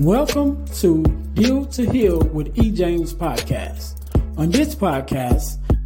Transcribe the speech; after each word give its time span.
Welcome 0.02 0.66
to 0.80 1.04
Deal 1.36 1.64
to 1.68 1.86
Heal 1.92 2.22
with 2.34 2.58
E. 2.58 2.72
James 2.72 3.14
podcast. 3.14 4.00
On 4.36 4.50
this 4.50 4.74
podcast, 4.74 5.61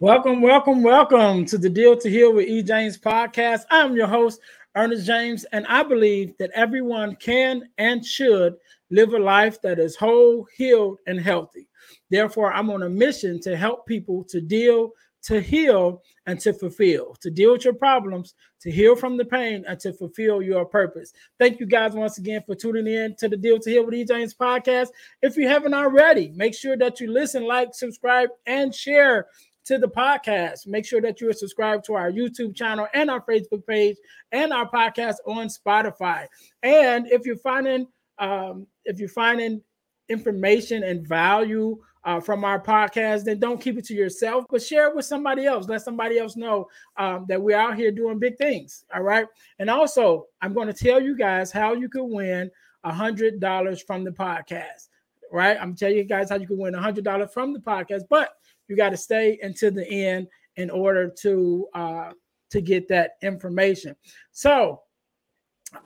Welcome, 0.00 0.40
welcome, 0.42 0.84
welcome 0.84 1.44
to 1.46 1.58
the 1.58 1.68
Deal 1.68 1.96
to 1.96 2.08
Heal 2.08 2.32
with 2.32 2.46
E. 2.46 2.62
James 2.62 2.96
podcast. 2.96 3.62
I'm 3.68 3.96
your 3.96 4.06
host, 4.06 4.40
Ernest 4.76 5.04
James, 5.04 5.44
and 5.46 5.66
I 5.66 5.82
believe 5.82 6.38
that 6.38 6.52
everyone 6.54 7.16
can 7.16 7.68
and 7.78 8.06
should 8.06 8.54
live 8.90 9.12
a 9.12 9.18
life 9.18 9.60
that 9.62 9.80
is 9.80 9.96
whole, 9.96 10.46
healed, 10.56 10.98
and 11.08 11.20
healthy. 11.20 11.66
Therefore, 12.10 12.52
I'm 12.52 12.70
on 12.70 12.84
a 12.84 12.88
mission 12.88 13.40
to 13.40 13.56
help 13.56 13.86
people 13.86 14.22
to 14.28 14.40
deal, 14.40 14.92
to 15.22 15.40
heal, 15.40 16.00
and 16.26 16.38
to 16.42 16.52
fulfill, 16.52 17.16
to 17.20 17.28
deal 17.28 17.50
with 17.50 17.64
your 17.64 17.74
problems, 17.74 18.36
to 18.60 18.70
heal 18.70 18.94
from 18.94 19.16
the 19.16 19.24
pain, 19.24 19.64
and 19.66 19.80
to 19.80 19.92
fulfill 19.92 20.40
your 20.40 20.64
purpose. 20.64 21.12
Thank 21.40 21.58
you 21.58 21.66
guys 21.66 21.94
once 21.94 22.18
again 22.18 22.44
for 22.46 22.54
tuning 22.54 22.86
in 22.86 23.16
to 23.16 23.28
the 23.28 23.36
Deal 23.36 23.58
to 23.58 23.68
Heal 23.68 23.84
with 23.84 23.94
E. 23.94 24.04
James 24.04 24.32
podcast. 24.32 24.90
If 25.22 25.36
you 25.36 25.48
haven't 25.48 25.74
already, 25.74 26.30
make 26.36 26.54
sure 26.54 26.76
that 26.76 27.00
you 27.00 27.10
listen, 27.10 27.44
like, 27.44 27.74
subscribe, 27.74 28.28
and 28.46 28.72
share 28.72 29.26
to 29.68 29.78
the 29.78 29.88
podcast. 29.88 30.66
Make 30.66 30.86
sure 30.86 31.02
that 31.02 31.20
you 31.20 31.28
are 31.28 31.34
subscribed 31.34 31.84
to 31.84 31.94
our 31.94 32.10
YouTube 32.10 32.56
channel 32.56 32.88
and 32.94 33.10
our 33.10 33.20
Facebook 33.20 33.66
page 33.66 33.96
and 34.32 34.50
our 34.52 34.68
podcast 34.68 35.16
on 35.26 35.48
Spotify. 35.48 36.26
And 36.62 37.06
if 37.08 37.26
you're 37.26 37.36
finding 37.36 37.86
um, 38.18 38.66
if 38.84 38.98
you're 38.98 39.10
finding 39.10 39.62
information 40.08 40.82
and 40.82 41.06
value 41.06 41.78
uh, 42.04 42.18
from 42.18 42.44
our 42.44 42.58
podcast, 42.58 43.24
then 43.24 43.38
don't 43.38 43.60
keep 43.60 43.76
it 43.76 43.84
to 43.84 43.94
yourself, 43.94 44.46
but 44.48 44.62
share 44.62 44.88
it 44.88 44.96
with 44.96 45.04
somebody 45.04 45.44
else. 45.44 45.68
Let 45.68 45.82
somebody 45.82 46.18
else 46.18 46.34
know 46.34 46.66
um, 46.96 47.26
that 47.28 47.40
we're 47.40 47.58
out 47.58 47.76
here 47.76 47.92
doing 47.92 48.18
big 48.18 48.38
things. 48.38 48.84
All 48.94 49.02
right. 49.02 49.26
And 49.58 49.68
also, 49.68 50.24
I'm 50.40 50.54
going 50.54 50.68
to 50.68 50.72
tell 50.72 51.00
you 51.00 51.14
guys 51.14 51.52
how 51.52 51.74
you 51.74 51.90
could 51.90 52.06
win 52.06 52.50
a 52.84 52.92
hundred 52.92 53.38
dollars 53.38 53.82
from 53.82 54.02
the 54.02 54.10
podcast. 54.12 54.88
Right. 55.30 55.58
I'm 55.60 55.76
telling 55.76 55.98
you 55.98 56.04
guys 56.04 56.30
how 56.30 56.36
you 56.36 56.46
can 56.46 56.56
win 56.56 56.74
a 56.74 56.80
hundred 56.80 57.04
dollars 57.04 57.30
from 57.34 57.52
the 57.52 57.60
podcast, 57.60 58.04
but 58.08 58.30
you 58.68 58.76
got 58.76 58.90
to 58.90 58.96
stay 58.96 59.38
until 59.42 59.72
the 59.72 59.88
end 59.88 60.28
in 60.56 60.70
order 60.70 61.08
to 61.08 61.68
uh, 61.74 62.12
to 62.50 62.60
get 62.60 62.88
that 62.88 63.12
information. 63.22 63.96
So, 64.32 64.82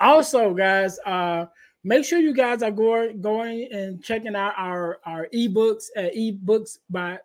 also, 0.00 0.54
guys, 0.54 0.98
uh, 1.06 1.46
make 1.84 2.04
sure 2.04 2.18
you 2.18 2.34
guys 2.34 2.62
are 2.62 2.70
going 2.70 3.20
going 3.20 3.68
and 3.72 4.02
checking 4.02 4.36
out 4.36 4.54
our 4.56 4.98
our 5.04 5.28
ebooks 5.34 5.86
at 5.96 6.14
ebooks 6.14 6.78
by 6.90 7.18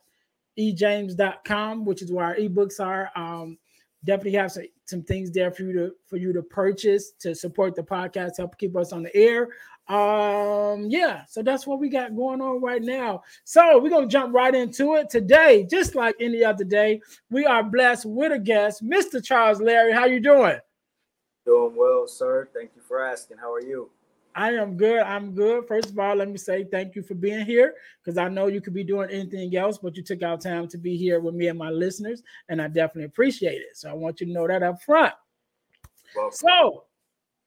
ejames.com, 0.58 1.86
which 1.86 2.02
is 2.02 2.12
where 2.12 2.26
our 2.26 2.36
ebooks 2.36 2.80
are. 2.80 3.12
Um, 3.16 3.58
definitely 4.04 4.34
have 4.34 4.52
some, 4.52 4.64
some 4.86 5.04
things 5.04 5.32
there 5.32 5.52
for 5.52 5.64
you 5.64 5.74
to 5.74 5.92
for 6.06 6.18
you 6.18 6.34
to 6.34 6.42
purchase 6.42 7.12
to 7.20 7.36
support 7.36 7.76
the 7.76 7.84
podcast, 7.84 8.38
help 8.38 8.58
keep 8.58 8.76
us 8.76 8.92
on 8.92 9.04
the 9.04 9.16
air. 9.16 9.50
Um, 9.90 10.88
yeah, 10.90 11.24
so 11.28 11.42
that's 11.42 11.66
what 11.66 11.80
we 11.80 11.88
got 11.88 12.16
going 12.16 12.42
on 12.42 12.62
right 12.62 12.82
now. 12.82 13.24
So 13.46 13.80
we're 13.80 13.90
gonna 13.90 14.08
jump 14.08 14.34
right 14.34 14.54
into 14.54 14.96
it 14.96 15.10
today, 15.10 15.66
just 15.70 15.96
like 15.96 16.16
any 16.20 16.44
other 16.44 16.66
day. 16.66 17.02
We 17.30 17.46
are 17.46 17.64
blessed 17.64 18.06
with 18.06 18.34
a 18.34 18.40
guest, 18.40 18.84
Mr. 18.84 19.24
Charles 19.24 19.62
Larry. 19.62 19.94
How 19.94 20.06
you 20.06 20.20
doing? 20.20 20.58
Doing 21.46 21.74
well, 21.78 22.06
sir. 22.08 22.50
Thank 22.54 22.72
you 22.76 22.82
for 22.82 23.02
asking. 23.02 23.38
How 23.38 23.54
are 23.54 23.62
you? 23.62 23.90
I 24.36 24.52
am 24.52 24.76
good. 24.76 25.00
I'm 25.00 25.34
good. 25.34 25.68
First 25.68 25.90
of 25.92 25.98
all, 25.98 26.16
let 26.16 26.30
me 26.30 26.38
say 26.38 26.66
thank 26.66 26.94
you 26.96 27.02
for 27.02 27.16
being 27.16 27.46
here 27.46 27.74
because 28.04 28.18
I 28.18 28.28
know 28.28 28.48
you 28.48 28.62
could 28.62 28.74
be 28.74 28.84
doing 28.84 29.10
anything 29.10 29.56
else, 29.56 29.78
but 29.80 29.96
you 29.96 30.04
took 30.04 30.22
out 30.22 30.42
time 30.42 30.68
to 30.68 30.78
be 30.78 30.98
here 30.98 31.22
with 31.22 31.34
me 31.34 31.48
and 31.48 31.58
my 31.58 31.70
listeners, 31.70 32.22
and 32.50 32.62
I 32.62 32.68
definitely 32.68 33.06
appreciate 33.06 33.62
it. 33.62 33.76
So 33.76 33.90
I 33.90 33.94
want 33.94 34.20
you 34.20 34.28
to 34.28 34.34
know 34.34 34.48
that 34.48 34.62
up 34.62 34.82
front. 34.84 35.14
Welcome. 36.16 36.36
So 36.36 36.84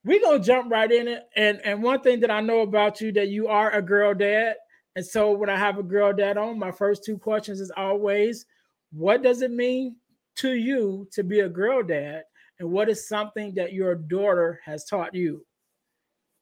we're 0.05 0.21
gonna 0.21 0.39
jump 0.39 0.71
right 0.71 0.91
in 0.91 1.09
it. 1.09 1.29
And 1.37 1.61
and 1.65 1.83
one 1.83 2.01
thing 2.01 2.21
that 2.21 2.31
I 2.31 2.41
know 2.41 2.61
about 2.61 3.01
you 3.01 3.13
that 3.13 3.29
you 3.29 3.49
are 3.49 3.71
a 3.71 3.83
girl 3.83 4.15
dad. 4.15 4.57
And 4.97 5.05
so 5.05 5.33
when 5.33 5.49
I 5.49 5.57
have 5.57 5.79
a 5.79 5.83
girl 5.83 6.13
dad 6.13 6.37
on, 6.37 6.59
my 6.59 6.73
first 6.73 7.05
two 7.05 7.17
questions 7.17 7.61
is 7.61 7.71
always, 7.77 8.45
what 8.93 9.23
does 9.23 9.41
it 9.41 9.53
mean 9.53 9.97
to 10.37 10.53
you 10.53 11.07
to 11.13 11.23
be 11.23 11.41
a 11.41 11.49
girl 11.49 11.83
dad? 11.83 12.25
And 12.59 12.71
what 12.71 12.89
is 12.89 13.09
something 13.09 13.55
that 13.55 13.73
your 13.73 13.95
daughter 13.95 14.61
has 14.65 14.85
taught 14.85 15.15
you? 15.15 15.45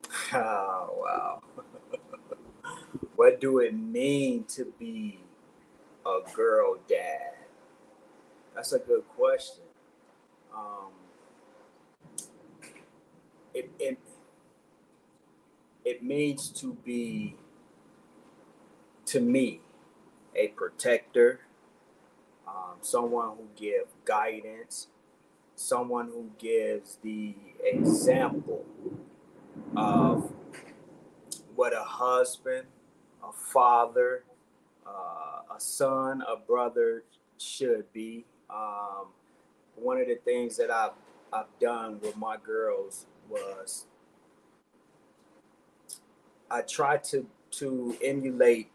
Oh 0.33 0.95
wow. 0.97 1.43
what 3.17 3.41
do 3.41 3.59
it 3.59 3.75
mean 3.75 4.45
to 4.45 4.73
be 4.79 5.21
a 6.07 6.21
girl 6.33 6.77
dad? 6.89 7.35
That's 8.55 8.73
a 8.73 8.79
good 8.79 9.07
question. 9.17 9.65
Um, 10.55 10.91
it, 13.59 13.71
it 13.79 13.99
it 15.85 16.03
means 16.03 16.51
to 16.51 16.75
be 16.85 17.37
to 19.07 19.21
me 19.21 19.61
a 20.35 20.49
protector 20.49 21.41
um, 22.47 22.77
someone 22.81 23.31
who 23.37 23.49
gives 23.57 23.93
guidance 24.05 24.89
someone 25.57 26.07
who 26.07 26.31
gives 26.39 26.99
the 27.03 27.35
example 27.65 28.65
of 29.77 30.33
what 31.57 31.73
a 31.73 31.83
husband 31.85 32.67
a 33.23 33.33
father 33.33 34.23
uh, 34.87 35.55
a 35.57 35.61
son 35.61 36.23
a 36.27 36.37
brother 36.37 37.03
should 37.39 37.93
be. 37.93 38.25
Um, 38.51 39.09
one 39.77 40.01
of 40.01 40.07
the 40.07 40.17
things 40.17 40.57
that 40.57 40.71
I've 40.71 40.93
I've 41.33 41.59
done 41.61 42.01
with 42.01 42.17
my 42.17 42.37
girls 42.37 43.07
was 43.29 43.87
I 46.51 46.63
try 46.63 46.99
to 46.99 47.27
to 47.51 47.97
emulate 48.03 48.71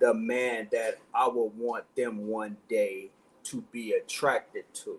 the 0.00 0.14
man 0.14 0.68
that 0.72 0.98
I 1.14 1.28
would 1.28 1.56
want 1.56 1.84
them 1.96 2.26
one 2.26 2.56
day 2.68 3.10
to 3.44 3.62
be 3.72 3.92
attracted 3.92 4.64
to. 4.74 4.98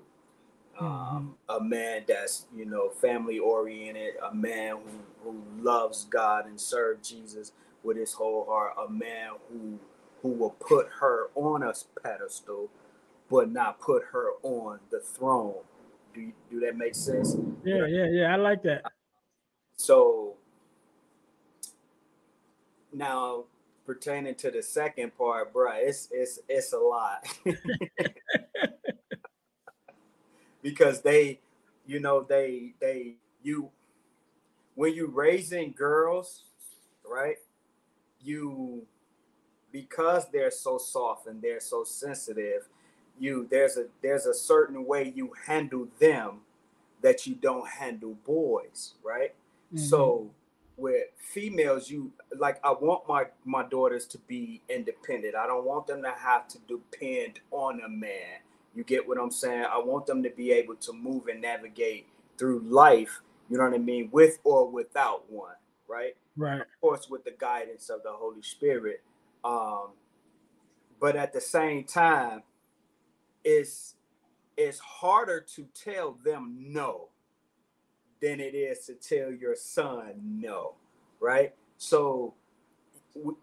Um, 0.77 1.35
mm-hmm. 1.49 1.63
a 1.63 1.67
man 1.67 2.03
that's 2.07 2.47
you 2.55 2.65
know 2.65 2.89
family 2.89 3.39
oriented, 3.39 4.15
a 4.29 4.33
man 4.33 4.77
who, 5.23 5.31
who 5.31 5.43
loves 5.61 6.05
God 6.05 6.47
and 6.47 6.59
serve 6.59 7.01
Jesus 7.01 7.53
with 7.83 7.97
his 7.97 8.13
whole 8.13 8.45
heart, 8.45 8.73
a 8.77 8.91
man 8.91 9.31
who 9.49 9.79
who 10.21 10.29
will 10.29 10.55
put 10.59 10.87
her 10.99 11.29
on 11.35 11.63
a 11.63 11.73
pedestal, 12.01 12.69
but 13.29 13.51
not 13.51 13.79
put 13.79 14.03
her 14.11 14.31
on 14.43 14.79
the 14.89 14.99
throne. 14.99 15.55
Do 16.13 16.21
you, 16.21 16.33
do 16.49 16.59
that 16.61 16.75
make 16.75 16.95
sense? 16.95 17.35
Yeah, 17.63 17.85
yeah, 17.85 18.07
yeah. 18.11 18.33
I 18.33 18.35
like 18.37 18.63
that. 18.63 18.83
So 19.77 20.35
now 22.93 23.43
pertaining 23.85 24.35
to 24.35 24.51
the 24.51 24.63
second 24.63 25.15
part, 25.17 25.53
bro, 25.53 25.71
it's 25.75 26.07
it's 26.11 26.39
it's 26.47 26.73
a 26.73 26.79
lot. 26.79 27.25
because 30.61 31.01
they, 31.01 31.39
you 31.85 31.99
know, 31.99 32.25
they 32.27 32.73
they 32.79 33.15
you 33.43 33.69
when 34.75 34.93
you 34.93 35.07
raising 35.07 35.71
girls, 35.71 36.43
right? 37.09 37.37
You 38.23 38.83
because 39.71 40.25
they're 40.31 40.51
so 40.51 40.77
soft 40.77 41.27
and 41.27 41.41
they're 41.41 41.59
so 41.61 41.83
sensitive, 41.83 42.67
you 43.19 43.47
there's 43.51 43.77
a 43.77 43.85
there's 44.01 44.25
a 44.25 44.33
certain 44.33 44.85
way 44.85 45.11
you 45.15 45.31
handle 45.47 45.87
them 45.99 46.41
that 47.01 47.27
you 47.27 47.35
don't 47.35 47.67
handle 47.67 48.15
boys, 48.25 48.93
right? 49.03 49.33
Mm-hmm. 49.73 49.77
So 49.77 50.31
with 50.77 51.05
females, 51.17 51.89
you 51.89 52.11
like 52.37 52.59
I 52.63 52.71
want 52.71 53.07
my 53.07 53.25
my 53.43 53.63
daughters 53.63 54.05
to 54.07 54.17
be 54.19 54.61
independent. 54.69 55.35
I 55.35 55.47
don't 55.47 55.65
want 55.65 55.87
them 55.87 56.01
to 56.03 56.11
have 56.11 56.47
to 56.49 56.59
depend 56.67 57.39
on 57.51 57.81
a 57.81 57.89
man. 57.89 58.41
You 58.75 58.83
get 58.83 59.07
what 59.07 59.17
I'm 59.17 59.31
saying? 59.31 59.65
I 59.71 59.77
want 59.79 60.05
them 60.05 60.21
to 60.23 60.29
be 60.29 60.51
able 60.51 60.75
to 60.75 60.93
move 60.93 61.27
and 61.27 61.41
navigate 61.41 62.07
through 62.37 62.59
life, 62.59 63.21
you 63.49 63.57
know 63.57 63.63
what 63.63 63.73
I 63.73 63.77
mean, 63.77 64.09
with 64.11 64.39
or 64.43 64.69
without 64.69 65.31
one, 65.31 65.55
right? 65.87 66.15
Right. 66.35 66.59
Of 66.59 66.67
course, 66.81 67.09
with 67.09 67.23
the 67.23 67.31
guidance 67.31 67.89
of 67.89 68.03
the 68.03 68.11
Holy 68.11 68.41
Spirit. 68.41 69.01
Um, 69.45 69.91
but 70.99 71.15
at 71.15 71.31
the 71.31 71.39
same 71.39 71.85
time, 71.85 72.43
it's 73.43 73.95
it's 74.57 74.79
harder 74.79 75.39
to 75.55 75.67
tell 75.73 76.17
them 76.23 76.57
no 76.59 77.09
than 78.25 78.39
it 78.39 78.55
is 78.55 78.79
to 78.87 78.93
tell 78.95 79.31
your 79.31 79.55
son 79.55 80.13
no, 80.39 80.73
right? 81.19 81.53
So 81.77 82.33
we, 83.13 83.33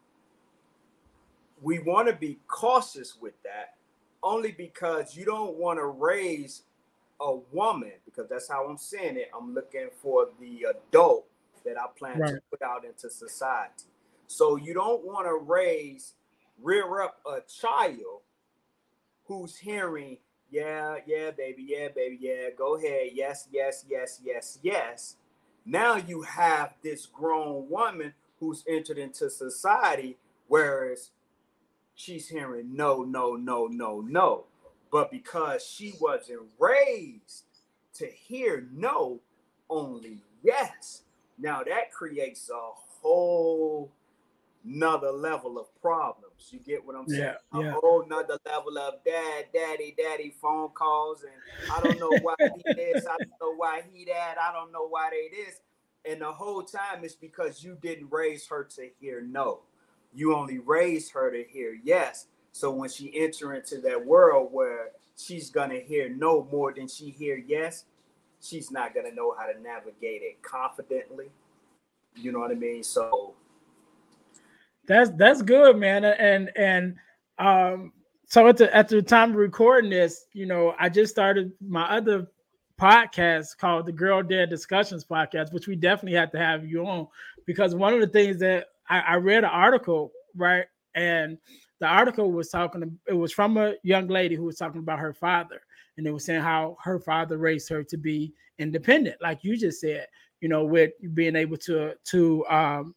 we 1.62 1.78
want 1.78 2.08
to 2.08 2.14
be 2.14 2.40
cautious 2.48 3.16
with 3.20 3.40
that 3.44 3.76
only 4.24 4.50
because 4.50 5.16
you 5.16 5.24
don't 5.24 5.54
want 5.54 5.78
to 5.78 5.86
raise 5.86 6.62
a 7.20 7.36
woman 7.52 7.92
because 8.04 8.28
that's 8.28 8.48
how 8.48 8.66
I'm 8.68 8.76
saying 8.76 9.16
it. 9.16 9.30
I'm 9.38 9.54
looking 9.54 9.88
for 10.02 10.30
the 10.40 10.66
adult 10.70 11.26
that 11.64 11.80
I 11.80 11.86
plan 11.96 12.18
right. 12.18 12.30
to 12.30 12.40
put 12.50 12.60
out 12.62 12.84
into 12.84 13.08
society. 13.08 13.84
So 14.26 14.56
you 14.56 14.74
don't 14.74 15.04
want 15.04 15.26
to 15.26 15.34
raise, 15.34 16.14
rear 16.60 17.02
up 17.02 17.20
a 17.24 17.38
child 17.40 18.22
who's 19.26 19.56
hearing 19.56 20.16
yeah, 20.52 20.98
yeah, 21.06 21.32
baby, 21.32 21.66
yeah, 21.68 21.88
baby, 21.94 22.18
yeah, 22.20 22.50
go 22.56 22.76
ahead, 22.76 23.10
yes, 23.14 23.48
yes, 23.52 23.86
yes, 23.90 24.20
yes, 24.24 24.60
yes. 24.62 25.16
Now 25.66 25.96
you 25.96 26.22
have 26.22 26.74
this 26.82 27.06
grown 27.06 27.70
woman 27.70 28.14
who's 28.40 28.64
entered 28.68 28.98
into 28.98 29.30
society, 29.30 30.18
whereas 30.48 31.10
she's 31.94 32.28
hearing 32.28 32.76
no, 32.76 33.02
no, 33.02 33.36
no, 33.36 33.66
no, 33.68 34.00
no. 34.00 34.44
But 34.92 35.10
because 35.10 35.64
she 35.64 35.94
wasn't 36.00 36.42
raised 36.60 37.44
to 37.94 38.06
hear 38.06 38.68
no, 38.72 39.20
only 39.70 40.22
yes, 40.42 41.02
now 41.38 41.62
that 41.64 41.92
creates 41.92 42.50
a 42.50 42.60
whole 43.02 43.92
another 44.64 45.12
level 45.12 45.58
of 45.58 45.68
You 46.50 46.58
get 46.60 46.84
what 46.84 46.96
I'm 46.96 47.08
saying? 47.08 47.34
Yeah, 47.54 47.60
yeah. 47.60 47.70
A 47.70 47.72
whole 47.72 48.04
nother 48.08 48.38
level 48.46 48.78
of 48.78 48.94
dad, 49.04 49.46
daddy, 49.52 49.94
daddy 49.96 50.34
phone 50.40 50.70
calls, 50.70 51.22
and 51.22 51.32
I 51.70 51.80
don't 51.80 52.00
know 52.00 52.18
why 52.22 52.34
he 52.56 52.62
this, 52.76 53.06
I 53.06 53.16
don't 53.18 53.40
know 53.40 53.54
why 53.54 53.82
he 53.92 54.04
that, 54.06 54.36
I 54.40 54.52
don't 54.52 54.72
know 54.72 54.86
why 54.88 55.10
they 55.10 55.28
this. 55.36 55.60
And 56.04 56.20
the 56.20 56.32
whole 56.32 56.62
time 56.62 57.04
it's 57.04 57.14
because 57.14 57.62
you 57.62 57.78
didn't 57.80 58.10
raise 58.10 58.46
her 58.48 58.64
to 58.76 58.88
hear 59.00 59.20
no. 59.22 59.60
You 60.14 60.34
only 60.34 60.58
raised 60.58 61.12
her 61.12 61.30
to 61.30 61.44
hear 61.48 61.78
yes. 61.82 62.26
So 62.52 62.72
when 62.72 62.90
she 62.90 63.12
enter 63.14 63.54
into 63.54 63.80
that 63.82 64.04
world 64.04 64.48
where 64.52 64.90
she's 65.16 65.50
gonna 65.50 65.78
hear 65.78 66.08
no 66.08 66.46
more 66.50 66.72
than 66.72 66.88
she 66.88 67.10
hear 67.10 67.36
yes, 67.36 67.84
she's 68.40 68.70
not 68.70 68.94
gonna 68.94 69.12
know 69.12 69.34
how 69.38 69.46
to 69.46 69.58
navigate 69.60 70.22
it 70.22 70.42
confidently. 70.42 71.30
You 72.14 72.32
know 72.32 72.40
what 72.40 72.50
I 72.50 72.54
mean? 72.54 72.82
So 72.82 73.34
that's 74.86 75.10
that's 75.16 75.42
good, 75.42 75.76
man. 75.76 76.04
And 76.04 76.50
and 76.56 76.96
um, 77.38 77.92
so 78.26 78.46
at 78.48 78.56
the 78.56 78.74
at 78.74 78.88
the 78.88 79.02
time 79.02 79.30
of 79.30 79.36
recording 79.36 79.90
this, 79.90 80.26
you 80.32 80.46
know, 80.46 80.74
I 80.78 80.88
just 80.88 81.12
started 81.12 81.52
my 81.60 81.84
other 81.84 82.28
podcast 82.80 83.56
called 83.58 83.86
the 83.86 83.92
Girl 83.92 84.22
Dad 84.22 84.50
Discussions 84.50 85.04
Podcast, 85.04 85.52
which 85.52 85.68
we 85.68 85.76
definitely 85.76 86.18
have 86.18 86.32
to 86.32 86.38
have 86.38 86.66
you 86.66 86.86
on 86.86 87.06
because 87.46 87.74
one 87.74 87.94
of 87.94 88.00
the 88.00 88.06
things 88.06 88.38
that 88.40 88.66
I, 88.88 89.00
I 89.00 89.14
read 89.16 89.44
an 89.44 89.50
article, 89.50 90.12
right? 90.34 90.64
And 90.94 91.38
the 91.78 91.86
article 91.86 92.32
was 92.32 92.48
talking, 92.48 92.98
it 93.06 93.12
was 93.12 93.32
from 93.32 93.56
a 93.56 93.74
young 93.82 94.08
lady 94.08 94.34
who 94.34 94.44
was 94.44 94.56
talking 94.56 94.80
about 94.80 94.98
her 94.98 95.12
father, 95.12 95.60
and 95.96 96.06
it 96.06 96.12
was 96.12 96.24
saying 96.24 96.42
how 96.42 96.76
her 96.82 96.98
father 96.98 97.38
raised 97.38 97.68
her 97.68 97.82
to 97.84 97.96
be 97.96 98.32
independent, 98.58 99.16
like 99.20 99.42
you 99.42 99.56
just 99.56 99.80
said, 99.80 100.06
you 100.40 100.48
know, 100.48 100.64
with 100.64 100.92
being 101.14 101.36
able 101.36 101.56
to 101.58 101.94
to 102.04 102.46
um 102.46 102.94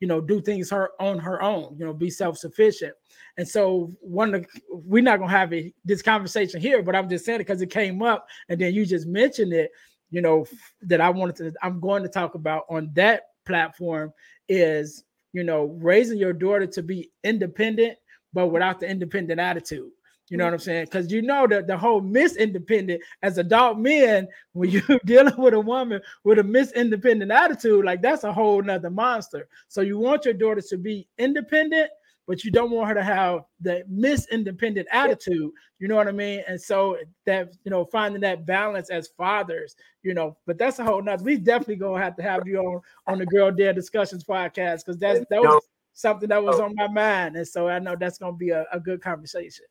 you 0.00 0.08
know, 0.08 0.20
do 0.20 0.40
things 0.40 0.70
her 0.70 0.90
on 1.00 1.18
her 1.18 1.42
own, 1.42 1.76
you 1.78 1.84
know, 1.84 1.92
be 1.92 2.10
self-sufficient. 2.10 2.94
And 3.36 3.46
so 3.46 3.92
one 4.00 4.34
of 4.34 4.42
the, 4.42 4.48
we're 4.70 5.02
not 5.02 5.18
gonna 5.18 5.30
have 5.30 5.52
a, 5.52 5.72
this 5.84 6.02
conversation 6.02 6.60
here, 6.60 6.82
but 6.82 6.94
I'm 6.94 7.08
just 7.08 7.24
saying 7.24 7.40
it 7.40 7.46
because 7.46 7.62
it 7.62 7.70
came 7.70 8.02
up 8.02 8.26
and 8.48 8.60
then 8.60 8.74
you 8.74 8.86
just 8.86 9.06
mentioned 9.06 9.52
it, 9.52 9.70
you 10.10 10.20
know, 10.20 10.46
that 10.82 11.00
I 11.00 11.10
wanted 11.10 11.36
to, 11.36 11.52
I'm 11.62 11.80
going 11.80 12.02
to 12.02 12.08
talk 12.08 12.34
about 12.34 12.64
on 12.70 12.90
that 12.94 13.22
platform 13.44 14.12
is, 14.48 15.04
you 15.32 15.44
know, 15.44 15.76
raising 15.80 16.18
your 16.18 16.32
daughter 16.32 16.66
to 16.66 16.82
be 16.82 17.10
independent, 17.24 17.98
but 18.32 18.48
without 18.48 18.80
the 18.80 18.88
independent 18.88 19.40
attitude. 19.40 19.90
You 20.30 20.36
know 20.36 20.44
what 20.44 20.52
I'm 20.52 20.58
saying? 20.58 20.84
Because 20.84 21.10
you 21.10 21.22
know 21.22 21.46
that 21.46 21.66
the 21.66 21.76
whole 21.76 22.00
miss 22.00 22.36
independent 22.36 23.02
as 23.22 23.38
adult 23.38 23.78
men, 23.78 24.28
when 24.52 24.70
you're 24.70 24.82
dealing 25.04 25.36
with 25.36 25.54
a 25.54 25.60
woman 25.60 26.00
with 26.24 26.38
a 26.38 26.44
miss 26.44 26.72
independent 26.72 27.30
attitude, 27.30 27.84
like 27.84 28.02
that's 28.02 28.24
a 28.24 28.32
whole 28.32 28.62
nother 28.62 28.90
monster. 28.90 29.48
So 29.68 29.80
you 29.80 29.98
want 29.98 30.24
your 30.24 30.34
daughter 30.34 30.60
to 30.60 30.76
be 30.76 31.08
independent, 31.18 31.90
but 32.26 32.44
you 32.44 32.50
don't 32.50 32.70
want 32.70 32.88
her 32.88 32.94
to 32.94 33.02
have 33.02 33.40
the 33.60 33.84
miss 33.88 34.26
independent 34.30 34.86
attitude. 34.92 35.50
You 35.78 35.88
know 35.88 35.96
what 35.96 36.08
I 36.08 36.12
mean? 36.12 36.42
And 36.46 36.60
so 36.60 36.98
that 37.24 37.54
you 37.64 37.70
know, 37.70 37.84
finding 37.86 38.20
that 38.20 38.44
balance 38.44 38.90
as 38.90 39.08
fathers, 39.16 39.76
you 40.02 40.12
know, 40.12 40.36
but 40.46 40.58
that's 40.58 40.78
a 40.78 40.84
whole 40.84 41.02
nother. 41.02 41.24
We 41.24 41.38
definitely 41.38 41.76
gonna 41.76 42.02
have 42.02 42.16
to 42.16 42.22
have 42.22 42.46
you 42.46 42.58
on 42.58 42.80
on 43.06 43.18
the 43.18 43.26
Girl 43.26 43.50
Dad 43.50 43.76
Discussions 43.76 44.24
podcast 44.24 44.84
because 44.84 44.98
that's 44.98 45.24
that 45.30 45.40
was 45.40 45.62
something 45.94 46.28
that 46.28 46.42
was 46.42 46.60
on 46.60 46.74
my 46.74 46.88
mind. 46.88 47.36
And 47.36 47.48
so 47.48 47.68
I 47.68 47.78
know 47.78 47.96
that's 47.98 48.18
gonna 48.18 48.36
be 48.36 48.50
a, 48.50 48.66
a 48.72 48.78
good 48.78 49.00
conversation. 49.00 49.64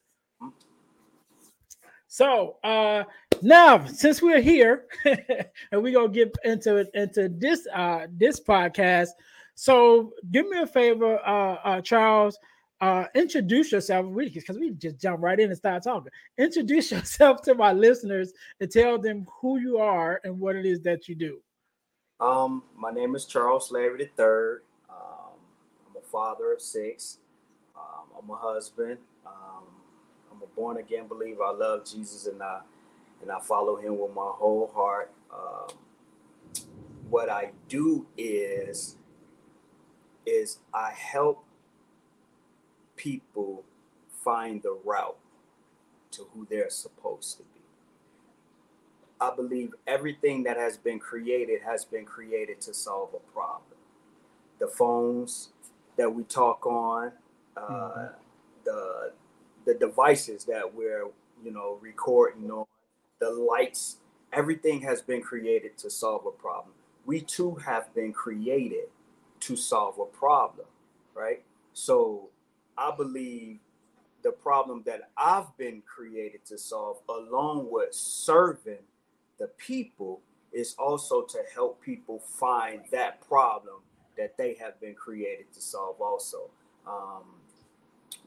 So 2.18 2.56
uh 2.64 3.04
now 3.44 3.86
since 3.86 4.24
we're 4.24 4.42
here 4.42 4.88
and 5.06 5.84
we're 5.84 5.94
gonna 5.94 6.10
get 6.10 6.36
into 6.44 6.90
into 7.00 7.30
this 7.30 7.68
uh 7.72 8.08
this 8.10 8.40
podcast. 8.40 9.10
So 9.54 10.14
do 10.32 10.50
me 10.50 10.58
a 10.62 10.66
favor, 10.66 11.20
uh, 11.20 11.58
uh 11.64 11.82
Charles. 11.82 12.40
Uh 12.82 13.06
introduce 13.14 13.72
yourself 13.72 14.08
because 14.16 14.58
we 14.58 14.72
just 14.72 15.00
jump 15.00 15.22
right 15.22 15.40
in 15.40 15.50
and 15.50 15.58
start 15.58 15.84
talking. 15.84 16.12
Introduce 16.40 16.92
yourself 16.96 17.44
to 17.44 17.54
my 17.54 17.72
listeners 17.72 18.34
and 18.60 18.72
tell 18.72 18.98
them 18.98 19.28
who 19.40 19.60
you 19.60 19.78
are 19.78 20.20
and 20.24 20.40
what 20.40 20.56
it 20.56 20.66
is 20.66 20.82
that 20.82 21.08
you 21.08 21.14
do. 21.14 21.38
Um, 22.20 22.64
my 22.76 22.90
name 22.90 23.16
is 23.16 23.26
Charles 23.26 23.72
Larry 23.72 24.02
III. 24.02 24.64
Um, 24.90 25.38
I'm 25.86 25.98
a 25.98 26.08
father 26.12 26.52
of 26.52 26.64
six. 26.64 27.20
Um, 27.76 28.08
I'm 28.18 28.28
a 28.32 28.36
husband. 28.36 28.98
Born 30.58 30.78
again 30.78 31.08
believer. 31.08 31.44
I 31.44 31.52
love 31.52 31.86
Jesus 31.86 32.26
and 32.26 32.42
I 32.42 32.62
and 33.22 33.32
I 33.32 33.40
follow 33.40 33.78
him 33.78 33.98
with 33.98 34.14
my 34.14 34.32
whole 34.34 34.72
heart. 34.74 35.12
Um, 35.32 35.78
what 37.10 37.30
I 37.30 37.52
do 37.70 38.08
is 38.18 38.98
is 40.26 40.58
I 40.74 40.92
help 40.92 41.46
people 42.96 43.64
find 44.12 44.62
the 44.62 44.78
route 44.84 45.18
to 46.12 46.28
who 46.34 46.46
they're 46.50 46.70
supposed 46.70 47.38
to 47.38 47.44
be. 47.44 47.62
I 49.22 49.34
believe 49.36 49.72
everything 49.86 50.44
that 50.44 50.58
has 50.58 50.78
been 50.78 51.00
created 51.00 51.62
has 51.62 51.86
been 51.86 52.06
created 52.06 52.60
to 52.62 52.74
solve 52.74 53.10
a 53.14 53.32
problem. 53.32 53.80
The 54.60 54.68
phones 54.68 55.50
that 55.98 56.14
we 56.14 56.24
talk 56.24 56.66
on, 56.66 57.12
uh, 57.56 57.62
mm-hmm. 57.62 58.14
the 58.66 59.14
the 59.68 59.74
devices 59.76 60.46
that 60.46 60.74
we're 60.74 61.06
you 61.44 61.52
know 61.52 61.78
recording 61.82 62.50
on, 62.50 62.66
the 63.20 63.30
lights, 63.30 63.98
everything 64.32 64.82
has 64.82 65.02
been 65.02 65.22
created 65.22 65.78
to 65.78 65.90
solve 65.90 66.26
a 66.26 66.32
problem. 66.32 66.74
We 67.06 67.22
too 67.22 67.56
have 67.56 67.94
been 67.94 68.14
created 68.14 68.86
to 69.42 69.56
solve 69.56 70.00
a 70.00 70.06
problem, 70.06 70.68
right? 71.14 71.44
So 71.74 72.30
I 72.78 72.96
believe 72.96 73.60
the 74.24 74.32
problem 74.32 74.84
that 74.86 75.10
I've 75.18 75.56
been 75.58 75.84
created 75.86 76.46
to 76.46 76.58
solve, 76.58 76.98
along 77.10 77.68
with 77.70 77.94
serving 77.94 78.84
the 79.38 79.48
people, 79.58 80.22
is 80.54 80.76
also 80.80 81.24
to 81.24 81.40
help 81.54 81.82
people 81.82 82.20
find 82.20 82.82
that 82.92 83.28
problem 83.28 83.82
that 84.18 84.38
they 84.38 84.56
have 84.56 84.80
been 84.80 84.96
created 84.96 85.52
to 85.54 85.62
solve. 85.62 86.00
Also, 86.02 86.50
um, 86.88 87.24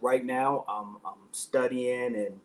right 0.01 0.25
now 0.25 0.65
I'm, 0.69 0.97
I'm 1.05 1.19
studying 1.33 2.15
and 2.17 2.41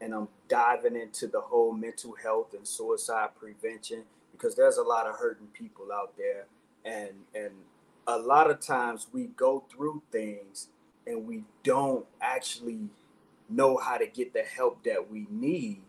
and 0.00 0.14
I'm 0.14 0.28
diving 0.48 0.96
into 0.96 1.26
the 1.26 1.40
whole 1.40 1.72
mental 1.72 2.14
health 2.22 2.54
and 2.54 2.66
suicide 2.66 3.30
prevention 3.38 4.04
because 4.32 4.54
there's 4.54 4.78
a 4.78 4.82
lot 4.82 5.06
of 5.06 5.16
hurting 5.16 5.48
people 5.48 5.88
out 5.92 6.14
there, 6.16 6.46
and 6.84 7.14
and 7.34 7.52
a 8.06 8.18
lot 8.18 8.50
of 8.50 8.60
times 8.60 9.08
we 9.12 9.26
go 9.26 9.64
through 9.70 10.02
things 10.10 10.68
and 11.06 11.26
we 11.26 11.44
don't 11.62 12.06
actually 12.20 12.88
know 13.48 13.76
how 13.76 13.96
to 13.98 14.06
get 14.06 14.32
the 14.32 14.42
help 14.42 14.82
that 14.84 15.10
we 15.10 15.26
need. 15.30 15.82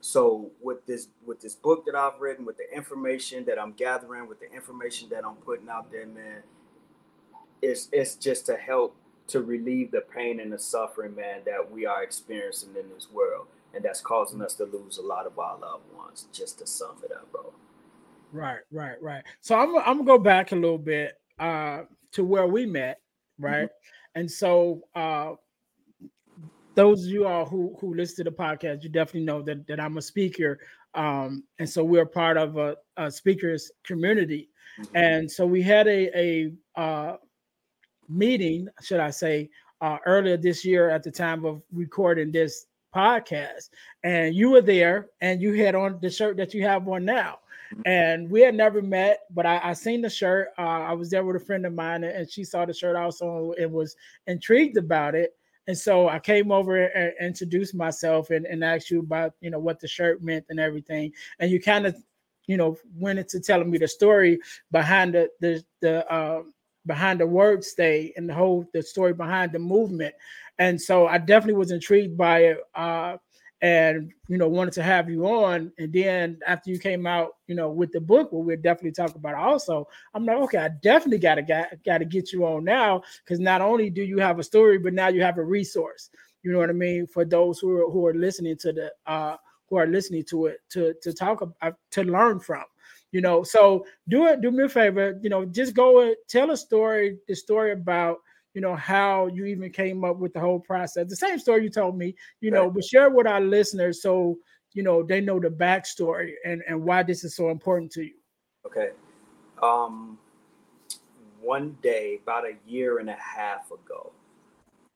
So 0.00 0.50
with 0.60 0.86
this 0.86 1.08
with 1.24 1.40
this 1.40 1.54
book 1.54 1.84
that 1.86 1.94
I've 1.94 2.20
written, 2.20 2.44
with 2.44 2.56
the 2.56 2.74
information 2.74 3.44
that 3.44 3.60
I'm 3.60 3.72
gathering, 3.72 4.28
with 4.28 4.40
the 4.40 4.50
information 4.52 5.08
that 5.10 5.24
I'm 5.24 5.36
putting 5.36 5.68
out 5.68 5.92
there, 5.92 6.06
man, 6.06 6.42
it's 7.60 7.88
it's 7.92 8.16
just 8.16 8.46
to 8.46 8.56
help 8.56 8.96
to 9.28 9.42
relieve 9.42 9.90
the 9.90 10.02
pain 10.14 10.40
and 10.40 10.52
the 10.52 10.58
suffering, 10.58 11.14
man, 11.14 11.40
that 11.46 11.70
we 11.70 11.86
are 11.86 12.02
experiencing 12.02 12.70
in 12.78 12.88
this 12.94 13.08
world, 13.10 13.46
and 13.74 13.84
that's 13.84 14.00
causing 14.00 14.42
us 14.42 14.54
to 14.54 14.64
lose 14.64 14.98
a 14.98 15.02
lot 15.02 15.26
of 15.26 15.38
our 15.38 15.58
loved 15.58 15.84
ones. 15.96 16.26
Just 16.32 16.58
to 16.58 16.66
sum 16.66 16.96
it 17.04 17.12
up, 17.12 17.30
bro. 17.32 17.52
Right, 18.32 18.60
right, 18.70 19.00
right. 19.02 19.22
So 19.40 19.56
I'm 19.56 19.76
I'm 19.78 19.98
gonna 19.98 20.04
go 20.04 20.18
back 20.18 20.52
a 20.52 20.56
little 20.56 20.78
bit 20.78 21.20
uh, 21.38 21.82
to 22.12 22.24
where 22.24 22.46
we 22.46 22.66
met, 22.66 23.00
right? 23.38 23.66
Mm-hmm. 23.66 24.20
And 24.20 24.30
so 24.30 24.82
uh, 24.94 25.32
those 26.74 27.04
of 27.04 27.10
you 27.10 27.26
all 27.26 27.44
who 27.44 27.76
who 27.80 27.94
listen 27.94 28.24
to 28.24 28.30
the 28.30 28.36
podcast, 28.36 28.82
you 28.82 28.88
definitely 28.88 29.24
know 29.24 29.42
that 29.42 29.66
that 29.66 29.80
I'm 29.80 29.98
a 29.98 30.02
speaker, 30.02 30.58
um, 30.94 31.44
and 31.58 31.68
so 31.68 31.84
we're 31.84 32.06
part 32.06 32.36
of 32.36 32.56
a, 32.56 32.76
a 32.96 33.10
speakers 33.10 33.70
community, 33.84 34.48
mm-hmm. 34.80 34.96
and 34.96 35.30
so 35.30 35.46
we 35.46 35.62
had 35.62 35.86
a 35.86 36.18
a 36.18 36.52
uh, 36.80 37.16
meeting, 38.08 38.68
should 38.82 39.00
I 39.00 39.10
say, 39.10 39.50
uh, 39.80 39.98
earlier 40.06 40.36
this 40.36 40.64
year 40.64 40.90
at 40.90 41.02
the 41.02 41.10
time 41.10 41.44
of 41.44 41.62
recording 41.72 42.30
this 42.30 42.66
podcast, 42.94 43.70
and 44.04 44.34
you 44.34 44.50
were 44.50 44.62
there, 44.62 45.08
and 45.20 45.40
you 45.40 45.54
had 45.54 45.74
on 45.74 45.98
the 46.00 46.10
shirt 46.10 46.36
that 46.36 46.54
you 46.54 46.62
have 46.64 46.86
on 46.88 47.04
now, 47.04 47.38
mm-hmm. 47.72 47.82
and 47.86 48.30
we 48.30 48.40
had 48.40 48.54
never 48.54 48.82
met, 48.82 49.20
but 49.30 49.46
I, 49.46 49.60
I 49.62 49.72
seen 49.72 50.02
the 50.02 50.10
shirt. 50.10 50.48
Uh, 50.58 50.62
I 50.62 50.92
was 50.92 51.10
there 51.10 51.24
with 51.24 51.36
a 51.36 51.44
friend 51.44 51.66
of 51.66 51.74
mine, 51.74 52.04
and 52.04 52.30
she 52.30 52.44
saw 52.44 52.64
the 52.64 52.74
shirt 52.74 52.96
also 52.96 53.54
and 53.58 53.72
was 53.72 53.96
intrigued 54.26 54.76
about 54.76 55.14
it 55.14 55.34
and 55.68 55.78
so 55.78 56.08
I 56.08 56.18
came 56.18 56.50
over 56.50 56.86
and 56.86 57.12
introduced 57.20 57.74
myself 57.74 58.30
and, 58.30 58.46
and 58.46 58.64
asked 58.64 58.90
you 58.90 59.00
about, 59.00 59.34
you 59.40 59.50
know, 59.50 59.60
what 59.60 59.78
the 59.78 59.86
shirt 59.86 60.22
meant 60.22 60.46
and 60.48 60.58
everything. 60.58 61.12
And 61.38 61.50
you 61.50 61.60
kind 61.60 61.86
of, 61.86 61.96
you 62.46 62.56
know, 62.56 62.76
went 62.96 63.20
into 63.20 63.40
telling 63.40 63.70
me 63.70 63.78
the 63.78 63.86
story 63.86 64.40
behind 64.72 65.14
the 65.14 65.28
the 65.40 65.64
the 65.80 66.12
uh, 66.12 66.42
behind 66.86 67.20
the 67.20 67.26
word 67.26 67.64
stay 67.64 68.12
and 68.16 68.28
the 68.28 68.34
whole 68.34 68.66
the 68.72 68.82
story 68.82 69.12
behind 69.12 69.52
the 69.52 69.58
movement. 69.58 70.14
And 70.58 70.80
so 70.80 71.06
I 71.06 71.18
definitely 71.18 71.58
was 71.58 71.70
intrigued 71.70 72.16
by 72.16 72.38
it. 72.40 72.58
Uh, 72.74 73.16
and 73.62 74.12
you 74.26 74.36
know 74.36 74.48
wanted 74.48 74.74
to 74.74 74.82
have 74.82 75.08
you 75.08 75.24
on 75.24 75.72
and 75.78 75.92
then 75.92 76.38
after 76.46 76.68
you 76.68 76.78
came 76.80 77.06
out 77.06 77.36
you 77.46 77.54
know 77.54 77.70
with 77.70 77.92
the 77.92 78.00
book 78.00 78.32
what 78.32 78.44
we'll 78.44 78.56
definitely 78.56 78.90
talk 78.90 79.14
about 79.14 79.36
also 79.36 79.86
i'm 80.14 80.26
like 80.26 80.36
okay 80.36 80.58
i 80.58 80.68
definitely 80.82 81.18
gotta 81.18 81.42
got, 81.42 81.68
gotta 81.84 82.04
get 82.04 82.32
you 82.32 82.44
on 82.44 82.64
now 82.64 83.00
because 83.24 83.38
not 83.38 83.60
only 83.60 83.88
do 83.88 84.02
you 84.02 84.18
have 84.18 84.40
a 84.40 84.42
story 84.42 84.78
but 84.78 84.92
now 84.92 85.06
you 85.06 85.22
have 85.22 85.38
a 85.38 85.44
resource 85.44 86.10
you 86.42 86.50
know 86.50 86.58
what 86.58 86.70
i 86.70 86.72
mean 86.72 87.06
for 87.06 87.24
those 87.24 87.60
who 87.60 87.70
are 87.70 87.90
who 87.90 88.04
are 88.04 88.14
listening 88.14 88.56
to 88.56 88.72
the 88.72 88.92
uh 89.06 89.36
who 89.68 89.76
are 89.76 89.86
listening 89.86 90.24
to 90.24 90.46
it 90.46 90.58
to 90.68 90.92
to 91.00 91.12
talk 91.12 91.40
about 91.40 91.76
to 91.92 92.02
learn 92.02 92.40
from 92.40 92.64
you 93.12 93.20
know 93.20 93.42
so 93.42 93.86
do 94.08 94.26
it 94.26 94.40
do 94.40 94.50
me 94.50 94.64
a 94.64 94.68
favor 94.68 95.18
you 95.22 95.30
know 95.30 95.44
just 95.44 95.74
go 95.74 96.00
and 96.00 96.16
tell 96.28 96.50
a 96.50 96.56
story 96.56 97.18
the 97.28 97.34
story 97.34 97.72
about 97.72 98.18
you 98.54 98.60
know, 98.60 98.76
how 98.76 99.28
you 99.28 99.46
even 99.46 99.70
came 99.70 100.04
up 100.04 100.18
with 100.18 100.32
the 100.34 100.40
whole 100.40 100.60
process. 100.60 101.08
The 101.08 101.16
same 101.16 101.38
story 101.38 101.64
you 101.64 101.70
told 101.70 101.96
me, 101.96 102.14
you 102.40 102.50
know, 102.50 102.70
but 102.70 102.84
share 102.84 103.10
with 103.10 103.26
our 103.26 103.40
listeners 103.40 104.02
so 104.02 104.36
you 104.74 104.82
know 104.82 105.02
they 105.02 105.20
know 105.20 105.38
the 105.38 105.48
backstory 105.48 106.32
and 106.44 106.62
and 106.66 106.82
why 106.82 107.02
this 107.02 107.24
is 107.24 107.36
so 107.36 107.50
important 107.50 107.90
to 107.92 108.02
you. 108.02 108.14
Okay. 108.66 108.90
Um 109.62 110.18
one 111.40 111.76
day, 111.82 112.20
about 112.22 112.44
a 112.44 112.54
year 112.66 112.98
and 112.98 113.10
a 113.10 113.16
half 113.16 113.70
ago, 113.72 114.12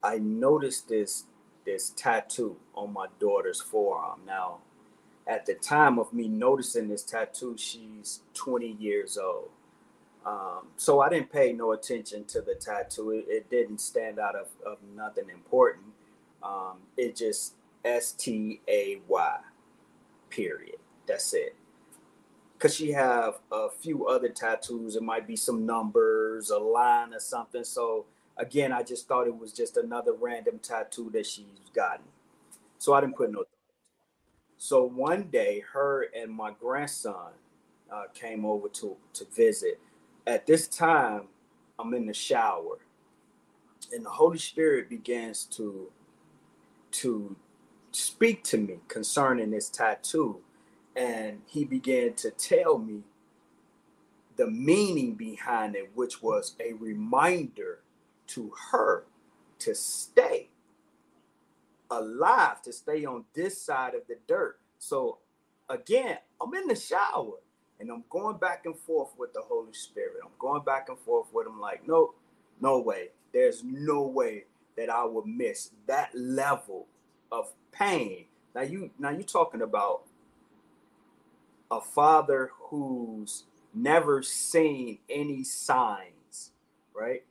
I 0.02 0.18
noticed 0.18 0.88
this 0.88 1.24
this 1.64 1.90
tattoo 1.96 2.56
on 2.74 2.92
my 2.92 3.06
daughter's 3.18 3.60
forearm. 3.60 4.20
Now, 4.24 4.58
at 5.26 5.46
the 5.46 5.54
time 5.54 5.98
of 5.98 6.12
me 6.12 6.28
noticing 6.28 6.88
this 6.88 7.02
tattoo, 7.02 7.56
she's 7.58 8.20
20 8.34 8.76
years 8.78 9.18
old. 9.18 9.50
Um, 10.24 10.68
so 10.76 11.00
I 11.00 11.08
didn't 11.08 11.30
pay 11.30 11.52
no 11.52 11.72
attention 11.72 12.24
to 12.26 12.40
the 12.40 12.54
tattoo. 12.54 13.10
It, 13.10 13.26
it 13.28 13.50
didn't 13.50 13.80
stand 13.80 14.18
out 14.18 14.34
of, 14.34 14.48
of 14.64 14.78
nothing 14.96 15.28
important. 15.30 15.86
Um, 16.42 16.78
it 16.96 17.16
just 17.16 17.54
S 17.84 18.12
T 18.12 18.60
A 18.68 19.00
Y, 19.06 19.36
period. 20.30 20.76
That's 21.06 21.32
it. 21.34 21.54
Cause 22.58 22.74
she 22.74 22.90
have 22.92 23.34
a 23.52 23.68
few 23.68 24.06
other 24.06 24.30
tattoos. 24.30 24.96
It 24.96 25.02
might 25.02 25.26
be 25.26 25.36
some 25.36 25.66
numbers, 25.66 26.50
a 26.50 26.58
line, 26.58 27.12
or 27.12 27.20
something. 27.20 27.62
So 27.64 28.06
again, 28.36 28.72
I 28.72 28.82
just 28.82 29.06
thought 29.06 29.26
it 29.26 29.36
was 29.36 29.52
just 29.52 29.76
another 29.76 30.12
random 30.14 30.58
tattoo 30.60 31.10
that 31.12 31.26
she's 31.26 31.46
gotten. 31.74 32.06
So 32.78 32.94
I 32.94 33.00
didn't 33.00 33.16
put 33.16 33.30
no. 33.30 33.44
So 34.58 34.84
one 34.84 35.24
day, 35.24 35.62
her 35.72 36.06
and 36.16 36.32
my 36.32 36.52
grandson 36.58 37.32
uh, 37.92 38.04
came 38.14 38.44
over 38.44 38.68
to 38.68 38.96
to 39.14 39.24
visit. 39.34 39.80
At 40.26 40.46
this 40.46 40.68
time, 40.68 41.22
I'm 41.78 41.94
in 41.94 42.06
the 42.06 42.14
shower, 42.14 42.78
and 43.92 44.04
the 44.04 44.10
Holy 44.10 44.38
Spirit 44.38 44.88
begins 44.88 45.44
to 45.56 45.90
to 46.92 47.36
speak 47.92 48.44
to 48.44 48.58
me 48.58 48.78
concerning 48.88 49.50
this 49.50 49.68
tattoo, 49.68 50.40
and 50.96 51.42
He 51.46 51.64
began 51.64 52.14
to 52.14 52.30
tell 52.30 52.78
me 52.78 53.02
the 54.36 54.46
meaning 54.50 55.14
behind 55.14 55.76
it, 55.76 55.90
which 55.94 56.22
was 56.22 56.56
a 56.60 56.74
reminder 56.74 57.80
to 58.28 58.52
her 58.72 59.04
to 59.60 59.74
stay 59.74 60.48
alive, 61.90 62.62
to 62.62 62.72
stay 62.72 63.04
on 63.04 63.24
this 63.34 63.60
side 63.60 63.94
of 63.94 64.02
the 64.08 64.16
dirt. 64.28 64.58
So 64.78 65.18
again, 65.68 66.18
I'm 66.40 66.54
in 66.54 66.66
the 66.68 66.76
shower 66.76 67.34
and 67.80 67.90
I'm 67.90 68.04
going 68.10 68.38
back 68.38 68.66
and 68.66 68.76
forth 68.78 69.10
with 69.18 69.32
the 69.32 69.42
Holy 69.42 69.72
Spirit. 69.72 70.20
I'm 70.22 70.30
going 70.38 70.62
back 70.64 70.88
and 70.88 70.98
forth 70.98 71.28
with 71.32 71.46
him, 71.46 71.60
like, 71.60 71.86
no, 71.86 72.14
no 72.60 72.78
way. 72.80 73.10
There's 73.32 73.62
no 73.64 74.02
way 74.02 74.44
that 74.76 74.90
I 74.90 75.04
would 75.04 75.26
miss 75.26 75.70
that 75.86 76.10
level 76.14 76.86
of 77.30 77.52
pain. 77.72 78.26
Now 78.54 78.62
you 78.62 78.90
now 78.98 79.10
you're 79.10 79.22
talking 79.22 79.62
about 79.62 80.02
a 81.70 81.80
father 81.80 82.50
who's 82.70 83.44
never 83.74 84.22
seen 84.22 84.98
any 85.10 85.44
signs, 85.44 86.52
right? 86.94 87.24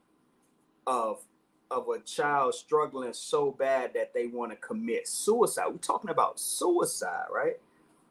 Of 0.86 1.24
of 1.70 1.88
a 1.88 1.98
child 2.00 2.54
struggling 2.54 3.12
so 3.12 3.50
bad 3.50 3.92
that 3.94 4.14
they 4.14 4.26
want 4.26 4.52
to 4.52 4.56
commit 4.56 5.08
suicide. 5.08 5.66
We're 5.68 5.78
talking 5.78 6.10
about 6.10 6.38
suicide, 6.38 7.26
right? 7.32 7.58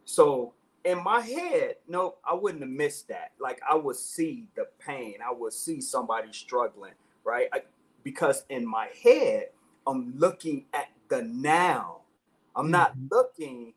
So 0.05 0.53
in 0.83 1.03
my 1.03 1.21
head, 1.21 1.75
no, 1.87 2.15
I 2.23 2.33
wouldn't 2.33 2.61
have 2.61 2.71
missed 2.71 3.07
that. 3.07 3.31
Like 3.39 3.59
I 3.69 3.75
would 3.75 3.95
see 3.95 4.47
the 4.55 4.67
pain, 4.79 5.15
I 5.25 5.33
would 5.33 5.53
see 5.53 5.81
somebody 5.81 6.31
struggling, 6.31 6.93
right? 7.23 7.47
I, 7.53 7.61
because 8.03 8.45
in 8.49 8.65
my 8.67 8.89
head, 9.03 9.47
I'm 9.87 10.13
looking 10.17 10.65
at 10.73 10.89
the 11.09 11.23
now. 11.23 12.01
I'm 12.55 12.71
not 12.71 12.91
mm-hmm. 12.91 13.07
looking 13.11 13.73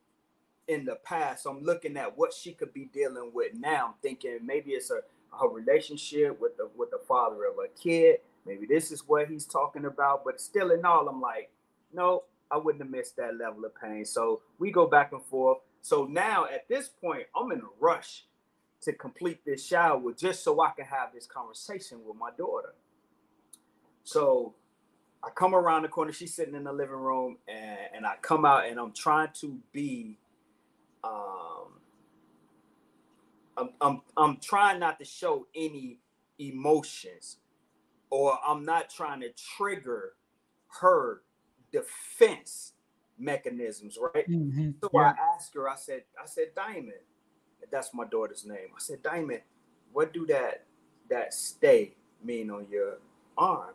in 0.69 0.85
the 0.85 0.97
past. 0.97 1.47
I'm 1.47 1.63
looking 1.63 1.97
at 1.97 2.17
what 2.17 2.33
she 2.33 2.53
could 2.53 2.73
be 2.73 2.91
dealing 2.93 3.31
with 3.33 3.55
now. 3.55 3.89
I'm 3.89 3.95
thinking 4.03 4.39
maybe 4.45 4.73
it's 4.73 4.91
a 4.91 5.01
her 5.41 5.49
relationship 5.49 6.41
with 6.41 6.57
the 6.57 6.71
with 6.77 6.91
the 6.91 7.01
father 7.07 7.45
of 7.45 7.57
a 7.59 7.69
kid. 7.81 8.19
Maybe 8.49 8.67
this 8.67 8.93
is 8.93 9.03
what 9.07 9.29
he's 9.29 9.47
talking 9.47 9.87
about. 9.87 10.25
But 10.25 10.41
still 10.41 10.73
in 10.73 10.85
all, 10.87 11.09
I'm 11.09 11.21
like, 11.21 11.51
no, 11.93 12.25
I 12.51 12.57
wouldn't 12.59 12.83
have 12.83 12.91
missed 12.91 13.17
that 13.19 13.37
level 13.39 13.65
of 13.67 13.73
pain. 13.81 14.07
So 14.07 14.43
we 14.59 14.73
go 14.73 14.87
back 14.89 15.13
and 15.13 15.23
forth. 15.23 15.59
So 15.83 16.07
now 16.07 16.47
at 16.47 16.69
this 16.69 16.89
point, 16.89 17.25
I'm 17.37 17.53
in 17.53 17.61
a 17.61 17.71
rush 17.81 18.25
to 18.83 18.93
complete 18.95 19.45
this 19.45 19.67
shower 19.67 20.13
just 20.13 20.45
so 20.45 20.61
I 20.63 20.71
can 20.71 20.87
have 20.87 21.13
this 21.15 21.27
conversation 21.27 22.01
with 22.07 22.17
my 22.17 22.31
daughter. 22.39 22.75
So 24.05 24.55
I 25.23 25.31
come 25.31 25.55
around 25.55 25.83
the 25.83 25.89
corner, 25.89 26.13
she's 26.13 26.35
sitting 26.35 26.55
in 26.55 26.65
the 26.65 26.73
living 26.73 26.97
room, 26.97 27.39
and, 27.49 27.79
and 27.95 28.07
I 28.07 28.15
come 28.23 28.45
out 28.47 28.67
and 28.67 28.81
I'm 28.81 28.93
trying 28.93 29.31
to 29.41 29.59
be 29.73 30.19
um 31.05 31.81
I'm, 33.57 33.71
I'm 33.81 34.03
I'm 34.17 34.37
trying 34.39 34.81
not 34.81 34.99
to 35.01 35.05
show 35.05 35.47
any 35.55 35.99
emotions 36.39 37.39
or 38.11 38.39
I'm 38.47 38.65
not 38.65 38.91
trying 38.91 39.21
to 39.21 39.31
trigger 39.57 40.15
her 40.81 41.23
defense 41.73 42.73
mechanisms, 43.19 43.99
right? 44.01 44.29
Mm-hmm. 44.29 44.71
So 44.83 44.91
yeah. 44.93 45.01
I 45.01 45.35
asked 45.35 45.55
her, 45.55 45.69
I 45.69 45.77
said, 45.77 46.03
I 46.23 46.27
said, 46.27 46.49
Diamond, 46.55 46.93
that's 47.71 47.93
my 47.93 48.05
daughter's 48.05 48.47
name. 48.47 48.69
I 48.75 48.79
said, 48.79 49.03
Diamond, 49.03 49.41
what 49.93 50.13
do 50.13 50.27
that 50.27 50.65
that 51.11 51.35
stay 51.35 51.95
mean 52.23 52.51
on 52.51 52.67
your 52.71 52.99
arm? 53.37 53.75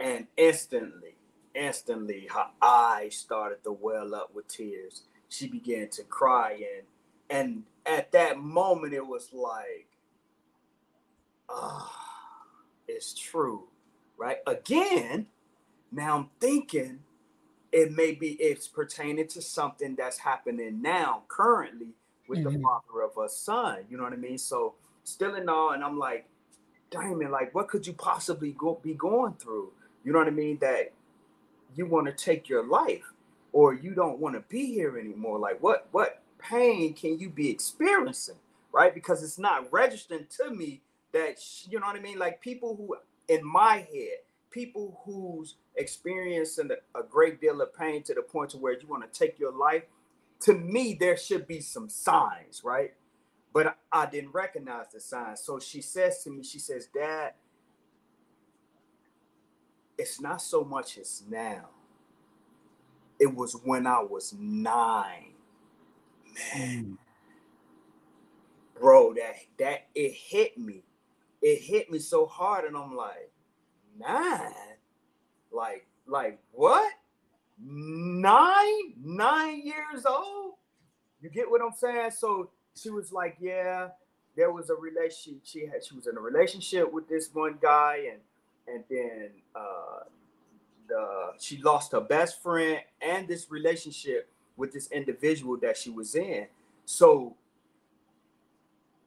And 0.00 0.26
instantly, 0.36 1.16
instantly, 1.54 2.28
her 2.32 2.46
eyes 2.60 3.16
started 3.16 3.62
to 3.64 3.72
well 3.72 4.14
up 4.14 4.34
with 4.34 4.48
tears. 4.48 5.02
She 5.28 5.48
began 5.48 5.88
to 5.90 6.02
cry, 6.04 6.62
and 6.76 6.86
and 7.30 7.62
at 7.86 8.12
that 8.12 8.38
moment, 8.38 8.92
it 8.94 9.06
was 9.06 9.32
like, 9.32 9.88
ah, 11.48 11.90
oh, 11.90 12.01
it's 12.92 13.14
true, 13.14 13.64
right? 14.16 14.38
Again, 14.46 15.26
now 15.90 16.16
I'm 16.16 16.30
thinking 16.40 17.00
it 17.72 17.92
may 17.92 18.12
be 18.12 18.32
it's 18.32 18.68
pertaining 18.68 19.26
to 19.28 19.42
something 19.42 19.94
that's 19.96 20.18
happening 20.18 20.82
now, 20.82 21.22
currently, 21.28 21.94
with 22.28 22.40
mm-hmm. 22.40 22.56
the 22.56 22.62
father 22.62 23.02
of 23.02 23.22
a 23.22 23.28
son. 23.28 23.78
You 23.88 23.96
know 23.96 24.04
what 24.04 24.12
I 24.12 24.16
mean? 24.16 24.38
So 24.38 24.74
still 25.04 25.34
in 25.34 25.48
awe, 25.48 25.72
and 25.72 25.82
I'm 25.82 25.98
like, 25.98 26.26
Diamond, 26.90 27.32
like, 27.32 27.54
what 27.54 27.68
could 27.68 27.86
you 27.86 27.94
possibly 27.94 28.52
go 28.52 28.78
be 28.82 28.94
going 28.94 29.34
through? 29.34 29.72
You 30.04 30.12
know 30.12 30.18
what 30.18 30.28
I 30.28 30.32
mean? 30.32 30.58
That 30.60 30.92
you 31.74 31.86
want 31.86 32.06
to 32.06 32.12
take 32.12 32.48
your 32.48 32.66
life, 32.66 33.12
or 33.52 33.72
you 33.74 33.94
don't 33.94 34.18
want 34.18 34.34
to 34.34 34.40
be 34.48 34.66
here 34.66 34.98
anymore. 34.98 35.38
Like, 35.38 35.62
what 35.62 35.88
what 35.92 36.22
pain 36.38 36.92
can 36.92 37.18
you 37.18 37.30
be 37.30 37.48
experiencing? 37.48 38.36
Right? 38.72 38.94
Because 38.94 39.22
it's 39.22 39.38
not 39.38 39.72
registering 39.72 40.26
to 40.38 40.50
me 40.50 40.82
that 41.12 41.38
you 41.68 41.80
know 41.80 41.86
what 41.86 41.96
I 41.96 42.00
mean. 42.00 42.18
Like 42.18 42.40
people 42.40 42.76
who 42.76 42.96
in 43.28 43.44
my 43.46 43.86
head, 43.92 44.18
people 44.50 45.00
who's 45.04 45.56
experiencing 45.76 46.70
a 46.94 47.02
great 47.02 47.40
deal 47.40 47.60
of 47.60 47.74
pain 47.74 48.02
to 48.04 48.14
the 48.14 48.22
point 48.22 48.50
to 48.50 48.58
where 48.58 48.72
you 48.78 48.86
want 48.88 49.10
to 49.10 49.18
take 49.18 49.38
your 49.38 49.52
life 49.52 49.84
to 50.42 50.54
me, 50.54 50.96
there 50.98 51.16
should 51.16 51.46
be 51.46 51.60
some 51.60 51.88
signs, 51.88 52.62
right? 52.64 52.94
But 53.52 53.76
I 53.92 54.06
didn't 54.06 54.32
recognize 54.32 54.86
the 54.92 55.00
signs. 55.00 55.40
So 55.40 55.60
she 55.60 55.80
says 55.80 56.22
to 56.24 56.30
me, 56.30 56.42
she 56.42 56.58
says, 56.58 56.88
Dad, 56.92 57.34
it's 59.96 60.20
not 60.20 60.42
so 60.42 60.64
much 60.64 60.98
as 60.98 61.22
now. 61.28 61.68
It 63.20 63.34
was 63.34 63.54
when 63.54 63.86
I 63.86 64.00
was 64.02 64.34
nine. 64.36 65.34
Man. 66.54 66.84
Mm. 66.84 66.98
Bro, 68.80 69.14
that 69.14 69.34
that 69.58 69.86
it 69.94 70.12
hit 70.12 70.58
me. 70.58 70.82
It 71.42 71.60
hit 71.60 71.90
me 71.90 71.98
so 71.98 72.26
hard, 72.26 72.64
and 72.64 72.76
I'm 72.76 72.96
like, 72.96 73.32
nine? 73.98 74.52
Like, 75.50 75.86
like 76.06 76.38
what? 76.52 76.92
nine, 77.64 78.94
nine 79.02 79.62
years 79.64 80.04
old. 80.06 80.54
You 81.20 81.30
get 81.30 81.50
what 81.50 81.62
I'm 81.62 81.72
saying? 81.72 82.10
So 82.12 82.50
she 82.74 82.90
was 82.90 83.12
like, 83.12 83.36
yeah, 83.40 83.88
there 84.36 84.50
was 84.50 84.70
a 84.70 84.74
relationship. 84.74 85.42
She 85.44 85.66
had 85.66 85.84
she 85.84 85.94
was 85.94 86.06
in 86.06 86.16
a 86.16 86.20
relationship 86.20 86.92
with 86.92 87.08
this 87.08 87.30
one 87.32 87.58
guy, 87.60 88.08
and 88.10 88.20
and 88.74 88.84
then 88.90 89.30
uh, 89.54 90.04
the 90.88 91.32
she 91.38 91.58
lost 91.62 91.92
her 91.92 92.00
best 92.00 92.42
friend 92.42 92.80
and 93.00 93.28
this 93.28 93.50
relationship 93.50 94.28
with 94.56 94.72
this 94.72 94.90
individual 94.90 95.56
that 95.58 95.76
she 95.76 95.90
was 95.90 96.14
in. 96.14 96.46
So 96.84 97.36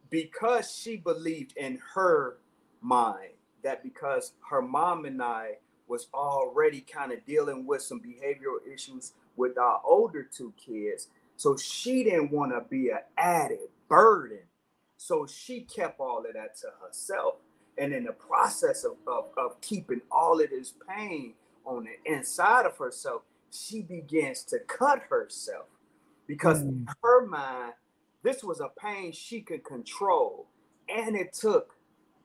because 0.10 0.76
she 0.76 0.98
believed 0.98 1.56
in 1.58 1.80
her 1.94 2.38
mind 2.82 3.32
that 3.63 3.84
because 3.84 4.34
her 4.50 4.62
mom 4.62 5.06
and 5.06 5.22
I 5.22 5.58
was 5.88 6.08
already 6.13 6.82
kind 6.82 7.12
of 7.12 7.26
dealing 7.26 7.65
with 7.65 7.82
some 7.82 8.00
behavioral 8.00 8.60
issues 8.72 9.13
with 9.36 9.58
our 9.58 9.82
older 9.84 10.24
two 10.24 10.54
kids. 10.58 11.10
So 11.38 11.58
she 11.58 12.04
didn't 12.04 12.32
want 12.32 12.52
to 12.52 12.62
be 12.70 12.89
an 12.89 13.00
added 13.18 13.70
burden. 13.89 14.39
So 14.98 15.28
she 15.28 15.62
kept 15.62 16.00
all 16.00 16.20
of 16.20 16.34
that 16.34 16.58
to 16.58 16.68
herself. 16.84 17.36
And 17.78 17.94
in 17.94 18.06
the 18.06 18.13
process 18.13 18.86
of, 18.86 18.94
of, 19.06 19.26
of 19.38 19.60
keeping 19.62 20.02
all 20.12 20.39
of 20.41 20.50
this 20.50 20.74
pain 20.88 21.34
on 21.65 21.86
the 21.86 22.12
inside 22.12 22.65
of 22.65 22.78
herself, 22.78 23.24
she 23.52 23.82
begins 23.82 24.44
to 24.46 24.60
cut 24.60 25.04
herself 25.10 25.65
because 26.28 26.63
mm. 26.63 26.70
in 26.70 26.88
her 27.04 27.26
mind, 27.26 27.74
this 28.26 28.44
was 28.44 28.60
a 28.60 28.70
pain 28.78 29.12
she 29.12 29.40
could 29.42 29.64
control. 29.64 30.48
And 30.90 31.16
it 31.16 31.32
took 31.34 31.76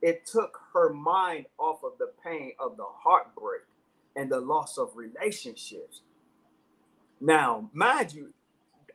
it 0.01 0.25
took 0.25 0.59
her 0.73 0.91
mind 0.91 1.45
off 1.59 1.83
of 1.83 1.93
the 1.99 2.11
pain 2.23 2.53
of 2.59 2.75
the 2.75 2.85
heartbreak 2.85 3.61
and 4.15 4.31
the 4.31 4.39
loss 4.39 4.79
of 4.79 4.89
relationships. 4.95 6.01
Now, 7.19 7.69
mind 7.71 8.11
you, 8.13 8.33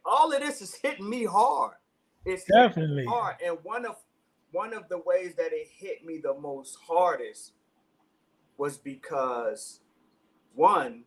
all 0.04 0.32
of 0.32 0.40
this 0.40 0.60
is 0.60 0.74
hitting 0.74 1.08
me 1.08 1.24
hard. 1.24 1.76
It's 2.24 2.44
definitely 2.44 3.04
hard. 3.06 3.36
And 3.44 3.58
one 3.62 3.86
of 3.86 3.96
one 4.50 4.74
of 4.74 4.88
the 4.88 4.98
ways 4.98 5.34
that 5.36 5.52
it 5.52 5.68
hit 5.78 6.04
me 6.04 6.18
the 6.22 6.34
most 6.34 6.76
hardest 6.86 7.52
was 8.58 8.76
because 8.76 9.80
one, 10.54 11.04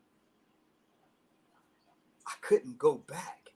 I 2.26 2.34
couldn't 2.42 2.78
go 2.78 2.96
back 2.96 3.50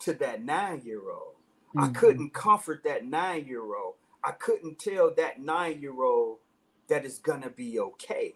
to 0.00 0.12
that 0.14 0.44
nine-year-old. 0.44 1.35
Mm-hmm. 1.76 1.84
I 1.84 1.88
couldn't 1.88 2.34
comfort 2.34 2.82
that 2.84 3.06
nine-year-old. 3.06 3.94
I 4.24 4.32
couldn't 4.32 4.78
tell 4.80 5.12
that 5.16 5.40
nine 5.40 5.80
year 5.80 6.02
old 6.02 6.38
that 6.88 7.04
it's 7.04 7.18
going 7.18 7.42
to 7.42 7.50
be 7.50 7.78
okay 7.78 8.34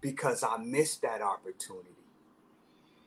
because 0.00 0.44
I 0.44 0.58
missed 0.58 1.02
that 1.02 1.22
opportunity. 1.22 1.90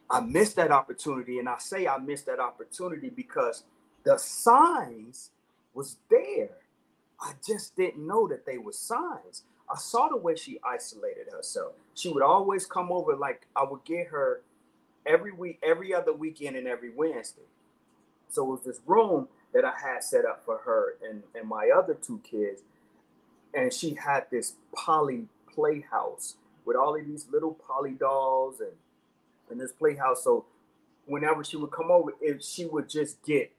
I 0.10 0.22
missed 0.22 0.58
that 0.58 0.72
opportunity. 0.72 1.40
And 1.40 1.48
I 1.48 1.58
say 1.60 1.88
I 1.88 1.98
missed 2.00 2.26
that 2.26 2.40
opportunity 2.40 3.10
because 3.10 3.64
the 4.04 4.18
signs 4.18 5.32
was 5.74 5.98
there. 6.10 6.50
I 7.22 7.34
just 7.46 7.76
didn't 7.78 8.06
know 8.06 8.28
that 8.28 8.46
they 8.46 8.58
were 8.58 8.74
signs. 8.74 9.44
I 9.72 9.78
saw 9.78 10.10
the 10.10 10.18
way 10.18 10.36
she 10.36 10.60
isolated 10.66 11.28
herself. 11.32 11.74
She 11.94 12.10
would 12.10 12.24
always 12.24 12.66
come 12.66 12.92
over, 12.92 13.16
like 13.16 13.48
I 13.56 13.64
would 13.64 13.86
get 13.86 14.08
her 14.08 14.42
every 15.06 15.32
week, 15.32 15.60
every 15.64 15.94
other 15.94 16.14
weekend, 16.14 16.58
and 16.58 16.68
every 16.68 16.90
Wednesday. 16.90 17.44
So 18.30 18.44
it 18.44 18.50
was 18.50 18.62
this 18.66 18.80
room 18.86 19.28
that 19.54 19.66
I 19.66 19.74
had 19.82 20.04
set 20.04 20.26
up 20.26 20.44
for 20.46 20.60
her 20.66 20.96
and, 21.08 21.24
and 21.36 21.48
my 21.48 21.70
other 21.76 21.96
two 21.96 22.22
kids. 22.30 22.62
And 23.54 23.74
she 23.74 23.96
had 23.96 24.28
this 24.32 24.54
Polly 24.74 25.28
playhouse 25.52 26.36
with 26.66 26.78
all 26.78 26.96
of 26.96 27.06
these 27.06 27.26
little 27.32 27.58
Polly 27.68 27.92
dolls 27.92 28.60
and, 28.60 28.74
and 29.50 29.60
this 29.60 29.72
playhouse. 29.72 30.24
So 30.24 30.46
whenever 31.06 31.44
she 31.44 31.58
would 31.58 31.72
come 31.72 31.90
over, 31.90 32.14
if 32.22 32.44
she 32.44 32.66
would 32.66 32.90
just 32.90 33.24
get 33.24 33.52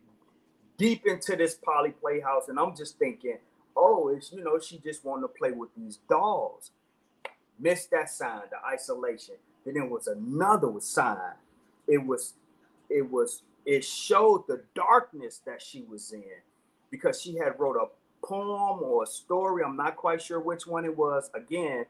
deep 0.80 1.04
into 1.04 1.36
this 1.36 1.54
Polly 1.54 1.90
playhouse. 1.90 2.48
And 2.48 2.58
I'm 2.58 2.74
just 2.74 2.98
thinking, 2.98 3.36
oh, 3.76 4.08
it's 4.08 4.32
you 4.32 4.42
know, 4.42 4.58
she 4.58 4.78
just 4.78 5.04
wanted 5.04 5.22
to 5.22 5.28
play 5.28 5.52
with 5.52 5.68
these 5.76 5.98
dolls. 6.08 6.70
Missed 7.58 7.90
that 7.90 8.08
sign, 8.08 8.40
the 8.50 8.56
isolation. 8.66 9.34
Then 9.64 9.74
there 9.74 9.84
was 9.84 10.06
another 10.06 10.72
sign. 10.80 11.34
It 11.86 12.06
was 12.06 12.32
it 12.88 13.10
was 13.10 13.42
it 13.66 13.84
showed 13.84 14.46
the 14.48 14.62
darkness 14.74 15.40
that 15.46 15.60
she 15.62 15.82
was 15.82 16.12
in 16.12 16.22
because 16.90 17.20
she 17.20 17.36
had 17.36 17.58
wrote 17.58 17.76
a 17.76 18.26
poem 18.26 18.82
or 18.82 19.04
a 19.04 19.06
story. 19.06 19.62
I'm 19.64 19.76
not 19.76 19.96
quite 19.96 20.20
sure 20.20 20.40
which 20.40 20.66
one 20.66 20.84
it 20.84 20.96
was. 20.96 21.30
Again 21.34 21.86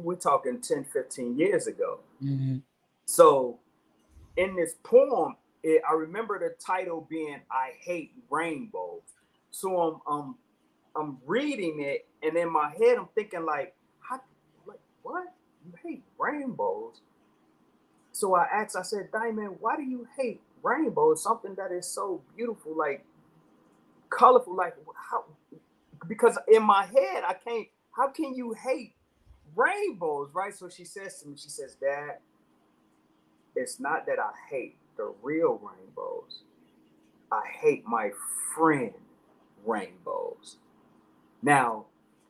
we're 0.00 0.16
talking 0.16 0.60
10 0.60 0.84
15 0.84 1.38
years 1.38 1.66
ago. 1.66 2.00
Mm-hmm. 2.22 2.58
so 3.04 3.58
in 4.36 4.54
this 4.56 4.76
poem 4.84 5.36
it, 5.62 5.82
i 5.88 5.92
remember 5.92 6.38
the 6.38 6.54
title 6.64 7.06
being 7.08 7.40
i 7.50 7.72
hate 7.80 8.12
rainbows. 8.30 9.02
So 9.50 10.00
i'm 10.06 10.12
um 10.12 10.36
i'm 10.96 11.18
reading 11.26 11.80
it 11.80 12.06
and 12.22 12.36
in 12.36 12.50
my 12.50 12.70
head 12.78 12.98
i'm 12.98 13.08
thinking 13.14 13.44
like 13.44 13.74
how 14.00 14.20
like 14.66 14.80
what? 15.02 15.34
You 15.64 15.72
hate 15.82 16.02
rainbows? 16.18 17.00
So 18.12 18.34
i 18.34 18.44
asked 18.44 18.76
i 18.76 18.82
said 18.82 19.10
diamond 19.12 19.56
why 19.60 19.76
do 19.76 19.82
you 19.82 20.06
hate 20.16 20.40
rainbow 20.62 21.12
is 21.12 21.22
something 21.22 21.54
that 21.56 21.72
is 21.72 21.86
so 21.86 22.22
beautiful, 22.36 22.76
like 22.76 23.04
colorful, 24.10 24.54
like 24.54 24.74
how 25.10 25.24
because 26.08 26.38
in 26.48 26.62
my 26.62 26.84
head 26.84 27.24
I 27.26 27.34
can't 27.34 27.68
how 27.92 28.08
can 28.08 28.34
you 28.34 28.54
hate 28.54 28.94
rainbows, 29.54 30.30
right? 30.32 30.54
So 30.54 30.68
she 30.68 30.84
says 30.84 31.20
to 31.20 31.28
me, 31.28 31.36
she 31.36 31.48
says, 31.48 31.76
Dad, 31.80 32.18
it's 33.54 33.78
not 33.78 34.06
that 34.06 34.18
I 34.18 34.30
hate 34.50 34.76
the 34.96 35.12
real 35.22 35.60
rainbows. 35.62 36.42
I 37.30 37.42
hate 37.46 37.86
my 37.86 38.10
friend 38.54 38.92
rainbows. 39.64 40.56
Now, 41.42 41.86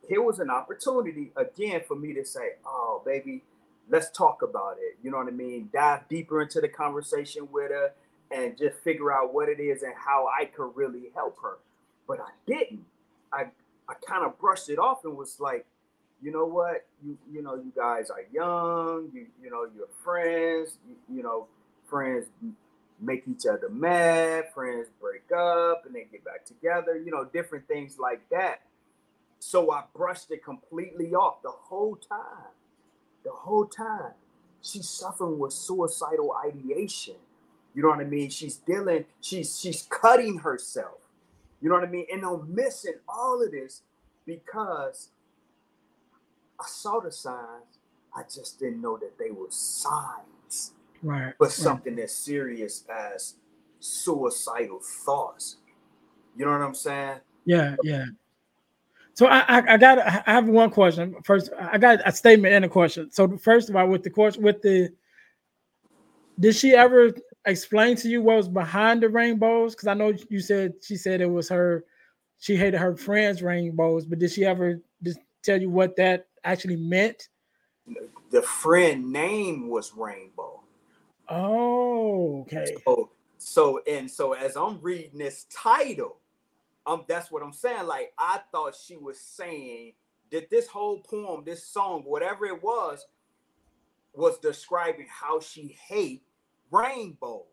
here 0.07 0.21
was 0.21 0.39
an 0.39 0.49
opportunity 0.49 1.31
again 1.35 1.81
for 1.87 1.95
me 1.95 2.13
to 2.13 2.25
say, 2.25 2.55
"Oh, 2.65 3.01
baby, 3.05 3.43
let's 3.89 4.09
talk 4.11 4.41
about 4.41 4.77
it." 4.79 4.97
You 5.01 5.11
know 5.11 5.17
what 5.17 5.27
I 5.27 5.31
mean? 5.31 5.69
Dive 5.73 6.07
deeper 6.09 6.41
into 6.41 6.61
the 6.61 6.69
conversation 6.69 7.49
with 7.51 7.71
her 7.71 7.93
and 8.33 8.57
just 8.57 8.79
figure 8.79 9.11
out 9.11 9.33
what 9.33 9.49
it 9.49 9.59
is 9.59 9.83
and 9.83 9.93
how 9.95 10.27
I 10.27 10.45
could 10.45 10.71
really 10.75 11.11
help 11.13 11.37
her. 11.41 11.57
But 12.07 12.19
I 12.19 12.31
didn't. 12.47 12.85
I 13.31 13.47
I 13.87 13.93
kind 14.07 14.25
of 14.25 14.39
brushed 14.39 14.69
it 14.69 14.79
off 14.79 15.05
and 15.05 15.15
was 15.15 15.39
like, 15.39 15.65
you 16.21 16.31
know 16.31 16.45
what? 16.45 16.85
You 17.05 17.17
you 17.31 17.41
know, 17.41 17.55
you 17.55 17.71
guys 17.75 18.09
are 18.09 18.25
young. 18.31 19.09
You 19.13 19.27
you 19.41 19.49
know, 19.49 19.67
you're 19.75 19.87
friends. 20.03 20.77
You, 20.87 21.17
you 21.17 21.23
know, 21.23 21.47
friends 21.87 22.27
make 22.99 23.23
each 23.27 23.45
other 23.45 23.69
mad. 23.69 24.45
Friends 24.53 24.87
break 24.99 25.31
up 25.31 25.85
and 25.85 25.95
they 25.95 26.07
get 26.11 26.23
back 26.25 26.45
together. 26.45 26.97
You 26.97 27.11
know, 27.11 27.25
different 27.25 27.67
things 27.67 27.97
like 27.99 28.27
that. 28.29 28.61
So 29.39 29.71
I 29.71 29.83
brushed 29.93 30.31
it 30.31 30.43
completely 30.43 31.13
off 31.13 31.41
the 31.41 31.51
whole 31.51 31.97
time. 31.97 32.53
The 33.23 33.31
whole 33.31 33.65
time. 33.65 34.13
She's 34.61 34.87
suffering 34.87 35.37
with 35.37 35.51
suicidal 35.51 36.33
ideation. 36.45 37.15
You 37.73 37.83
know 37.83 37.89
what 37.89 37.99
I 37.99 38.05
mean? 38.05 38.29
She's 38.29 38.57
dealing, 38.57 39.05
she's 39.21 39.59
she's 39.59 39.87
cutting 39.89 40.37
herself. 40.37 40.99
You 41.61 41.69
know 41.69 41.75
what 41.75 41.85
I 41.85 41.91
mean? 41.91 42.05
And 42.11 42.23
I'm 42.25 42.53
missing 42.53 42.95
all 43.07 43.41
of 43.41 43.51
this 43.51 43.81
because 44.25 45.09
I 46.59 46.65
saw 46.67 46.99
the 46.99 47.11
signs. 47.11 47.79
I 48.15 48.23
just 48.23 48.59
didn't 48.59 48.81
know 48.81 48.97
that 48.97 49.17
they 49.17 49.31
were 49.31 49.47
signs. 49.49 50.73
Right. 51.01 51.33
But 51.39 51.51
something 51.51 51.95
right. 51.95 52.03
as 52.03 52.15
serious 52.15 52.83
as 52.89 53.35
suicidal 53.79 54.79
thoughts. 54.81 55.57
You 56.37 56.45
know 56.45 56.51
what 56.51 56.61
I'm 56.61 56.75
saying? 56.75 57.17
Yeah, 57.45 57.75
yeah. 57.83 58.05
So 59.13 59.27
I, 59.27 59.39
I, 59.39 59.73
I 59.73 59.77
got 59.77 59.99
I 59.99 60.23
have 60.25 60.47
one 60.47 60.71
question 60.71 61.15
first. 61.23 61.51
I 61.59 61.77
got 61.77 61.99
a 62.05 62.11
statement 62.11 62.53
and 62.53 62.65
a 62.65 62.69
question. 62.69 63.11
So 63.11 63.37
first 63.37 63.69
of 63.69 63.75
all, 63.75 63.87
with 63.87 64.03
the 64.03 64.09
question 64.09 64.43
with 64.43 64.61
the, 64.61 64.89
did 66.39 66.55
she 66.55 66.73
ever 66.73 67.11
explain 67.45 67.95
to 67.97 68.09
you 68.09 68.21
what 68.21 68.37
was 68.37 68.47
behind 68.47 69.01
the 69.01 69.09
rainbows? 69.09 69.75
Because 69.75 69.87
I 69.87 69.93
know 69.93 70.13
you 70.29 70.39
said 70.39 70.73
she 70.81 70.95
said 70.95 71.21
it 71.21 71.29
was 71.29 71.49
her, 71.49 71.85
she 72.39 72.55
hated 72.55 72.79
her 72.79 72.95
friends' 72.95 73.41
rainbows, 73.41 74.05
but 74.05 74.19
did 74.19 74.31
she 74.31 74.45
ever 74.45 74.81
just 75.03 75.19
tell 75.41 75.59
you 75.59 75.69
what 75.69 75.95
that 75.97 76.27
actually 76.43 76.77
meant? 76.77 77.29
The 78.31 78.41
friend 78.41 79.11
name 79.11 79.69
was 79.69 79.93
Rainbow. 79.95 80.61
Oh, 81.29 82.41
okay. 82.41 82.75
So, 82.85 83.11
so 83.37 83.81
and 83.87 84.09
so 84.09 84.33
as 84.33 84.55
I'm 84.55 84.79
reading 84.81 85.17
this 85.17 85.45
title, 85.53 86.17
um, 86.85 87.05
that's 87.07 87.31
what 87.31 87.43
I'm 87.43 87.53
saying. 87.53 87.87
Like 87.87 88.13
I 88.17 88.39
thought 88.51 88.75
she 88.75 88.95
was 88.97 89.19
saying 89.19 89.93
that 90.31 90.49
this 90.49 90.67
whole 90.67 91.01
poem, 91.01 91.43
this 91.45 91.65
song, 91.65 92.03
whatever 92.05 92.45
it 92.45 92.63
was, 92.63 93.05
was 94.13 94.37
describing 94.39 95.07
how 95.09 95.39
she 95.39 95.77
hate 95.87 96.23
rainbows. 96.73 97.45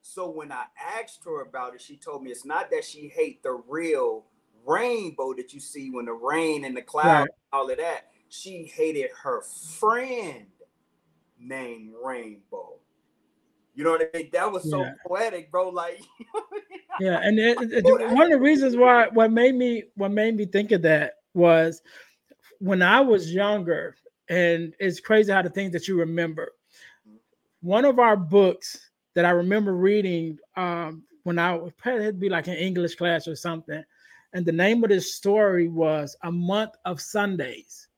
So 0.00 0.30
when 0.30 0.50
I 0.50 0.64
asked 0.98 1.20
her 1.24 1.42
about 1.42 1.74
it, 1.74 1.80
she 1.80 1.96
told 1.96 2.22
me 2.22 2.30
it's 2.30 2.44
not 2.44 2.70
that 2.70 2.84
she 2.84 3.08
hate 3.08 3.42
the 3.42 3.62
real 3.68 4.24
rainbow 4.66 5.34
that 5.34 5.52
you 5.52 5.60
see 5.60 5.90
when 5.90 6.06
the 6.06 6.12
rain 6.12 6.64
and 6.64 6.76
the 6.76 6.82
cloud, 6.82 7.20
right. 7.22 7.30
all 7.52 7.70
of 7.70 7.78
that. 7.78 8.08
She 8.28 8.64
hated 8.64 9.10
her 9.22 9.42
friend 9.42 10.46
named 11.38 11.92
Rainbow. 12.02 12.78
You 13.74 13.84
know 13.84 13.90
what 13.90 14.10
I 14.14 14.18
mean? 14.18 14.28
That 14.32 14.50
was 14.52 14.68
so 14.68 14.82
yeah. 14.82 14.92
poetic, 15.06 15.50
bro. 15.50 15.70
Like, 15.70 16.00
yeah, 17.00 17.20
and 17.22 17.38
it, 17.38 17.56
it, 17.60 17.84
one 17.84 18.22
of 18.22 18.30
the 18.30 18.38
reasons 18.38 18.76
why 18.76 19.08
what 19.08 19.32
made 19.32 19.54
me 19.54 19.84
what 19.94 20.10
made 20.10 20.36
me 20.36 20.44
think 20.44 20.72
of 20.72 20.82
that 20.82 21.14
was 21.32 21.80
when 22.58 22.82
I 22.82 23.00
was 23.00 23.32
younger, 23.32 23.96
and 24.28 24.74
it's 24.78 25.00
crazy 25.00 25.32
how 25.32 25.42
the 25.42 25.50
things 25.50 25.72
that 25.72 25.88
you 25.88 25.98
remember. 25.98 26.52
One 27.62 27.84
of 27.84 27.98
our 27.98 28.16
books 28.16 28.90
that 29.14 29.24
I 29.24 29.30
remember 29.30 29.74
reading 29.74 30.38
um, 30.56 31.04
when 31.22 31.38
I 31.38 31.54
was 31.54 31.72
it'd 31.86 32.20
be 32.20 32.28
like 32.28 32.48
an 32.48 32.54
English 32.54 32.96
class 32.96 33.28
or 33.28 33.36
something, 33.36 33.82
and 34.32 34.44
the 34.44 34.52
name 34.52 34.82
of 34.82 34.90
this 34.90 35.14
story 35.14 35.68
was 35.68 36.16
A 36.22 36.32
Month 36.32 36.72
of 36.84 37.00
Sundays, 37.00 37.88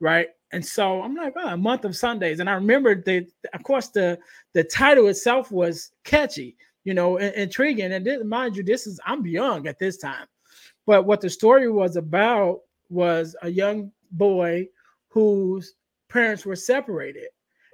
right? 0.00 0.28
And 0.52 0.64
so 0.64 1.02
I'm 1.02 1.14
like, 1.14 1.34
oh, 1.36 1.48
a 1.48 1.56
month 1.56 1.84
of 1.84 1.96
Sundays. 1.96 2.40
And 2.40 2.48
I 2.48 2.54
remember 2.54 2.94
the, 2.94 3.26
of 3.52 3.62
course, 3.62 3.88
the 3.88 4.18
the 4.52 4.64
title 4.64 5.08
itself 5.08 5.50
was 5.50 5.92
catchy, 6.04 6.56
you 6.84 6.94
know, 6.94 7.18
and, 7.18 7.34
intriguing. 7.34 7.92
And 7.92 8.06
this, 8.06 8.22
mind 8.24 8.56
you, 8.56 8.62
this 8.62 8.86
is 8.86 9.00
I'm 9.06 9.26
young 9.26 9.66
at 9.66 9.78
this 9.78 9.96
time, 9.96 10.26
but 10.86 11.06
what 11.06 11.20
the 11.20 11.30
story 11.30 11.70
was 11.70 11.96
about 11.96 12.60
was 12.90 13.34
a 13.42 13.48
young 13.48 13.90
boy 14.12 14.68
whose 15.08 15.74
parents 16.08 16.44
were 16.46 16.56
separated, 16.56 17.28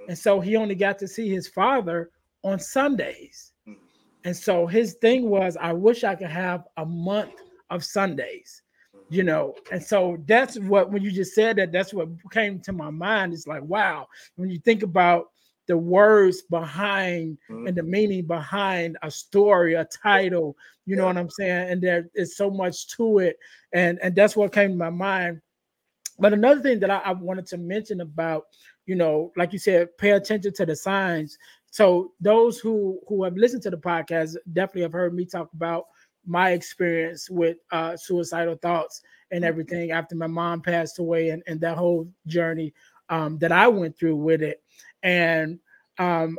and 0.09 0.19
so 0.19 0.41
he 0.41 0.57
only 0.57 0.75
got 0.75 0.99
to 1.01 1.09
see 1.09 1.29
his 1.29 1.49
father 1.49 2.11
on 2.45 2.59
Sundays. 2.59 3.53
Mm. 3.69 3.77
And 4.25 4.37
so 4.37 4.67
his 4.67 4.95
thing 4.95 5.29
was, 5.29 5.57
I 5.61 5.73
wish 5.73 6.05
I 6.05 6.15
could 6.15 6.31
have 6.31 6.65
a 6.77 6.85
month 6.85 7.35
of 7.71 7.85
Sundays 7.85 8.63
you 9.13 9.23
know? 9.23 9.55
And 9.71 9.83
so 9.83 10.17
that's 10.27 10.59
what 10.59 10.91
when 10.91 11.03
you 11.03 11.11
just 11.11 11.35
said 11.35 11.57
that 11.57 11.71
that's 11.71 11.93
what 11.93 12.09
came 12.31 12.61
to 12.61 12.73
my 12.73 12.91
mind. 12.91 13.35
It's 13.35 13.47
like 13.47 13.63
wow 13.63 14.09
when 14.37 14.49
you 14.49 14.59
think 14.59 14.83
about 14.83 15.27
the 15.69 15.77
words 15.77 16.43
behind 16.43 17.39
mm-hmm. 17.51 17.67
and 17.67 17.77
the 17.77 17.83
meaning 17.83 18.27
behind 18.27 18.97
a 19.03 19.11
story 19.11 19.75
a 19.75 19.85
title 19.85 20.57
you 20.85 20.97
know 20.97 21.07
what 21.07 21.17
i'm 21.17 21.31
saying? 21.31 21.71
And 21.71 21.81
there 21.81 22.09
is 22.15 22.37
so 22.37 22.51
much 22.51 22.89
to 22.97 23.19
it. 23.19 23.39
And 23.73 23.99
and 24.03 24.17
that's 24.17 24.35
what 24.35 24.53
came 24.53 24.71
to 24.71 24.77
my 24.77 24.91
mind. 24.91 25.41
But 26.19 26.33
another 26.33 26.61
thing 26.61 26.81
that 26.81 26.91
I, 26.91 26.99
I 26.99 27.13
wanted 27.13 27.47
to 27.49 27.59
mention 27.59 28.01
about 28.01 28.47
you 28.87 28.95
know 28.95 29.33
like 29.37 29.53
you 29.53 29.59
said 29.59 29.89
pay 29.99 30.11
attention 30.11 30.53
to 30.53 30.67
the 30.67 30.77
signs 30.77 31.39
so 31.71 32.13
those 32.21 32.59
who 32.59 33.01
who 33.09 33.25
have 33.25 33.37
listened 33.37 33.63
to 33.63 33.71
the 33.71 33.77
podcast 33.77 34.37
definitely 34.53 34.83
have 34.83 34.93
heard 34.93 35.15
me 35.15 35.25
talk 35.25 35.53
about 35.55 35.87
my 36.27 36.51
experience 36.51 37.29
with 37.29 37.57
uh, 37.71 37.97
suicidal 37.97 38.57
thoughts 38.57 39.03
and 39.31 39.43
mm-hmm. 39.43 39.49
everything 39.49 39.91
after 39.91 40.15
my 40.15 40.27
mom 40.27 40.61
passed 40.61 40.99
away 40.99 41.31
and, 41.31 41.43
and 41.47 41.61
that 41.61 41.77
whole 41.77 42.09
journey 42.27 42.73
um, 43.09 43.39
that 43.39 43.53
I 43.53 43.69
went 43.69 43.99
through 43.99 44.17
with 44.17 44.43
it. 44.43 44.63
And 45.03 45.59
um, 45.99 46.39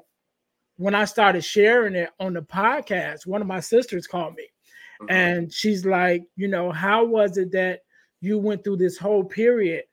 when 0.78 0.96
I 0.96 1.06
started 1.06 1.44
sharing 1.44 1.96
it 1.96 2.10
on 2.20 2.34
the 2.34 2.42
podcast, 2.42 3.28
one 3.28 3.42
of 3.42 3.48
my 3.48 3.60
sisters 3.60 4.08
called 4.08 4.36
me 4.36 4.48
mm-hmm. 5.02 5.12
and 5.12 5.54
she's 5.54 5.86
like, 5.86 6.24
you 6.36 6.48
know, 6.48 6.72
how 6.72 7.04
was 7.04 7.38
it 7.38 7.52
that 7.52 7.82
you 8.22 8.38
went 8.40 8.64
through 8.64 8.78
this 8.78 8.98
whole 8.98 9.24
period 9.24 9.84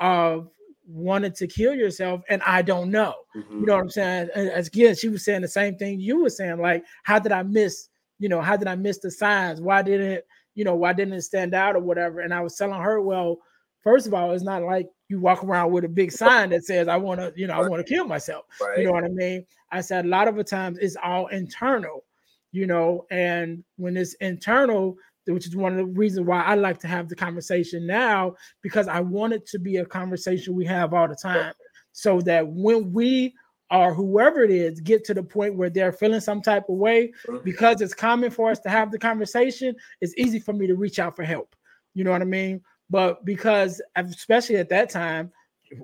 of 0.00 0.50
wanting 0.86 1.32
to 1.32 1.46
kill 1.46 1.74
yourself 1.74 2.22
and 2.28 2.42
I 2.42 2.62
don't 2.62 2.90
know. 2.90 3.14
Mm-hmm. 3.36 3.60
You 3.60 3.66
know 3.66 3.74
what 3.74 3.82
I'm 3.82 3.90
saying? 3.90 4.28
As 4.34 4.68
again, 4.68 4.94
she 4.94 5.08
was 5.08 5.24
saying 5.24 5.42
the 5.42 5.48
same 5.48 5.76
thing 5.76 6.00
you 6.00 6.22
were 6.22 6.30
saying. 6.30 6.58
Like, 6.58 6.84
how 7.02 7.18
did 7.18 7.32
I 7.32 7.42
miss 7.42 7.88
you 8.18 8.28
know, 8.28 8.40
how 8.40 8.56
did 8.56 8.68
I 8.68 8.74
miss 8.74 8.98
the 8.98 9.10
signs? 9.10 9.60
Why 9.60 9.82
didn't 9.82 10.10
it, 10.10 10.26
you 10.54 10.64
know, 10.64 10.74
why 10.74 10.92
didn't 10.92 11.14
it 11.14 11.22
stand 11.22 11.54
out 11.54 11.76
or 11.76 11.80
whatever? 11.80 12.20
And 12.20 12.32
I 12.32 12.40
was 12.40 12.56
telling 12.56 12.80
her, 12.80 13.00
well, 13.00 13.38
first 13.82 14.06
of 14.06 14.14
all, 14.14 14.32
it's 14.32 14.44
not 14.44 14.62
like 14.62 14.88
you 15.08 15.20
walk 15.20 15.44
around 15.44 15.72
with 15.72 15.84
a 15.84 15.88
big 15.88 16.10
sign 16.10 16.50
that 16.50 16.64
says, 16.64 16.88
I 16.88 16.96
want 16.96 17.20
to, 17.20 17.32
you 17.36 17.46
know, 17.46 17.54
I 17.54 17.68
want 17.68 17.86
to 17.86 17.94
kill 17.94 18.06
myself. 18.06 18.46
Right. 18.60 18.78
You 18.78 18.86
know 18.86 18.92
what 18.92 19.04
I 19.04 19.08
mean? 19.08 19.44
I 19.70 19.80
said 19.80 20.04
a 20.04 20.08
lot 20.08 20.28
of 20.28 20.36
the 20.36 20.44
times 20.44 20.78
it's 20.78 20.96
all 21.02 21.26
internal, 21.28 22.04
you 22.52 22.66
know, 22.66 23.06
and 23.10 23.62
when 23.76 23.96
it's 23.96 24.14
internal, 24.14 24.96
which 25.26 25.46
is 25.46 25.56
one 25.56 25.72
of 25.72 25.78
the 25.78 25.86
reasons 25.86 26.26
why 26.26 26.42
I 26.42 26.54
like 26.54 26.78
to 26.80 26.88
have 26.88 27.08
the 27.08 27.16
conversation 27.16 27.86
now, 27.86 28.34
because 28.62 28.88
I 28.88 29.00
want 29.00 29.32
it 29.32 29.46
to 29.48 29.58
be 29.58 29.78
a 29.78 29.84
conversation 29.84 30.54
we 30.54 30.64
have 30.66 30.94
all 30.94 31.08
the 31.08 31.16
time. 31.16 31.52
So 31.92 32.20
that 32.22 32.46
when 32.46 32.92
we 32.92 33.34
or 33.70 33.92
whoever 33.92 34.44
it 34.44 34.50
is 34.50 34.80
get 34.80 35.04
to 35.04 35.14
the 35.14 35.22
point 35.22 35.56
where 35.56 35.70
they're 35.70 35.92
feeling 35.92 36.20
some 36.20 36.40
type 36.40 36.68
of 36.68 36.76
way 36.76 37.12
because 37.42 37.80
it's 37.80 37.94
common 37.94 38.30
for 38.30 38.50
us 38.50 38.60
to 38.60 38.68
have 38.68 38.92
the 38.92 38.98
conversation 38.98 39.74
it's 40.00 40.14
easy 40.16 40.38
for 40.38 40.52
me 40.52 40.68
to 40.68 40.76
reach 40.76 40.98
out 40.98 41.16
for 41.16 41.24
help. 41.24 41.56
You 41.94 42.04
know 42.04 42.12
what 42.12 42.22
i 42.22 42.26
mean? 42.26 42.60
But 42.90 43.24
because 43.24 43.82
especially 43.96 44.56
at 44.56 44.68
that 44.68 44.90
time 44.90 45.32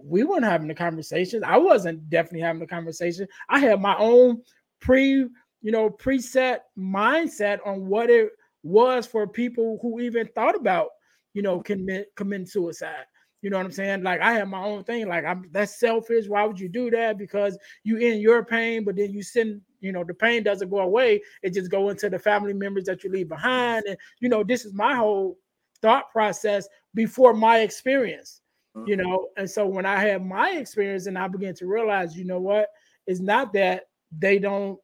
we 0.00 0.22
weren't 0.22 0.44
having 0.44 0.68
the 0.68 0.74
conversations. 0.74 1.42
I 1.44 1.57
wasn't 1.57 2.09
definitely 2.09 2.40
having 2.40 2.61
the 2.61 2.66
conversation. 2.66 3.26
I 3.48 3.59
had 3.59 3.81
my 3.81 3.96
own 3.98 4.42
pre 4.81 5.26
you 5.62 5.70
know 5.70 5.90
preset 5.90 6.59
mindset 6.78 7.59
on 7.66 7.87
what 7.87 8.11
it 8.11 8.31
was 8.62 9.07
for 9.07 9.27
people 9.27 9.79
who 9.83 10.01
even 10.01 10.29
thought 10.35 10.55
about 10.55 10.88
you 11.35 11.42
know 11.42 11.61
commit 11.61 12.09
commit 12.16 12.48
suicide 12.48 13.07
you 13.42 13.51
know 13.51 13.57
what 13.57 13.66
I'm 13.66 13.72
saying? 13.72 14.05
Like 14.05 14.20
I 14.20 14.35
have 14.35 14.48
my 14.48 14.62
own 14.62 14.85
thing. 14.85 15.09
Like 15.09 15.25
I'm 15.25 15.48
that's 15.51 15.79
selfish. 15.79 16.29
Why 16.29 16.44
would 16.44 16.61
you 16.61 16.68
do 16.68 16.90
that? 16.92 17.18
Because 17.18 17.59
you 17.83 17.96
in 17.96 18.20
your 18.20 18.44
pain, 18.44 18.85
but 18.85 18.96
then 18.96 19.12
you 19.12 19.22
send, 19.22 19.61
you 19.81 19.90
know, 19.90 20.05
the 20.05 20.14
pain 20.14 20.44
doesn't 20.44 20.70
go 20.70 20.79
away. 20.79 21.20
It 21.42 21.53
just 21.53 21.70
go 21.70 21.90
into 21.90 22.09
the 22.09 22.20
family 22.20 22.55
members 22.55 22.85
that 22.85 23.03
you 23.03 23.11
leave 23.11 23.29
behind. 23.29 23.85
And 23.87 23.96
you 24.20 24.29
know, 24.29 24.44
this 24.44 24.64
is 24.64 24.72
my 24.72 24.94
whole 24.94 25.38
thought 25.83 26.12
process 26.12 26.68
before 26.94 27.35
my 27.35 27.61
experience. 27.61 28.42
Mm-hmm. 28.77 28.88
You 28.88 28.96
know, 28.98 29.29
and 29.37 29.51
so 29.51 29.66
when 29.66 29.87
I 29.87 29.98
had 29.98 30.25
my 30.25 30.51
experience 30.51 31.07
and 31.07 31.18
I 31.18 31.27
began 31.27 31.55
to 31.57 31.66
realize, 31.66 32.16
you 32.16 32.25
know 32.25 32.38
what, 32.38 32.68
it's 33.09 33.20
not 33.20 33.53
that 33.55 33.87
they 34.16 34.38
don't 34.38 34.79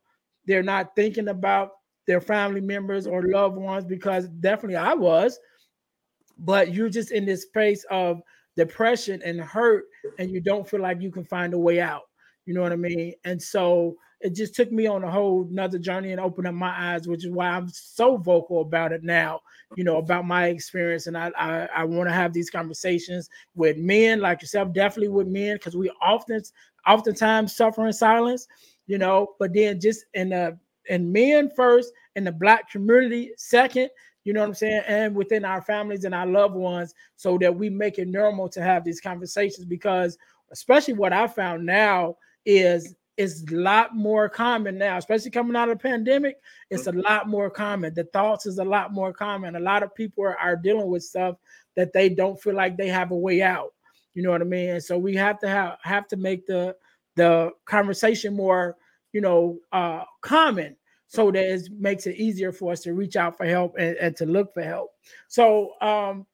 they're 0.46 0.64
not 0.64 0.96
thinking 0.96 1.28
about 1.28 1.70
their 2.08 2.20
family 2.22 2.62
members 2.62 3.06
or 3.06 3.22
loved 3.22 3.56
ones 3.56 3.84
because 3.84 4.28
definitely 4.40 4.76
I 4.76 4.94
was. 4.94 5.38
But 6.38 6.72
you're 6.74 6.88
just 6.88 7.12
in 7.12 7.26
this 7.26 7.42
space 7.42 7.84
of 7.90 8.22
depression 8.56 9.20
and 9.24 9.40
hurt 9.40 9.84
and 10.18 10.30
you 10.30 10.40
don't 10.40 10.68
feel 10.68 10.80
like 10.80 11.02
you 11.02 11.12
can 11.12 11.24
find 11.24 11.52
a 11.52 11.58
way 11.58 11.80
out. 11.80 12.04
You 12.46 12.54
know 12.54 12.62
what 12.62 12.72
i 12.72 12.76
mean? 12.76 13.12
And 13.24 13.40
so 13.40 13.96
it 14.20 14.34
just 14.34 14.54
took 14.54 14.72
me 14.72 14.86
on 14.86 15.04
a 15.04 15.10
whole 15.10 15.46
another 15.50 15.78
journey 15.78 16.12
and 16.12 16.20
opened 16.20 16.48
up 16.48 16.54
my 16.54 16.74
eyes 16.76 17.06
which 17.06 17.24
is 17.24 17.30
why 17.30 17.46
i'm 17.50 17.68
so 17.68 18.16
vocal 18.16 18.62
about 18.62 18.90
it 18.90 19.04
now 19.04 19.40
you 19.76 19.84
know 19.84 19.98
about 19.98 20.26
my 20.26 20.48
experience. 20.48 21.06
And 21.06 21.16
i 21.16 21.30
i, 21.38 21.68
I 21.72 21.84
want 21.84 22.08
to 22.08 22.12
have 22.12 22.32
these 22.32 22.50
conversations 22.50 23.30
with 23.54 23.76
men 23.76 24.20
like 24.20 24.42
yourself 24.42 24.72
definitely 24.72 25.10
with 25.10 25.28
men 25.28 25.54
because 25.54 25.76
we 25.76 25.88
often 26.02 26.42
oftentimes 26.84 27.54
suffer 27.54 27.86
in 27.86 27.92
silence 27.92 28.48
you 28.88 28.98
know 28.98 29.34
but 29.38 29.54
then 29.54 29.78
just 29.78 30.04
in 30.14 30.30
the 30.30 30.58
in 30.88 31.12
men 31.12 31.50
first 31.54 31.92
and 32.16 32.26
the 32.26 32.32
black 32.32 32.70
community 32.70 33.32
second 33.36 33.90
you 34.28 34.34
know 34.34 34.40
what 34.40 34.48
I'm 34.48 34.54
saying? 34.56 34.82
And 34.86 35.14
within 35.14 35.46
our 35.46 35.62
families 35.62 36.04
and 36.04 36.14
our 36.14 36.26
loved 36.26 36.54
ones, 36.54 36.92
so 37.16 37.38
that 37.38 37.56
we 37.56 37.70
make 37.70 37.98
it 37.98 38.08
normal 38.08 38.46
to 38.50 38.60
have 38.60 38.84
these 38.84 39.00
conversations. 39.00 39.64
Because 39.64 40.18
especially 40.50 40.92
what 40.92 41.14
I 41.14 41.26
found 41.26 41.64
now 41.64 42.16
is 42.44 42.94
it's 43.16 43.42
a 43.50 43.54
lot 43.54 43.96
more 43.96 44.28
common 44.28 44.76
now, 44.76 44.98
especially 44.98 45.30
coming 45.30 45.56
out 45.56 45.70
of 45.70 45.78
the 45.78 45.82
pandemic. 45.82 46.36
It's 46.68 46.88
a 46.88 46.92
lot 46.92 47.26
more 47.26 47.48
common. 47.48 47.94
The 47.94 48.04
thoughts 48.04 48.44
is 48.44 48.58
a 48.58 48.64
lot 48.64 48.92
more 48.92 49.14
common. 49.14 49.56
A 49.56 49.60
lot 49.60 49.82
of 49.82 49.94
people 49.94 50.24
are, 50.24 50.38
are 50.38 50.56
dealing 50.56 50.88
with 50.88 51.04
stuff 51.04 51.36
that 51.74 51.94
they 51.94 52.10
don't 52.10 52.38
feel 52.38 52.54
like 52.54 52.76
they 52.76 52.88
have 52.88 53.12
a 53.12 53.16
way 53.16 53.40
out. 53.40 53.72
You 54.12 54.22
know 54.22 54.30
what 54.30 54.42
I 54.42 54.44
mean? 54.44 54.68
And 54.68 54.84
so 54.84 54.98
we 54.98 55.16
have 55.16 55.38
to 55.40 55.48
have 55.48 55.78
have 55.80 56.06
to 56.08 56.16
make 56.16 56.46
the 56.46 56.76
the 57.16 57.50
conversation 57.64 58.36
more, 58.36 58.76
you 59.12 59.20
know, 59.20 59.58
uh 59.72 60.04
common 60.20 60.76
so 61.08 61.30
that 61.30 61.42
it 61.42 61.68
makes 61.72 62.06
it 62.06 62.16
easier 62.16 62.52
for 62.52 62.72
us 62.72 62.82
to 62.82 62.92
reach 62.92 63.16
out 63.16 63.36
for 63.36 63.46
help 63.46 63.74
and, 63.78 63.96
and 63.96 64.14
to 64.16 64.26
look 64.26 64.52
for 64.52 64.62
help. 64.62 64.90
So 65.26 65.72
um, 65.80 66.26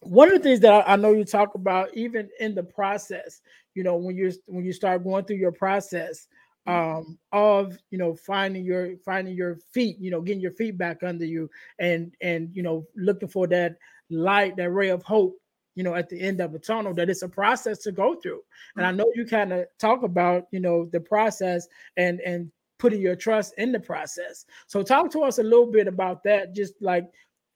one 0.00 0.28
of 0.28 0.34
the 0.34 0.40
things 0.40 0.60
that 0.60 0.86
I, 0.86 0.92
I, 0.92 0.96
know 0.96 1.12
you 1.12 1.24
talk 1.24 1.54
about, 1.54 1.88
even 1.96 2.28
in 2.38 2.54
the 2.54 2.62
process, 2.62 3.40
you 3.74 3.82
know, 3.82 3.96
when 3.96 4.14
you 4.14 4.32
when 4.46 4.64
you 4.64 4.72
start 4.72 5.02
going 5.02 5.24
through 5.24 5.36
your 5.36 5.52
process 5.52 6.28
um, 6.66 7.18
of 7.32 7.78
you 7.90 7.98
know 7.98 8.14
finding 8.14 8.64
your 8.64 8.96
finding 8.98 9.34
your 9.34 9.58
feet, 9.72 9.96
you 9.98 10.10
know, 10.10 10.20
getting 10.20 10.42
your 10.42 10.52
feet 10.52 10.76
back 10.76 11.02
under 11.02 11.24
you, 11.24 11.48
and 11.78 12.14
and 12.20 12.50
you 12.52 12.62
know 12.62 12.86
looking 12.96 13.28
for 13.28 13.46
that 13.48 13.76
light, 14.10 14.56
that 14.56 14.70
ray 14.70 14.90
of 14.90 15.02
hope 15.02 15.36
you 15.76 15.84
know 15.84 15.94
at 15.94 16.08
the 16.08 16.20
end 16.20 16.40
of 16.40 16.54
a 16.54 16.58
tunnel 16.58 16.92
that 16.92 17.08
it's 17.08 17.22
a 17.22 17.28
process 17.28 17.78
to 17.78 17.92
go 17.92 18.16
through 18.16 18.40
and 18.76 18.84
i 18.84 18.90
know 18.90 19.10
you 19.14 19.24
kind 19.24 19.52
of 19.52 19.66
talk 19.78 20.02
about 20.02 20.48
you 20.50 20.58
know 20.58 20.88
the 20.92 21.00
process 21.00 21.68
and 21.96 22.20
and 22.20 22.50
putting 22.78 23.00
your 23.00 23.16
trust 23.16 23.54
in 23.58 23.72
the 23.72 23.80
process. 23.80 24.44
So 24.66 24.82
talk 24.82 25.10
to 25.12 25.22
us 25.22 25.38
a 25.38 25.42
little 25.42 25.70
bit 25.70 25.88
about 25.88 26.22
that, 26.24 26.54
just 26.54 26.74
like 26.80 27.06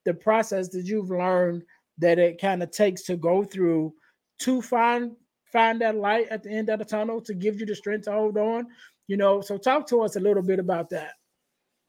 the 0.05 0.13
process 0.13 0.69
that 0.69 0.85
you've 0.85 1.11
learned 1.11 1.63
that 1.99 2.17
it 2.17 2.41
kind 2.41 2.63
of 2.63 2.71
takes 2.71 3.03
to 3.03 3.15
go 3.15 3.43
through 3.43 3.93
to 4.39 4.61
find 4.61 5.11
find 5.51 5.81
that 5.81 5.97
light 5.97 6.27
at 6.29 6.43
the 6.43 6.49
end 6.49 6.69
of 6.69 6.79
the 6.79 6.85
tunnel 6.85 7.19
to 7.19 7.33
give 7.33 7.59
you 7.59 7.65
the 7.65 7.75
strength 7.75 8.05
to 8.05 8.11
hold 8.11 8.37
on. 8.37 8.67
You 9.07 9.17
know, 9.17 9.41
so 9.41 9.57
talk 9.57 9.85
to 9.87 10.01
us 10.01 10.15
a 10.15 10.19
little 10.19 10.41
bit 10.41 10.59
about 10.59 10.89
that. 10.89 11.13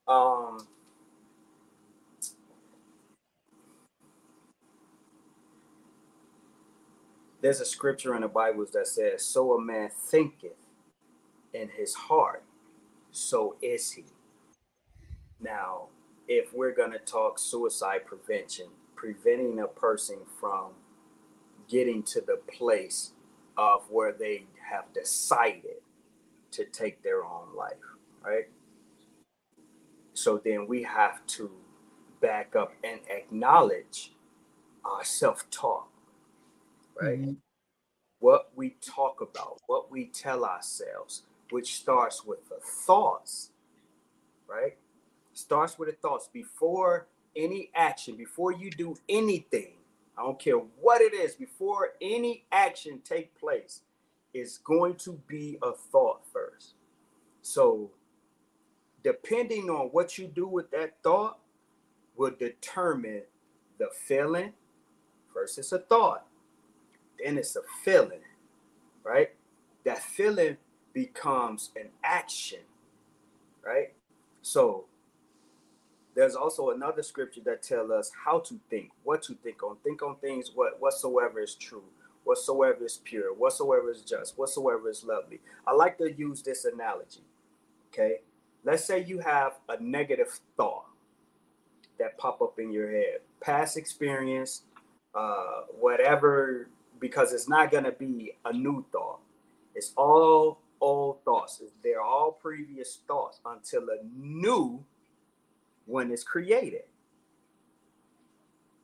Um 0.09 0.59
there's 7.43 7.61
a 7.61 7.67
scripture 7.67 8.15
in 8.17 8.23
the 8.23 8.29
Bible 8.29 8.67
that 8.73 8.89
says, 8.89 9.25
So 9.27 9.55
a 9.55 9.63
man 9.63 9.91
thinketh 9.91 10.53
in 11.55 11.71
his 11.71 11.95
heart, 11.95 12.45
so 13.11 13.57
is 13.63 13.93
he. 13.93 14.05
Now, 15.41 15.89
if 16.29 16.55
we're 16.55 16.75
going 16.75 16.93
to 16.93 16.99
talk 17.01 17.39
suicide 17.39 18.07
prevention, 18.07 18.69
preventing 18.97 19.61
a 19.61 19.69
person 19.69 20.21
from 20.41 20.73
getting 21.69 22.03
to 22.05 22.21
the 22.21 22.39
place 22.49 23.13
of 23.59 23.85
where 23.91 24.13
they 24.13 24.45
have 24.71 24.93
decided 24.95 25.83
to 26.53 26.65
take 26.67 27.03
their 27.03 27.25
own 27.25 27.57
life, 27.57 27.75
right? 28.25 28.49
So 30.15 30.41
then 30.45 30.67
we 30.69 30.85
have 30.85 31.27
to 31.29 31.51
back 32.21 32.57
up 32.57 32.75
and 32.85 33.01
acknowledge 33.11 34.15
our 34.85 35.05
self 35.05 35.51
talk, 35.51 35.92
right? 37.01 37.21
Mm-hmm. 37.21 37.33
What 38.21 38.51
we 38.55 38.77
talk 38.81 39.21
about, 39.21 39.61
what 39.67 39.91
we 39.91 40.07
tell 40.07 40.45
ourselves, 40.45 41.23
which 41.51 41.77
starts 41.77 42.25
with 42.25 42.49
the 42.49 42.59
thoughts, 42.61 43.51
right? 44.49 44.77
Starts 45.33 45.79
with 45.79 45.89
the 45.89 45.97
thoughts 45.97 46.29
before 46.33 47.09
any 47.35 47.71
action, 47.75 48.17
before 48.17 48.53
you 48.53 48.71
do 48.71 48.97
anything. 49.09 49.75
I 50.17 50.23
don't 50.23 50.39
care 50.39 50.57
what 50.57 51.01
it 51.01 51.15
is, 51.15 51.35
before 51.35 51.91
any 52.01 52.45
action 52.53 53.01
take 53.05 53.35
place, 53.39 53.81
is 54.35 54.59
going 54.59 54.95
to 54.97 55.21
be 55.27 55.59
a 55.63 55.73
thought 55.73 56.21
first. 56.33 56.75
So, 57.43 57.91
depending 59.03 59.69
on 59.69 59.89
what 59.89 60.17
you 60.19 60.27
do 60.27 60.47
with 60.47 60.71
that 60.71 60.95
thought, 61.03 61.39
will 62.17 62.35
determine 62.39 63.23
the 63.79 63.89
feeling. 64.07 64.53
First, 65.33 65.59
it's 65.59 65.73
a 65.73 65.79
thought, 65.79 66.27
then 67.23 67.39
it's 67.39 67.57
a 67.57 67.63
feeling, 67.85 68.21
right? 69.05 69.31
That 69.85 70.03
feeling 70.03 70.57
becomes 70.93 71.71
an 71.77 71.89
action, 72.05 72.61
right? 73.65 73.93
So 74.43 74.85
there's 76.15 76.35
also 76.35 76.71
another 76.71 77.03
scripture 77.03 77.41
that 77.45 77.63
tells 77.63 77.91
us 77.91 78.11
how 78.25 78.41
to 78.41 78.61
think, 78.69 78.91
what 79.03 79.23
to 79.23 79.35
think 79.35 79.63
on. 79.63 79.77
Think 79.83 80.03
on 80.03 80.17
things 80.17 80.53
what 80.55 80.81
whatsoever 80.81 81.41
is 81.41 81.55
true, 81.55 81.85
whatsoever 82.25 82.85
is 82.85 83.01
pure, 83.05 83.33
whatsoever 83.35 83.91
is 83.91 84.03
just, 84.03 84.39
whatsoever 84.39 84.91
is 84.91 85.05
lovely. 85.05 85.41
I 85.67 85.73
like 85.73 85.99
to 85.99 86.13
use 86.13 86.43
this 86.43 86.65
analogy. 86.65 87.25
Okay. 87.93 88.21
Let's 88.65 88.85
say 88.85 89.05
you 89.05 89.19
have 89.19 89.55
a 89.69 89.83
negative 89.83 90.39
thought 90.57 90.85
that 91.99 92.17
pop 92.19 92.41
up 92.41 92.59
in 92.59 92.73
your 92.73 92.91
head, 92.91 93.19
past 93.41 93.77
experience, 93.77 94.63
uh, 95.15 95.63
whatever, 95.81 96.69
because 97.03 97.33
it's 97.33 97.49
not 97.49 97.73
gonna 97.73 97.91
be 97.91 98.33
a 98.45 98.53
new 98.53 98.87
thought. 98.93 99.19
It's 99.75 99.93
all 99.97 100.61
old 100.81 101.25
thoughts. 101.25 101.61
They're 101.83 102.01
all 102.01 102.31
previous 102.31 103.01
thoughts 103.09 103.41
until 103.45 103.83
a 103.91 103.99
new 104.17 104.85
one 105.85 106.13
is 106.13 106.23
created. 106.23 106.83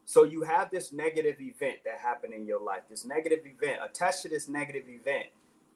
So 0.05 0.25
you 0.25 0.43
have 0.43 0.71
this 0.71 0.93
negative 0.93 1.37
event 1.41 1.77
that 1.85 1.99
happened 1.99 2.35
in 2.35 2.45
your 2.45 2.61
life. 2.61 2.83
This 2.91 3.05
negative 3.05 3.41
event 3.47 3.79
attached 3.85 4.23
to 4.23 4.29
this 4.29 4.49
negative 4.49 4.89
event 4.89 5.27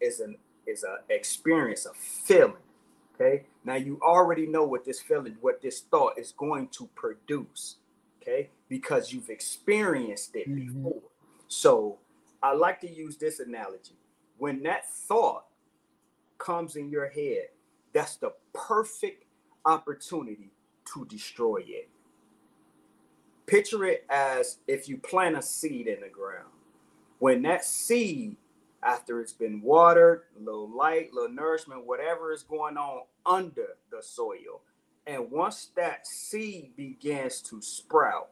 is 0.01 0.19
an 0.19 0.37
is 0.67 0.85
a 0.85 0.99
experience, 1.15 1.87
a 1.87 1.93
feeling. 1.95 2.57
Okay. 3.15 3.45
Now 3.65 3.77
you 3.77 4.01
already 4.03 4.47
know 4.47 4.65
what 4.65 4.85
this 4.85 5.01
feeling, 5.01 5.37
what 5.41 5.63
this 5.63 5.83
thought 5.83 6.19
is 6.19 6.33
going 6.33 6.69
to 6.79 6.89
produce. 6.97 7.77
Okay, 8.21 8.51
because 8.69 9.13
you've 9.13 9.31
experienced 9.31 10.35
it 10.35 10.49
mm-hmm. 10.49 10.83
before. 10.83 11.03
So 11.49 11.99
I 12.43 12.55
like 12.55 12.81
to 12.81 12.91
use 12.91 13.17
this 13.17 13.41
analogy. 13.41 13.99
When 14.39 14.63
that 14.65 14.89
thought 14.91 15.45
comes 16.39 16.77
in 16.77 16.91
your 16.91 17.09
head, 17.09 17.49
that's 17.93 18.17
the 18.17 18.33
perfect 18.53 19.25
opportunity 19.65 20.51
to 20.95 21.07
destroy 21.07 21.63
it. 21.67 21.89
Picture 23.47 23.85
it 23.85 24.05
as 24.11 24.59
if 24.67 24.89
you 24.89 24.99
plant 24.99 25.37
a 25.37 25.43
seed 25.43 25.87
in 25.87 26.01
the 26.01 26.09
ground. 26.09 26.49
When 27.19 27.43
that 27.43 27.65
seed, 27.65 28.37
after 28.83 29.21
it's 29.21 29.33
been 29.33 29.63
watered, 29.63 30.23
a 30.37 30.43
little 30.43 30.69
light, 30.69 31.11
a 31.13 31.15
little 31.15 31.35
nourishment, 31.35 31.87
whatever 31.87 32.33
is 32.33 32.43
going 32.43 32.77
on 32.77 33.03
under 33.25 33.77
the 33.91 34.03
soil, 34.03 34.63
and 35.07 35.31
once 35.31 35.71
that 35.77 36.07
seed 36.07 36.75
begins 36.77 37.41
to 37.43 37.63
sprout, 37.63 38.31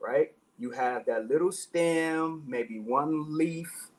right? 0.00 0.32
You 0.58 0.72
have 0.72 1.06
that 1.06 1.28
little 1.28 1.52
stem, 1.52 2.42
maybe 2.46 2.80
one 2.80 3.36
leaf, 3.36 3.90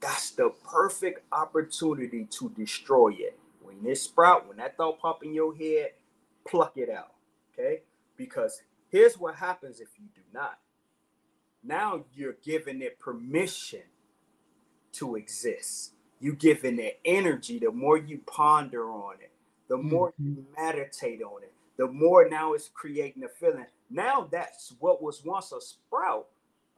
that's 0.00 0.30
the 0.30 0.50
perfect 0.70 1.20
opportunity 1.32 2.26
to 2.38 2.50
destroy 2.50 3.14
it. 3.18 3.38
When 3.62 3.84
it 3.84 3.96
sprout, 3.96 4.46
when 4.48 4.58
that 4.58 4.76
thought 4.76 5.00
pop 5.00 5.24
in 5.24 5.34
your 5.34 5.56
head, 5.56 5.92
pluck 6.46 6.72
it 6.76 6.90
out. 6.90 7.14
Okay? 7.52 7.82
Because 8.16 8.62
here's 8.88 9.18
what 9.18 9.36
happens 9.36 9.80
if 9.80 9.88
you 9.98 10.06
do 10.14 10.20
not. 10.32 10.58
Now 11.64 12.04
you're 12.14 12.36
giving 12.44 12.82
it 12.82 12.98
permission 12.98 13.82
to 14.92 15.16
exist. 15.16 15.92
You 16.20 16.34
giving 16.34 16.78
it 16.78 17.00
energy. 17.04 17.58
The 17.58 17.70
more 17.70 17.96
you 17.96 18.20
ponder 18.26 18.90
on 18.90 19.14
it, 19.20 19.32
the 19.68 19.76
more 19.76 20.12
mm-hmm. 20.12 20.28
you 20.28 20.46
meditate 20.56 21.22
on 21.22 21.42
it, 21.42 21.52
the 21.76 21.86
more 21.86 22.28
now 22.28 22.54
it's 22.54 22.70
creating 22.72 23.24
a 23.24 23.28
feeling. 23.28 23.66
Now 23.90 24.28
that's 24.30 24.74
what 24.80 25.02
was 25.02 25.24
once 25.24 25.52
a 25.52 25.60
sprout, 25.60 26.26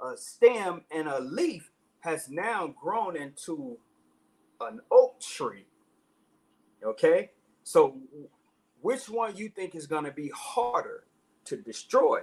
a 0.05 0.17
stem, 0.17 0.83
and 0.91 1.09
a 1.09 1.21
leaf 1.21 1.71
has 2.01 2.29
now 2.31 2.75
grown 2.81 3.17
into 3.17 3.79
an 4.61 4.81
oak 4.91 5.21
tree 5.21 5.67
Okay, 6.85 7.31
so 7.63 7.99
which 8.81 9.09
one 9.11 9.37
you 9.37 9.51
think 9.51 9.75
is 9.75 9.87
going 9.87 10.05
to 10.05 10.11
be 10.13 10.31
harder 10.35 11.05
to 11.47 11.57
destroy? 11.57 12.21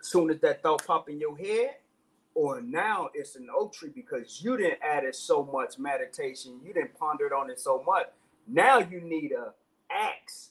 As 0.00 0.08
soon 0.08 0.30
as 0.30 0.40
that 0.40 0.62
thought 0.62 0.86
pop 0.86 1.10
in 1.10 1.20
your 1.20 1.36
head, 1.36 1.76
or 2.34 2.62
now 2.62 3.10
it's 3.12 3.36
an 3.36 3.48
oak 3.54 3.74
tree 3.74 3.90
because 3.94 4.40
you 4.42 4.56
didn't 4.56 4.78
add 4.82 5.04
it 5.04 5.14
so 5.16 5.44
much 5.52 5.78
meditation, 5.78 6.60
you 6.64 6.72
didn't 6.72 6.98
ponder 6.98 7.26
it 7.26 7.32
on 7.32 7.50
it 7.50 7.60
so 7.60 7.82
much. 7.86 8.06
Now 8.46 8.78
you 8.78 9.02
need 9.02 9.32
a 9.32 9.52
axe 9.90 10.49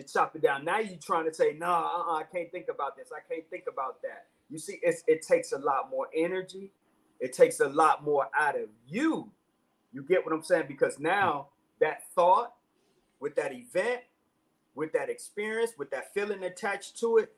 to 0.00 0.12
chop 0.12 0.36
it 0.36 0.42
down. 0.42 0.64
Now 0.64 0.78
you're 0.78 0.98
trying 0.98 1.26
to 1.26 1.34
say, 1.34 1.54
no, 1.58 1.66
nah, 1.66 1.80
uh-uh, 1.80 2.16
I 2.16 2.22
can't 2.24 2.50
think 2.50 2.66
about 2.68 2.96
this. 2.96 3.08
I 3.12 3.20
can't 3.32 3.48
think 3.50 3.64
about 3.70 4.00
that. 4.02 4.26
You 4.48 4.58
see, 4.58 4.78
it's, 4.82 5.02
it 5.06 5.22
takes 5.22 5.52
a 5.52 5.58
lot 5.58 5.90
more 5.90 6.08
energy. 6.14 6.72
It 7.20 7.32
takes 7.32 7.60
a 7.60 7.68
lot 7.68 8.04
more 8.04 8.28
out 8.38 8.56
of 8.56 8.68
you. 8.86 9.30
You 9.92 10.02
get 10.02 10.24
what 10.24 10.32
I'm 10.32 10.42
saying? 10.42 10.66
Because 10.68 10.98
now 10.98 11.48
that 11.80 12.02
thought 12.14 12.54
with 13.20 13.34
that 13.36 13.52
event, 13.52 14.02
with 14.74 14.92
that 14.92 15.10
experience, 15.10 15.72
with 15.76 15.90
that 15.90 16.14
feeling 16.14 16.44
attached 16.44 16.98
to 17.00 17.18
it, 17.18 17.34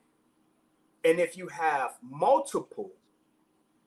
and 1.05 1.19
if 1.19 1.37
you 1.37 1.49
have 1.49 1.93
multiple 2.03 2.93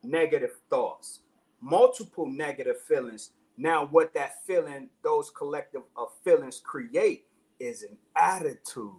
negative 0.01 0.55
thoughts, 0.69 1.19
multiple 1.61 2.25
negative 2.25 2.81
feelings, 2.81 3.31
now 3.55 3.85
what 3.85 4.13
that 4.15 4.43
feeling, 4.47 4.89
those 5.03 5.29
collective 5.29 5.83
of 5.95 6.07
feelings 6.23 6.59
create 6.63 7.25
is 7.63 7.83
an 7.83 7.97
attitude. 8.15 8.91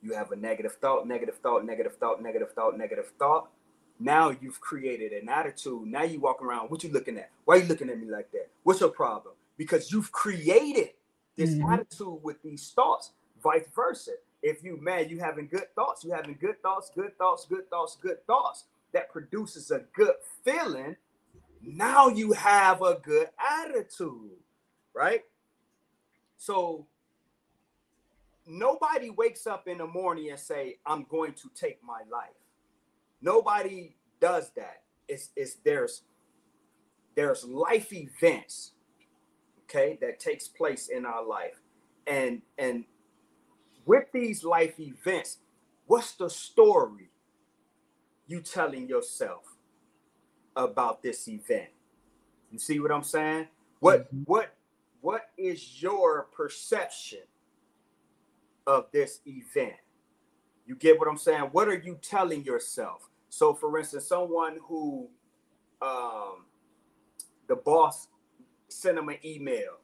You 0.00 0.14
have 0.14 0.30
a 0.30 0.36
negative 0.36 0.76
thought, 0.80 1.06
negative 1.06 1.38
thought, 1.42 1.64
negative 1.64 1.96
thought, 1.96 2.22
negative 2.22 2.52
thought, 2.52 2.78
negative 2.78 3.12
thought. 3.18 3.50
Now 3.98 4.30
you've 4.40 4.60
created 4.60 5.12
an 5.12 5.28
attitude. 5.28 5.86
Now 5.86 6.04
you 6.04 6.20
walk 6.20 6.40
around. 6.40 6.70
What 6.70 6.84
you 6.84 6.92
looking 6.92 7.18
at? 7.18 7.30
Why 7.44 7.56
are 7.56 7.58
you 7.58 7.66
looking 7.66 7.90
at 7.90 7.98
me 7.98 8.08
like 8.08 8.30
that? 8.30 8.48
What's 8.62 8.80
your 8.80 8.90
problem? 8.90 9.34
Because 9.56 9.90
you've 9.90 10.12
created 10.12 10.90
this 11.36 11.50
mm-hmm. 11.50 11.72
attitude 11.72 12.22
with 12.22 12.40
these 12.42 12.70
thoughts. 12.70 13.10
Vice 13.42 13.64
versa. 13.74 14.12
If 14.40 14.62
you 14.62 14.80
man, 14.80 15.08
you 15.08 15.18
having 15.18 15.48
good 15.48 15.74
thoughts, 15.74 16.04
you 16.04 16.12
having 16.12 16.38
good 16.40 16.62
thoughts, 16.62 16.92
good 16.94 17.18
thoughts, 17.18 17.44
good 17.46 17.68
thoughts, 17.68 17.96
good 18.00 18.24
thoughts 18.26 18.64
that 18.92 19.10
produces 19.10 19.72
a 19.72 19.80
good 19.94 20.14
feeling. 20.44 20.94
Now 21.60 22.06
you 22.08 22.32
have 22.32 22.82
a 22.82 23.00
good 23.02 23.28
attitude, 23.38 24.38
right? 24.94 25.22
So 26.36 26.86
nobody 28.48 29.10
wakes 29.10 29.46
up 29.46 29.68
in 29.68 29.78
the 29.78 29.86
morning 29.86 30.30
and 30.30 30.38
say, 30.38 30.78
I'm 30.86 31.04
going 31.04 31.34
to 31.34 31.50
take 31.54 31.82
my 31.84 32.00
life. 32.10 32.30
Nobody 33.20 33.96
does 34.20 34.50
that. 34.56 34.82
It's, 35.06 35.30
it's 35.36 35.56
there's 35.64 36.02
there's 37.14 37.44
life 37.44 37.92
events, 37.92 38.72
okay, 39.64 39.98
that 40.00 40.20
takes 40.20 40.46
place 40.46 40.88
in 40.88 41.04
our 41.04 41.24
life. 41.26 41.60
And 42.06 42.42
and 42.56 42.84
with 43.84 44.04
these 44.12 44.44
life 44.44 44.78
events, 44.78 45.38
what's 45.86 46.12
the 46.12 46.30
story 46.30 47.10
you 48.28 48.40
telling 48.40 48.88
yourself 48.88 49.42
about 50.54 51.02
this 51.02 51.26
event? 51.26 51.70
You 52.52 52.58
see 52.58 52.78
what 52.78 52.92
I'm 52.92 53.02
saying? 53.02 53.48
What 53.80 54.06
mm-hmm. 54.06 54.22
what 54.24 54.54
what 55.00 55.30
is 55.36 55.82
your 55.82 56.28
perception 56.36 57.20
of 58.68 58.84
this 58.92 59.20
event. 59.26 59.72
You 60.66 60.76
get 60.76 60.98
what 60.98 61.08
I'm 61.08 61.16
saying? 61.16 61.48
What 61.52 61.68
are 61.68 61.78
you 61.78 61.98
telling 62.02 62.44
yourself? 62.44 63.08
So, 63.30 63.54
for 63.54 63.76
instance, 63.78 64.06
someone 64.06 64.58
who 64.62 65.08
um, 65.80 66.44
the 67.48 67.56
boss 67.56 68.08
sent 68.68 68.96
them 68.96 69.08
an 69.08 69.16
email 69.24 69.78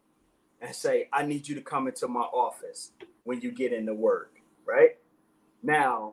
and 0.60 0.74
say, 0.74 1.08
I 1.14 1.24
need 1.24 1.48
you 1.48 1.54
to 1.54 1.62
come 1.62 1.88
into 1.88 2.06
my 2.08 2.20
office 2.20 2.92
when 3.24 3.40
you 3.40 3.52
get 3.52 3.72
into 3.72 3.94
work, 3.94 4.36
right? 4.66 4.98
Now, 5.62 6.12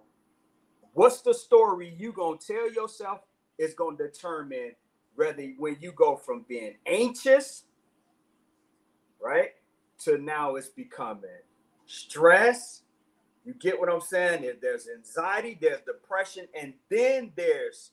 what's 0.94 1.22
the 1.22 1.34
story 1.34 1.94
you 1.98 2.14
gonna 2.14 2.38
tell 2.38 2.72
yourself 2.72 3.20
is 3.58 3.74
gonna 3.74 3.98
determine 3.98 4.72
whether 5.16 5.44
when 5.58 5.76
you 5.82 5.92
go 5.92 6.16
from 6.16 6.46
being 6.48 6.76
anxious, 6.86 7.64
right, 9.22 9.50
to 10.06 10.18
now 10.18 10.56
it's 10.56 10.70
becoming 10.70 11.30
stress. 11.92 12.82
You 13.46 13.54
get 13.54 13.80
what 13.80 13.92
I'm 13.92 14.02
saying? 14.02 14.50
There's 14.62 14.88
anxiety, 14.88 15.58
there's 15.60 15.82
depression, 15.82 16.48
and 16.60 16.74
then 16.90 17.32
there's 17.36 17.92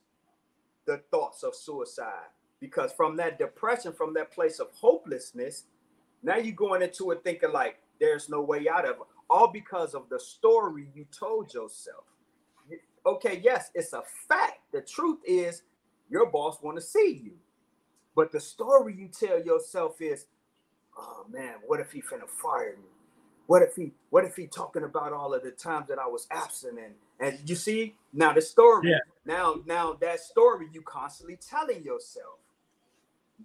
the 0.87 1.03
thoughts 1.11 1.43
of 1.43 1.55
suicide. 1.55 2.31
Because 2.61 2.93
from 2.93 3.17
that 3.17 3.39
depression, 3.39 3.93
from 3.93 4.15
that 4.15 4.31
place 4.33 4.59
of 4.59 4.69
hopelessness, 4.73 5.65
now 6.23 6.37
you're 6.37 6.55
going 6.55 6.83
into 6.83 7.11
it 7.13 7.23
thinking 7.25 7.53
like 7.53 7.79
there's 8.01 8.29
no 8.29 8.43
way 8.43 8.69
out 8.69 8.85
of 8.85 8.97
it, 8.97 9.07
all 9.31 9.49
because 9.49 9.95
of 9.95 10.09
the 10.09 10.19
story 10.19 10.89
you 10.95 11.07
told 11.17 11.53
yourself. 11.55 12.05
Okay, 13.07 13.41
yes, 13.43 13.71
it's 13.75 13.93
a 13.93 14.03
fact. 14.29 14.61
The 14.73 14.83
truth 14.83 15.19
is 15.25 15.63
your 16.11 16.27
boss 16.27 16.59
want 16.63 16.77
to 16.77 16.83
see 16.83 17.21
you. 17.25 17.33
But 18.15 18.33
the 18.33 18.41
story 18.41 18.95
you 18.99 19.09
tell 19.09 19.41
yourself 19.41 20.01
is, 20.01 20.27
oh 20.99 21.25
man, 21.31 21.55
what 21.67 21.81
if 21.81 21.93
he 21.93 22.03
finna 22.03 22.29
fire 22.29 22.77
me? 22.77 22.98
What 23.49 23.63
if 23.63 23.77
he 23.77 23.93
what 24.11 24.27
if 24.27 24.37
he 24.37 24.47
talking 24.47 24.85
about 24.85 25.15
all 25.15 25.33
of 25.33 25.43
the 25.43 25.51
times 25.51 25.89
that 25.89 25.99
I 25.99 26.07
was 26.07 26.27
absent 26.31 26.79
and 26.79 26.93
and 27.19 27.49
you 27.49 27.57
see 27.57 27.95
now 28.13 28.35
the 28.35 28.43
story 28.43 28.91
yeah. 28.91 28.99
now 29.25 29.57
now 29.65 29.97
that 30.03 30.21
story 30.21 30.67
you 30.71 30.83
constantly 30.83 31.37
telling 31.37 31.83
yourself 31.83 32.39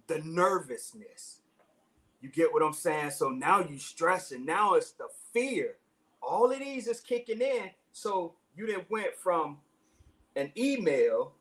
the 0.06 0.18
nervousness. 0.18 1.40
You 2.20 2.28
get 2.28 2.52
what 2.52 2.62
I'm 2.62 2.74
saying? 2.74 3.12
So 3.12 3.30
now 3.30 3.60
you 3.60 3.78
stressing. 3.78 4.44
Now 4.44 4.74
it's 4.74 4.90
the 4.90 5.08
fear. 5.32 5.76
All 6.22 6.52
of 6.52 6.58
these 6.58 6.86
is 6.86 7.00
kicking 7.00 7.40
in. 7.40 7.70
So 7.92 8.34
you 8.54 8.66
then 8.66 8.84
went 8.90 9.16
from 9.16 9.56
an 10.36 10.52
email 10.54 11.32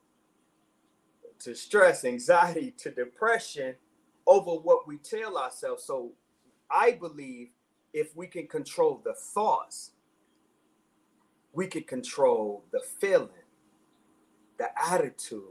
to 1.39 1.53
stress 1.53 2.05
anxiety 2.05 2.73
to 2.77 2.91
depression 2.91 3.75
over 4.25 4.51
what 4.51 4.87
we 4.87 4.99
tell 4.99 5.37
ourselves. 5.37 5.83
So 5.83 6.13
I 6.71 6.93
believe 6.93 7.49
if 7.93 8.15
we 8.15 8.27
can 8.27 8.47
control 8.47 9.01
the 9.03 9.13
thoughts, 9.13 9.91
we 11.53 11.67
can 11.67 11.83
control 11.83 12.63
the 12.71 12.81
feeling, 12.99 13.29
the 14.57 14.67
attitude. 14.91 15.43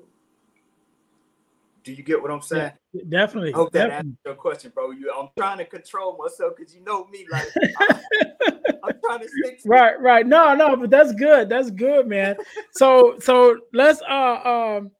Do 1.85 1.93
you 1.93 2.03
get 2.03 2.21
what 2.21 2.31
I'm 2.31 2.43
saying? 2.43 2.73
Yeah, 2.93 3.03
definitely. 3.09 3.53
I 3.53 3.57
hope 3.57 3.73
that 3.73 3.89
definitely. 3.89 3.97
answers 3.97 4.19
your 4.25 4.35
question, 4.35 4.73
bro. 4.75 4.91
You, 4.91 5.13
I'm 5.17 5.29
trying 5.37 5.59
to 5.59 5.65
control 5.65 6.17
myself 6.17 6.55
because 6.57 6.75
you 6.75 6.83
know 6.85 7.07
me, 7.07 7.27
like 7.31 7.49
I'm, 7.81 7.97
I'm 8.85 8.95
trying 9.05 9.21
to 9.21 9.29
stick. 9.29 9.61
right, 9.65 10.01
right. 10.01 10.27
No, 10.27 10.55
no, 10.55 10.77
but 10.77 10.91
that's 10.91 11.13
good. 11.13 11.49
That's 11.49 11.71
good, 11.71 12.07
man. 12.07 12.37
so, 12.73 13.17
so 13.21 13.59
let's 13.73 14.01
uh 14.03 14.79
um 14.79 14.93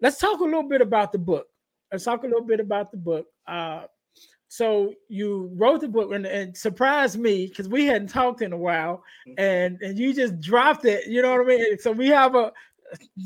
let's 0.00 0.18
talk 0.18 0.40
a 0.40 0.44
little 0.44 0.68
bit 0.68 0.80
about 0.80 1.12
the 1.12 1.18
book. 1.18 1.46
Let's 1.92 2.04
talk 2.04 2.24
a 2.24 2.26
little 2.26 2.44
bit 2.44 2.60
about 2.60 2.90
the 2.90 2.96
book. 2.96 3.26
Uh, 3.46 3.84
so 4.48 4.94
you 5.08 5.50
wrote 5.54 5.82
the 5.82 5.88
book 5.88 6.12
and, 6.12 6.26
and 6.26 6.56
surprised 6.56 7.18
me 7.18 7.46
because 7.46 7.68
we 7.68 7.84
hadn't 7.86 8.08
talked 8.08 8.42
in 8.42 8.52
a 8.52 8.56
while 8.56 9.04
mm-hmm. 9.26 9.38
and 9.38 9.80
and 9.82 9.98
you 9.98 10.14
just 10.14 10.40
dropped 10.40 10.84
it 10.84 11.06
you 11.06 11.22
know 11.22 11.32
what 11.32 11.42
i 11.42 11.44
mean? 11.44 11.78
So 11.78 11.92
we 11.92 12.08
have 12.08 12.34
a 12.34 12.52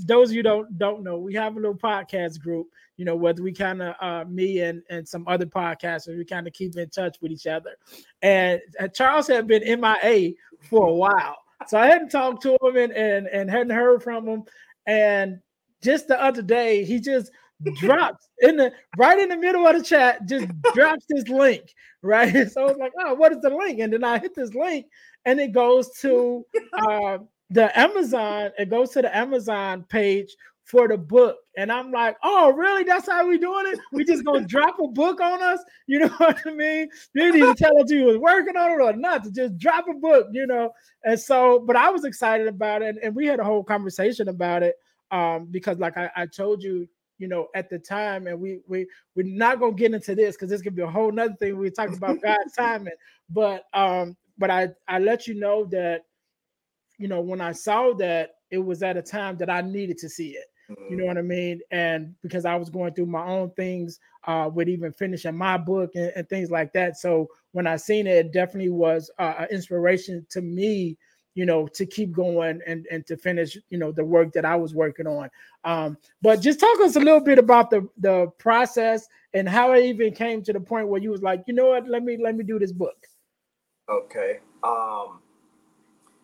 those 0.07 0.31
of 0.31 0.37
you 0.37 0.43
don't 0.43 0.77
don't 0.79 1.05
know 1.05 1.17
we 1.19 1.35
have 1.35 1.57
a 1.57 1.61
little 1.61 1.77
podcast 1.77 2.41
group 2.41 2.67
you 2.97 3.05
know 3.05 3.15
whether 3.15 3.43
we 3.43 3.53
kind 3.53 3.81
of 3.81 3.95
uh 4.01 4.25
me 4.29 4.61
and 4.61 4.83
and 4.91 5.07
some 5.07 5.27
other 5.29 5.47
podcasters 5.47 6.19
we 6.19 6.25
kind 6.25 6.49
of 6.49 6.53
keep 6.53 6.77
in 6.77 6.91
touch 6.91 7.17
with 7.21 7.31
each 7.31 7.47
other. 7.47 7.77
And, 8.23 8.61
and 8.81 8.93
charles 8.93 9.29
had 9.29 9.47
been 9.47 9.81
mia 9.81 10.33
for 10.61 10.89
a 10.89 10.93
while 10.93 11.37
so 11.69 11.79
i 11.79 11.87
hadn't 11.87 12.11
talked 12.11 12.43
to 12.43 12.57
him 12.63 12.77
and 12.77 12.93
and, 12.93 13.29
and 13.29 13.51
hadn't 13.51 13.71
heard 13.71 14.03
from 14.03 14.27
him. 14.27 14.43
And 14.87 15.39
just 15.83 16.09
the 16.09 16.21
other 16.21 16.43
day 16.43 16.85
he 16.85 16.99
just 17.01 17.31
drops 17.77 18.29
in 18.41 18.57
the 18.57 18.73
right 18.97 19.19
in 19.19 19.29
the 19.29 19.37
middle 19.37 19.67
of 19.67 19.77
the 19.77 19.83
chat, 19.83 20.27
just 20.27 20.47
drops 20.75 21.05
this 21.09 21.29
link, 21.29 21.63
right? 22.03 22.49
So 22.51 22.63
I 22.63 22.65
was 22.67 22.77
like, 22.79 22.93
oh, 23.01 23.15
what 23.15 23.33
is 23.33 23.41
the 23.41 23.51
link? 23.51 23.81
And 23.81 23.93
then 23.93 24.05
I 24.05 24.19
hit 24.19 24.35
this 24.35 24.55
link 24.55 24.87
and 25.25 25.41
it 25.41 25.53
goes 25.53 25.91
to 26.01 26.45
uh, 26.75 27.19
the 27.51 27.79
Amazon, 27.79 28.51
it 28.59 28.71
goes 28.71 28.91
to 28.91 29.03
the 29.03 29.17
Amazon 29.17 29.85
page 29.89 30.35
for 30.65 30.89
the 30.89 30.97
book. 30.97 31.37
And 31.57 31.71
I'm 31.71 31.93
like, 31.93 32.17
oh, 32.23 32.53
really? 32.53 32.85
That's 32.85 33.07
how 33.07 33.27
we 33.27 33.37
doing 33.39 33.67
it? 33.67 33.79
We 33.93 34.05
just 34.05 34.25
gonna 34.25 34.47
drop 34.47 34.79
a 34.81 34.89
book 34.89 35.21
on 35.21 35.43
us? 35.43 35.63
You 35.87 35.99
know 35.99 36.09
what 36.17 36.41
I 36.47 36.51
mean? 36.51 36.89
You 37.13 37.33
need 37.33 37.41
to 37.41 37.55
tell 37.55 37.79
us 37.79 37.91
you 37.91 38.05
was 38.05 38.17
working 38.17 38.57
on 38.57 38.71
it 38.71 38.81
or 38.81 38.93
not 38.95 39.25
to 39.25 39.31
just 39.31 39.59
drop 39.59 39.87
a 39.89 39.95
book, 39.95 40.29
you 40.33 40.47
know. 40.47 40.73
And 41.05 41.21
so, 41.21 41.59
but 41.59 41.77
I 41.77 41.91
was 41.91 42.05
excited 42.05 42.47
about 42.47 42.81
it, 42.81 42.97
and 43.03 43.15
we 43.15 43.27
had 43.27 43.41
a 43.41 43.45
whole 43.45 43.63
conversation 43.63 44.29
about 44.29 44.63
it. 44.63 44.77
Um, 45.11 45.49
because 45.51 45.79
like 45.79 45.99
I, 45.99 46.11
I 46.17 46.27
told 46.27 46.63
you, 46.63 46.89
you 47.23 47.29
know, 47.29 47.47
at 47.55 47.71
the 47.71 47.79
time, 47.79 48.27
and 48.27 48.41
we 48.41 48.59
we 48.67 48.85
we're 49.15 49.25
not 49.25 49.61
gonna 49.61 49.73
get 49.73 49.95
into 49.95 50.17
this 50.17 50.35
because 50.35 50.51
this 50.51 50.61
could 50.61 50.75
be 50.75 50.83
a 50.83 50.91
whole 50.91 51.13
nother 51.13 51.37
thing. 51.39 51.57
We 51.57 51.71
talk 51.71 51.93
about 51.93 52.21
God's 52.23 52.53
timing, 52.59 52.95
but 53.31 53.65
um, 53.73 54.17
but 54.39 54.51
I 54.51 54.71
I 54.89 54.99
let 54.99 55.29
you 55.29 55.35
know 55.35 55.65
that, 55.67 56.03
you 56.99 57.07
know, 57.07 57.21
when 57.21 57.41
I 57.41 57.53
saw 57.53 57.95
that 57.95 58.33
it 58.51 58.59
was 58.59 58.83
at 58.83 58.97
a 58.97 59.03
time 59.03 59.37
that 59.37 59.49
I 59.49 59.61
needed 59.61 59.99
to 59.99 60.09
see 60.09 60.31
it. 60.31 60.47
You 60.89 60.97
know 60.97 61.05
what 61.05 61.19
I 61.19 61.23
mean? 61.23 61.61
And 61.71 62.15
because 62.23 62.47
I 62.47 62.57
was 62.57 62.71
going 62.71 62.95
through 62.95 63.07
my 63.07 63.27
own 63.27 63.51
things 63.51 64.01
uh, 64.27 64.49
with 64.53 64.71
even 64.71 64.91
finishing 64.93 65.37
my 65.37 65.59
book 65.59 65.91
and, 65.95 66.11
and, 66.17 66.27
things 66.31 66.51
like 66.51 66.73
that. 66.73 66.97
So 66.97 67.29
when 67.51 67.67
I 67.67 67.77
seen 67.77 68.07
it, 68.07 68.17
it 68.17 68.33
definitely 68.33 68.71
was 68.71 69.11
uh, 69.19 69.35
an 69.41 69.49
inspiration 69.51 70.25
to 70.31 70.41
me 70.41 70.97
you 71.35 71.47
know, 71.47 71.67
to 71.69 71.87
keep 71.87 72.13
going 72.13 72.61
and 72.67 72.87
and 72.91 73.07
to 73.07 73.17
finish, 73.17 73.57
you 73.71 73.79
know, 73.79 73.93
the 73.93 74.05
work 74.05 74.33
that 74.33 74.45
I 74.45 74.57
was 74.57 74.75
working 74.75 75.07
on. 75.07 75.31
Um, 75.65 75.97
but 76.21 76.41
just 76.41 76.61
talk 76.61 76.81
us 76.81 76.97
a 76.97 77.01
little 77.01 77.21
bit 77.21 77.39
about 77.39 77.71
the 77.71 77.89
the 77.99 78.27
process 78.39 79.09
and 79.35 79.49
how 79.49 79.73
it 79.73 79.85
even 79.85 80.13
came 80.13 80.43
to 80.43 80.53
the 80.53 80.61
point 80.61 80.89
where 80.89 81.01
you 81.01 81.11
was 81.11 81.23
like, 81.23 81.45
you 81.47 81.55
know 81.55 81.69
what, 81.69 81.89
let 81.89 82.03
me 82.03 82.19
let 82.21 82.37
me 82.37 82.45
do 82.45 82.59
this 82.59 82.73
book. 82.73 83.07
Okay. 83.89 84.41
Um, 84.63 85.21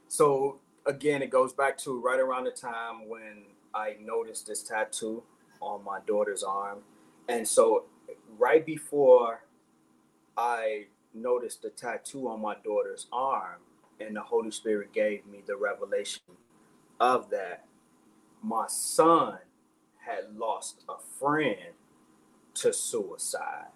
so 0.09 0.61
again, 0.87 1.23
it 1.23 1.31
goes 1.31 1.53
back 1.53 1.77
to 1.79 2.01
right 2.01 2.21
around 2.21 2.45
the 2.45 2.51
time 2.51 3.09
when 3.09 3.45
I 3.75 3.97
noticed 4.01 4.47
this 4.47 4.63
tattoo 4.63 5.23
on 5.61 5.85
my 5.85 6.01
daughter's 6.07 6.43
arm. 6.43 6.79
And 7.29 7.47
so 7.47 7.85
right 8.39 8.65
before 8.65 9.45
I 10.37 10.87
noticed 11.15 11.63
the 11.63 11.71
tattoo 11.71 12.29
on 12.29 12.41
my 12.41 12.57
daughter's 12.65 13.07
arm, 13.13 13.61
and 14.01 14.17
the 14.17 14.23
Holy 14.23 14.51
Spirit 14.51 14.93
gave 14.93 15.27
me 15.27 15.43
the 15.47 15.57
revelation 15.57 16.23
of 17.01 17.31
that. 17.31 17.65
My 18.43 18.67
son 18.69 19.39
had 20.07 20.37
lost 20.37 20.83
a 20.89 20.95
friend 21.19 21.75
to 22.55 22.73
suicide 22.73 23.69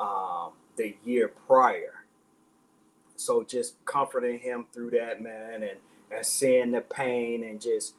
um, 0.00 0.52
the 0.76 0.96
year 1.04 1.28
prior. 1.28 2.04
So 3.16 3.42
just 3.42 3.84
comforting 3.84 4.38
him 4.38 4.66
through 4.72 4.90
that, 4.90 5.20
man, 5.20 5.62
and, 5.62 5.78
and 6.10 6.24
seeing 6.24 6.70
the 6.70 6.80
pain 6.80 7.44
and 7.44 7.60
just 7.60 7.94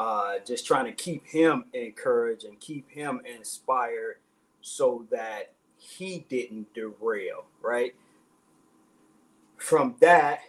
uh, 0.00 0.34
just 0.44 0.66
trying 0.66 0.86
to 0.86 0.92
keep 0.92 1.26
him 1.26 1.66
encouraged 1.74 2.44
and 2.44 2.58
keep 2.58 2.90
him 2.90 3.20
inspired 3.24 4.16
so 4.60 5.06
that 5.10 5.52
he 5.76 6.24
didn't 6.28 6.72
derail, 6.74 7.44
right? 7.60 7.94
From 9.58 9.94
that, 10.00 10.40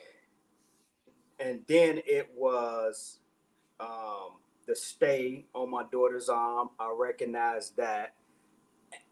and 1.44 1.62
then 1.68 2.02
it 2.08 2.32
was 2.38 3.20
um, 3.80 4.38
the 4.68 4.76
stay 4.76 5.46
on 5.56 5.72
my 5.72 5.84
daughter's 5.92 6.30
arm. 6.30 6.72
I 6.80 6.94
recognized 6.98 7.78
that, 7.78 8.14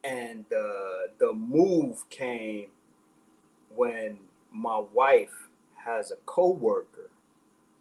and 0.04 0.46
the 0.50 1.10
the 1.20 1.34
move 1.34 2.10
came 2.10 2.68
when 3.76 4.20
my 4.52 4.82
wife 4.94 5.50
has 5.86 6.12
a 6.12 6.18
coworker 6.26 7.12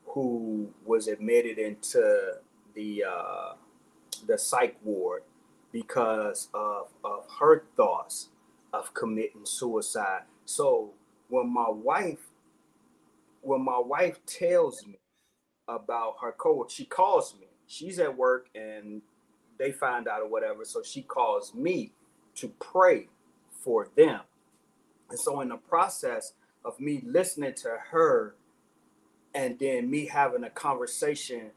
who 0.07 0.71
was 0.85 1.09
admitted 1.09 1.59
into 1.59 2.35
the 2.75 3.05
uh, 3.09 3.55
the 4.27 4.39
psych 4.39 4.79
ward 4.85 5.25
because 5.73 6.49
of, 6.55 6.89
of 7.05 7.27
her 7.41 7.65
thoughts 7.77 8.31
of 8.73 8.95
committing 8.95 9.47
suicide. 9.47 10.23
So 10.47 10.93
when 11.29 11.53
my 11.53 11.69
wife 11.71 12.30
when 13.43 13.63
my 13.65 13.79
wife 13.79 14.25
tells 14.27 14.87
me 14.87 14.99
about 15.69 16.17
her 16.21 16.33
coworker, 16.33 16.71
she 16.71 16.85
calls 16.85 17.35
me. 17.41 17.47
She's 17.67 17.99
at 17.99 18.17
work 18.17 18.49
and 18.55 19.03
they 19.59 19.73
find 19.73 20.09
out 20.09 20.23
or 20.23 20.29
whatever. 20.29 20.65
So 20.65 20.83
she 20.83 21.03
calls 21.03 21.55
me 21.55 21.93
to 22.37 22.49
pray 22.61 23.09
for 23.51 23.89
them. 23.97 24.21
And 25.11 25.19
so 25.19 25.41
in 25.41 25.49
the 25.49 25.57
process 25.57 26.33
of 26.65 26.79
me 26.81 27.03
listening 27.05 27.55
to 27.55 27.77
her 27.91 28.35
and 29.35 29.59
then 29.59 29.91
me 29.91 30.07
having 30.07 30.45
a 30.45 30.51
conversation 30.51 31.51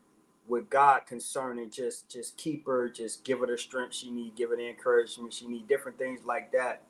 with 0.47 0.69
God 0.69 1.01
concerning 1.07 1.69
just 1.69 2.09
just 2.09 2.37
keep 2.37 2.65
her, 2.65 2.89
just 2.89 3.23
give 3.23 3.39
her 3.39 3.47
the 3.47 3.57
strength 3.57 3.95
she 3.95 4.11
need, 4.11 4.35
give 4.35 4.49
her 4.49 4.57
the 4.57 4.67
encouragement 4.67 5.33
she 5.33 5.47
need, 5.47 5.67
different 5.67 5.97
things 5.97 6.21
like 6.25 6.51
that. 6.51 6.83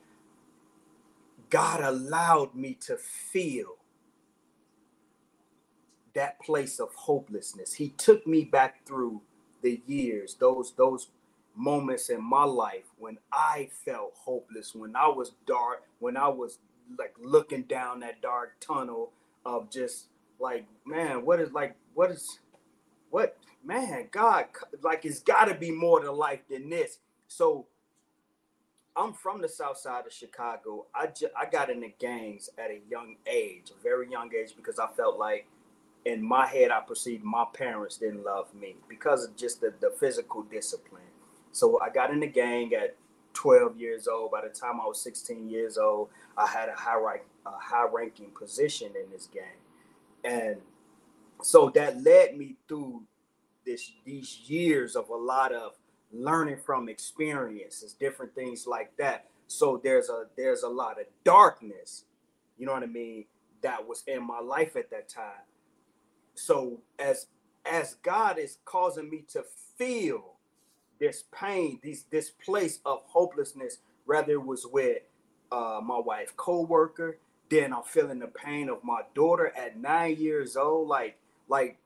God 1.50 1.80
allowed 1.80 2.54
me 2.54 2.76
to 2.86 2.96
feel 2.96 3.76
that 6.14 6.40
place 6.40 6.78
of 6.80 6.94
hopelessness. 6.94 7.74
He 7.74 7.90
took 7.90 8.26
me 8.26 8.44
back 8.44 8.86
through 8.86 9.22
the 9.62 9.82
years, 9.86 10.36
those 10.38 10.72
those 10.76 11.08
moments 11.56 12.08
in 12.08 12.22
my 12.22 12.44
life 12.44 12.84
when 12.98 13.18
I 13.32 13.70
felt 13.84 14.12
hopeless, 14.16 14.74
when 14.74 14.96
I 14.96 15.08
was 15.08 15.32
dark, 15.46 15.84
when 16.00 16.16
I 16.16 16.28
was 16.28 16.58
like 16.98 17.14
looking 17.20 17.62
down 17.62 18.00
that 18.00 18.20
dark 18.20 18.56
tunnel 18.60 19.12
of 19.44 19.70
just 19.70 20.06
like, 20.38 20.66
man, 20.84 21.24
what 21.24 21.40
is 21.40 21.52
like 21.52 21.76
what 21.94 22.10
is 22.10 22.40
what 23.10 23.36
man, 23.64 24.08
God, 24.10 24.46
like 24.82 25.04
it's 25.04 25.20
got 25.20 25.46
to 25.46 25.54
be 25.54 25.70
more 25.70 26.00
to 26.00 26.12
life 26.12 26.40
than 26.48 26.68
this. 26.68 26.98
So 27.28 27.66
I'm 28.96 29.12
from 29.12 29.40
the 29.40 29.48
south 29.48 29.78
side 29.78 30.06
of 30.06 30.12
Chicago. 30.12 30.86
I 30.94 31.06
just 31.06 31.32
I 31.36 31.46
got 31.46 31.70
into 31.70 31.88
gangs 31.98 32.50
at 32.58 32.70
a 32.70 32.80
young 32.88 33.16
age, 33.26 33.70
a 33.76 33.82
very 33.82 34.10
young 34.10 34.30
age, 34.34 34.54
because 34.56 34.78
I 34.78 34.88
felt 34.96 35.18
like 35.18 35.46
in 36.04 36.22
my 36.22 36.46
head, 36.46 36.70
I 36.70 36.80
perceived 36.80 37.24
my 37.24 37.44
parents 37.52 37.96
didn't 37.96 38.24
love 38.24 38.54
me 38.54 38.76
because 38.88 39.24
of 39.24 39.36
just 39.36 39.60
the, 39.60 39.72
the 39.80 39.90
physical 39.98 40.42
discipline. 40.42 41.02
So 41.52 41.80
I 41.80 41.88
got 41.90 42.10
in 42.10 42.20
the 42.20 42.26
gang 42.26 42.74
at 42.74 42.96
12 43.32 43.78
years 43.78 44.06
old. 44.06 44.30
By 44.30 44.42
the 44.42 44.48
time 44.48 44.80
I 44.80 44.86
was 44.86 45.00
16 45.02 45.48
years 45.48 45.78
old, 45.78 46.08
I 46.36 46.46
had 46.46 46.68
a 46.68 46.74
high 46.74 46.98
rank, 46.98 47.22
a 47.46 47.50
high 47.50 47.86
ranking 47.90 48.30
position 48.38 48.92
in 49.02 49.10
this 49.10 49.28
gang, 49.32 49.44
and 50.24 50.56
so 51.42 51.70
that 51.74 52.02
led 52.02 52.36
me 52.36 52.56
through 52.68 53.02
this 53.66 53.92
these 54.04 54.40
years 54.46 54.96
of 54.96 55.08
a 55.08 55.16
lot 55.16 55.52
of 55.52 55.72
learning 56.12 56.58
from 56.64 56.88
experiences, 56.88 57.92
different 57.92 58.34
things 58.34 58.66
like 58.66 58.96
that. 58.96 59.26
So 59.46 59.80
there's 59.82 60.08
a 60.08 60.24
there's 60.36 60.62
a 60.62 60.68
lot 60.68 61.00
of 61.00 61.06
darkness, 61.24 62.04
you 62.58 62.66
know 62.66 62.72
what 62.72 62.82
I 62.82 62.86
mean, 62.86 63.26
that 63.62 63.86
was 63.86 64.02
in 64.06 64.26
my 64.26 64.40
life 64.40 64.76
at 64.76 64.90
that 64.90 65.08
time 65.08 65.44
so 66.34 66.80
as 66.98 67.26
as 67.66 67.94
God 68.02 68.38
is 68.38 68.58
causing 68.64 69.10
me 69.10 69.24
to 69.32 69.44
feel 69.78 70.34
this 71.00 71.24
pain, 71.32 71.80
this 71.82 72.04
this 72.10 72.30
place 72.30 72.80
of 72.84 73.02
hopelessness, 73.06 73.78
rather 74.06 74.32
it 74.34 74.44
was 74.44 74.66
with 74.66 74.98
uh, 75.52 75.80
my 75.82 75.98
wife 75.98 76.34
co-worker, 76.36 77.18
then 77.50 77.72
I'm 77.72 77.82
feeling 77.84 78.18
the 78.20 78.28
pain 78.28 78.68
of 78.68 78.84
my 78.84 79.02
daughter 79.14 79.52
at 79.56 79.78
nine 79.78 80.16
years 80.18 80.56
old, 80.56 80.88
like 80.88 81.18
like 81.48 81.78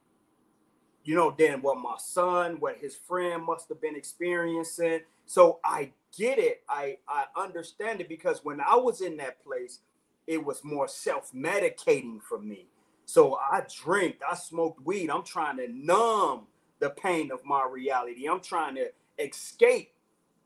you 1.04 1.14
know, 1.14 1.34
then 1.36 1.62
what 1.62 1.78
my 1.78 1.96
son, 1.98 2.56
what 2.60 2.78
his 2.78 2.94
friend 2.94 3.44
must 3.44 3.68
have 3.70 3.80
been 3.80 3.96
experiencing. 3.96 5.00
So 5.26 5.58
I 5.64 5.92
get 6.16 6.38
it. 6.38 6.62
I 6.68 6.98
I 7.08 7.26
understand 7.36 8.00
it 8.00 8.08
because 8.08 8.44
when 8.44 8.60
I 8.60 8.76
was 8.76 9.00
in 9.00 9.16
that 9.18 9.42
place, 9.44 9.80
it 10.26 10.44
was 10.44 10.62
more 10.64 10.88
self-medicating 10.88 12.20
for 12.22 12.38
me. 12.38 12.66
So 13.08 13.36
I 13.36 13.62
drink, 13.84 14.18
I 14.30 14.36
smoked 14.36 14.86
weed. 14.86 15.10
I'm 15.10 15.24
trying 15.24 15.58
to 15.58 15.68
numb 15.70 16.48
the 16.80 16.90
pain 16.90 17.32
of 17.32 17.44
my 17.46 17.66
reality. 17.70 18.28
I'm 18.28 18.42
trying 18.42 18.76
to 18.76 18.90
escape 19.18 19.92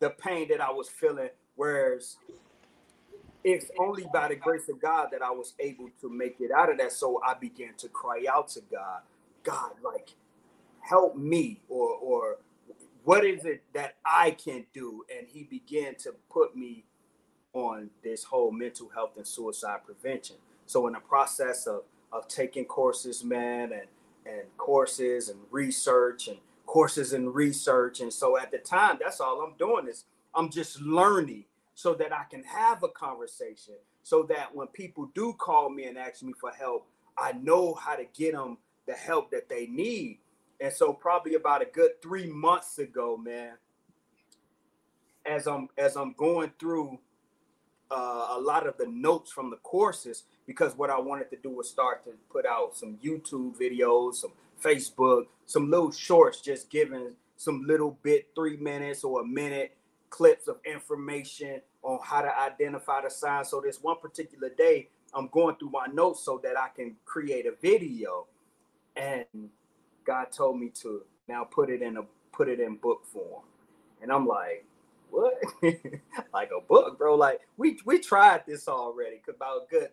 the 0.01 0.11
pain 0.11 0.49
that 0.51 0.63
I 0.63 0.71
was 0.73 0.89
feeling. 0.89 1.31
Whereas 1.57 2.19
it's 3.45 3.71
only 3.81 4.07
by 4.13 4.29
the 4.29 4.37
grace 4.37 4.69
of 4.69 4.81
God 4.81 5.09
that 5.13 5.23
I 5.23 5.31
was 5.33 5.55
able 5.61 5.91
to 6.01 6.11
make 6.11 6.37
it 6.41 6.53
out 6.53 6.71
of 6.71 6.79
that. 6.79 6.93
So 6.93 7.21
I 7.27 7.35
began 7.35 7.75
to 7.79 7.89
cry 7.89 8.25
out 8.33 8.49
to 8.51 8.63
God, 8.71 9.03
God, 9.45 9.73
like, 9.85 10.11
help 10.81 11.17
me, 11.17 11.61
or 11.69 11.89
or 11.97 12.39
what 13.05 13.25
is 13.25 13.45
it 13.45 13.63
that 13.75 13.97
I 14.05 14.33
can 14.33 14.67
do? 14.75 15.05
And 15.17 15.29
He 15.29 15.45
began 15.45 15.97
to 15.97 16.15
put 16.31 16.57
me 16.57 16.85
on 17.55 17.91
this 18.05 18.25
whole 18.25 18.53
mental 18.53 18.91
health 18.95 19.13
and 19.17 19.27
suicide 19.27 19.81
prevention. 19.87 20.37
So 20.67 20.87
in 20.89 20.95
the 20.95 21.01
process 21.01 21.67
of 21.67 21.83
of 22.13 22.29
taking 22.29 22.65
courses, 22.65 23.25
man, 23.25 23.73
and 23.73 23.89
and 24.25 24.43
courses 24.57 25.29
and 25.29 25.41
research 25.51 26.29
and 26.29 26.39
courses 26.67 27.13
and 27.13 27.35
research. 27.35 28.01
And 28.01 28.13
so 28.13 28.39
at 28.39 28.51
the 28.51 28.59
time, 28.59 28.99
that's 29.01 29.21
all 29.21 29.41
I'm 29.41 29.57
doing 29.59 29.89
is 29.89 30.05
I'm 30.35 30.49
just 30.51 30.81
learning 30.81 31.45
so 31.75 31.95
that 31.95 32.13
I 32.13 32.25
can 32.31 32.45
have 32.45 32.83
a 32.83 32.89
conversation 32.89 33.75
so 34.03 34.25
that 34.25 34.55
when 34.55 34.69
people 34.69 35.11
do 35.15 35.33
call 35.35 35.71
me 35.71 35.85
and 35.85 35.99
ask 35.99 36.23
me 36.23 36.33
for 36.41 36.51
help, 36.51 36.87
I 37.17 37.33
know 37.33 37.75
how 37.75 37.97
to 37.97 38.05
get 38.05 38.33
them 38.33 38.59
the 38.87 38.95
help 38.95 39.31
that 39.31 39.49
they 39.49 39.67
need. 39.67 40.19
And 40.61 40.73
so 40.73 40.93
probably 40.93 41.35
about 41.35 41.63
a 41.63 41.67
good 41.67 42.01
three 42.03 42.27
months 42.27 42.79
ago, 42.79 43.17
man, 43.17 43.55
as 45.27 45.47
I'm 45.47 45.69
as 45.79 45.97
I'm 45.97 46.15
going 46.15 46.53
through 46.59 46.99
uh, 47.93 48.39
a 48.39 48.41
lot 48.41 48.67
of 48.67 48.77
the 48.79 48.87
notes 48.87 49.31
from 49.31 49.51
the 49.51 49.57
courses 49.59 50.25
because 50.47 50.77
what 50.77 50.89
I 50.89 50.99
wanted 50.99 51.31
to 51.31 51.37
do 51.37 51.51
was 51.51 51.69
start 51.69 52.05
to 52.05 52.13
put 52.31 52.47
out 52.47 52.75
some 52.75 52.97
YouTube 53.05 53.57
videos, 53.61 54.15
some 54.17 54.33
Facebook, 54.63 55.27
some 55.45 55.71
little 55.71 55.91
shorts, 55.91 56.41
just 56.41 56.71
giving 56.71 57.13
some 57.37 57.65
little 57.67 57.99
bit, 58.03 58.29
three 58.35 58.57
minutes 58.57 59.05
or 59.05 59.21
a 59.21 59.25
minute 59.25 59.77
clips 60.09 60.49
of 60.49 60.57
information 60.65 61.61
on 61.83 61.99
how 62.03 62.23
to 62.23 62.39
identify 62.39 63.03
the 63.03 63.11
signs. 63.11 63.49
So 63.49 63.61
this 63.61 63.83
one 63.83 63.99
particular 64.01 64.49
day, 64.49 64.89
I'm 65.13 65.29
going 65.29 65.57
through 65.57 65.71
my 65.71 65.87
notes 65.93 66.25
so 66.25 66.41
that 66.45 66.59
I 66.59 66.69
can 66.75 66.97
create 67.05 67.47
a 67.47 67.53
video. 67.61 68.27
And 68.97 69.27
God 70.05 70.27
told 70.33 70.59
me 70.59 70.71
to 70.83 71.03
now 71.29 71.45
put 71.45 71.69
it 71.69 71.83
in 71.83 71.97
a 71.99 72.03
put 72.33 72.49
it 72.49 72.61
in 72.61 72.77
book 72.77 73.05
form. 73.13 73.43
And 74.01 74.11
I'm 74.11 74.27
like, 74.27 74.65
what? 75.13 75.35
like 76.33 76.51
a 76.57 76.61
book, 76.67 76.99
bro. 76.99 77.15
Like 77.15 77.41
we 77.57 77.79
we 77.85 77.99
tried 77.99 78.43
this 78.47 78.67
already. 78.67 79.21
About 79.29 79.69
good 79.69 79.91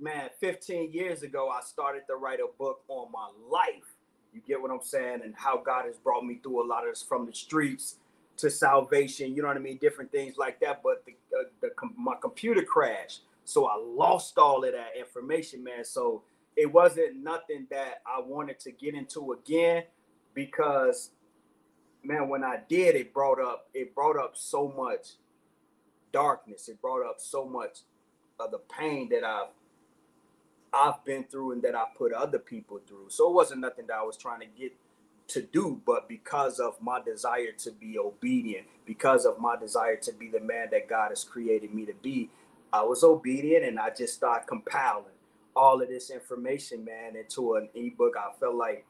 man, 0.00 0.30
15 0.40 0.92
years 0.92 1.22
ago, 1.22 1.48
I 1.50 1.60
started 1.62 2.02
to 2.08 2.16
write 2.16 2.40
a 2.40 2.48
book 2.58 2.80
on 2.88 3.12
my 3.12 3.28
life. 3.48 3.94
You 4.32 4.40
get 4.46 4.60
what 4.60 4.70
I'm 4.70 4.82
saying? 4.82 5.20
And 5.24 5.34
how 5.36 5.58
God 5.58 5.86
has 5.86 5.96
brought 5.98 6.24
me 6.24 6.40
through 6.42 6.64
a 6.64 6.66
lot 6.66 6.84
of 6.86 6.92
this 6.92 7.02
from 7.02 7.26
the 7.26 7.34
streets 7.34 7.96
to 8.38 8.50
salvation, 8.50 9.34
you 9.34 9.42
know 9.42 9.48
what 9.48 9.56
I 9.56 9.60
mean? 9.60 9.78
Different 9.78 10.12
things 10.12 10.36
like 10.36 10.60
that. 10.60 10.82
But 10.82 11.04
the, 11.06 11.12
uh, 11.38 11.44
the 11.60 11.70
my 11.96 12.14
computer 12.20 12.62
crashed. 12.62 13.22
So 13.44 13.66
I 13.66 13.76
lost 13.76 14.38
all 14.38 14.64
of 14.64 14.72
that 14.72 14.92
information, 14.98 15.62
man. 15.62 15.84
So 15.84 16.22
it 16.56 16.70
wasn't 16.72 17.22
nothing 17.22 17.66
that 17.70 18.02
I 18.06 18.20
wanted 18.20 18.58
to 18.60 18.72
get 18.72 18.94
into 18.94 19.32
again 19.32 19.84
because 20.34 21.10
man, 22.06 22.28
when 22.28 22.44
I 22.44 22.60
did, 22.68 22.96
it 22.96 23.12
brought 23.14 23.40
up 23.40 23.68
it 23.74 23.94
brought 23.94 24.18
up 24.18 24.32
so 24.36 24.72
much 24.76 25.14
darkness. 26.12 26.68
It 26.68 26.80
brought 26.80 27.06
up 27.08 27.16
so 27.18 27.44
much 27.46 27.80
of 28.40 28.50
the 28.50 28.58
pain 28.58 29.08
that 29.10 29.24
I've 29.24 29.48
I've 30.72 31.04
been 31.04 31.24
through 31.24 31.52
and 31.52 31.62
that 31.62 31.74
I 31.74 31.84
put 31.96 32.12
other 32.12 32.38
people 32.38 32.80
through. 32.86 33.06
So 33.10 33.28
it 33.30 33.34
wasn't 33.34 33.60
nothing 33.62 33.86
that 33.88 33.96
I 33.96 34.02
was 34.02 34.16
trying 34.16 34.40
to 34.40 34.46
get 34.46 34.74
to 35.28 35.42
do, 35.42 35.80
but 35.86 36.08
because 36.08 36.60
of 36.60 36.80
my 36.80 37.00
desire 37.02 37.52
to 37.58 37.72
be 37.72 37.98
obedient, 37.98 38.66
because 38.86 39.26
of 39.26 39.38
my 39.40 39.56
desire 39.56 39.96
to 39.96 40.12
be 40.12 40.28
the 40.28 40.40
man 40.40 40.68
that 40.72 40.88
God 40.88 41.10
has 41.10 41.24
created 41.24 41.74
me 41.74 41.86
to 41.86 41.94
be, 42.02 42.30
I 42.72 42.82
was 42.84 43.04
obedient 43.04 43.64
and 43.64 43.78
I 43.78 43.90
just 43.90 44.14
started 44.14 44.46
compiling 44.46 45.06
all 45.56 45.82
of 45.82 45.88
this 45.88 46.10
information, 46.10 46.84
man, 46.84 47.16
into 47.16 47.54
an 47.54 47.68
ebook. 47.74 48.14
I 48.18 48.32
felt 48.38 48.54
like 48.56 48.86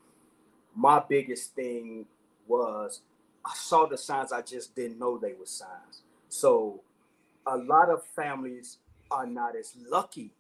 my 0.75 1.03
biggest 1.09 1.55
thing 1.55 2.07
was 2.47 3.01
I 3.45 3.53
saw 3.55 3.87
the 3.87 3.97
signs, 3.97 4.33
I 4.33 4.43
just 4.43 4.75
didn't 4.75 4.99
know 4.99 5.19
they 5.19 5.35
were 5.35 5.47
signs. 5.47 6.03
So 6.29 6.83
a 7.47 7.57
lot 7.57 7.91
of 7.91 8.05
families 8.05 8.79
are 9.11 9.27
not 9.27 9.55
as 9.55 9.75
lucky 9.89 10.33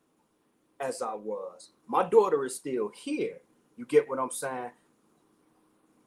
as 0.80 1.02
I 1.02 1.14
was. 1.14 1.70
My 1.86 2.02
daughter 2.02 2.44
is 2.44 2.56
still 2.56 2.88
here. 2.88 3.38
You 3.76 3.86
get 3.86 4.08
what 4.08 4.18
I'm 4.18 4.32
saying? 4.32 4.72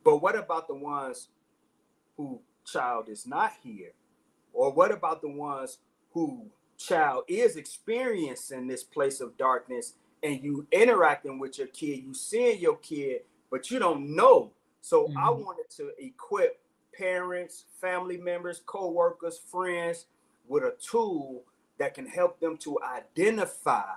But 0.04 0.18
what 0.18 0.38
about 0.38 0.68
the 0.68 0.76
ones 0.76 1.30
who 2.18 2.42
child 2.66 3.08
is 3.08 3.26
not 3.26 3.54
here? 3.64 3.92
Or 4.52 4.72
what 4.74 4.92
about 4.92 5.22
the 5.22 5.30
ones 5.30 5.78
who 6.14 6.48
child 6.78 7.24
is 7.28 7.56
experiencing 7.56 8.68
this 8.68 8.84
place 8.84 9.22
of 9.22 9.38
darkness 9.38 9.94
and 10.22 10.44
you 10.44 10.68
interacting 10.72 11.40
with 11.40 11.58
your 11.58 11.68
kid, 11.68 12.04
you 12.04 12.14
seeing 12.14 12.60
your 12.60 12.78
kid, 12.78 13.22
but 13.50 13.72
you 13.72 13.80
don't 13.80 14.16
know. 14.16 14.52
So 14.82 15.08
mm-hmm. 15.08 15.18
I 15.18 15.30
wanted 15.30 15.70
to 15.78 15.92
equip 15.98 16.60
parents, 16.94 17.66
family 17.80 18.18
members, 18.18 18.62
co-workers, 18.66 19.40
friends 19.52 20.06
with 20.48 20.64
a 20.64 20.74
tool 20.82 21.44
that 21.78 21.94
can 21.94 22.06
help 22.06 22.40
them 22.40 22.58
to 22.58 22.78
identify 22.82 23.94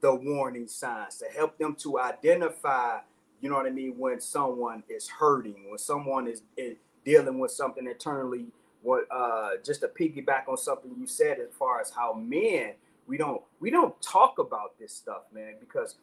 the 0.00 0.14
warning 0.14 0.66
signs, 0.66 1.16
to 1.18 1.26
help 1.26 1.56
them 1.58 1.74
to 1.76 1.98
identify, 2.00 2.98
you 3.40 3.48
know 3.48 3.56
what 3.56 3.66
I 3.66 3.70
mean, 3.70 3.94
when 3.96 4.20
someone 4.20 4.82
is 4.88 5.08
hurting, 5.08 5.68
when 5.68 5.78
someone 5.78 6.26
is, 6.26 6.42
is 6.56 6.76
dealing 7.04 7.38
with 7.38 7.50
something 7.50 7.86
internally. 7.86 8.46
What 8.82 9.06
uh, 9.10 9.52
just 9.64 9.80
to 9.80 9.88
piggyback 9.88 10.46
on 10.46 10.58
something 10.58 10.94
you 10.98 11.06
said 11.06 11.38
as 11.38 11.54
far 11.58 11.80
as 11.80 11.90
how 11.90 12.12
men 12.12 12.72
we 13.06 13.16
don't 13.16 13.42
we 13.60 13.70
don't 13.70 14.00
talk 14.02 14.38
about 14.38 14.78
this 14.78 14.92
stuff, 14.92 15.22
man, 15.32 15.54
because 15.60 15.96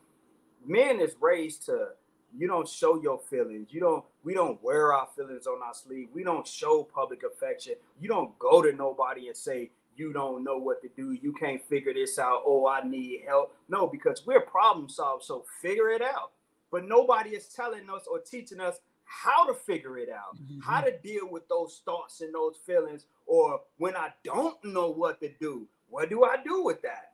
men 0.65 0.99
is 0.99 1.15
raised 1.19 1.65
to 1.65 1.89
you 2.37 2.47
don't 2.47 2.67
show 2.67 3.01
your 3.01 3.19
feelings. 3.29 3.69
You 3.71 3.79
don't 3.79 4.05
we 4.23 4.33
don't 4.33 4.61
wear 4.63 4.93
our 4.93 5.07
feelings 5.15 5.47
on 5.47 5.61
our 5.63 5.73
sleeve. 5.73 6.09
We 6.13 6.23
don't 6.23 6.47
show 6.47 6.83
public 6.83 7.21
affection. 7.23 7.73
You 7.99 8.07
don't 8.07 8.37
go 8.39 8.61
to 8.61 8.71
nobody 8.71 9.27
and 9.27 9.35
say, 9.35 9.71
you 9.95 10.13
don't 10.13 10.43
know 10.43 10.57
what 10.57 10.81
to 10.81 10.89
do. 10.95 11.17
You 11.21 11.33
can't 11.33 11.61
figure 11.67 11.93
this 11.93 12.17
out. 12.17 12.43
Oh, 12.45 12.67
I 12.67 12.87
need 12.87 13.21
help. 13.27 13.55
No, 13.69 13.87
because 13.87 14.25
we're 14.25 14.41
problem 14.41 14.87
solvers. 14.87 15.23
So 15.23 15.45
figure 15.61 15.89
it 15.89 16.01
out. 16.01 16.31
But 16.71 16.87
nobody 16.87 17.31
is 17.31 17.47
telling 17.47 17.89
us 17.89 18.07
or 18.09 18.19
teaching 18.19 18.61
us 18.61 18.79
how 19.03 19.45
to 19.45 19.53
figure 19.53 19.97
it 19.97 20.09
out, 20.09 20.37
mm-hmm. 20.37 20.61
how 20.61 20.79
to 20.79 20.97
deal 20.99 21.29
with 21.29 21.47
those 21.49 21.81
thoughts 21.83 22.21
and 22.21 22.33
those 22.33 22.55
feelings. 22.65 23.05
Or 23.25 23.59
when 23.77 23.95
I 23.95 24.13
don't 24.23 24.63
know 24.63 24.89
what 24.89 25.19
to 25.19 25.29
do, 25.39 25.67
what 25.89 26.09
do 26.09 26.23
I 26.23 26.37
do 26.43 26.63
with 26.63 26.81
that? 26.83 27.11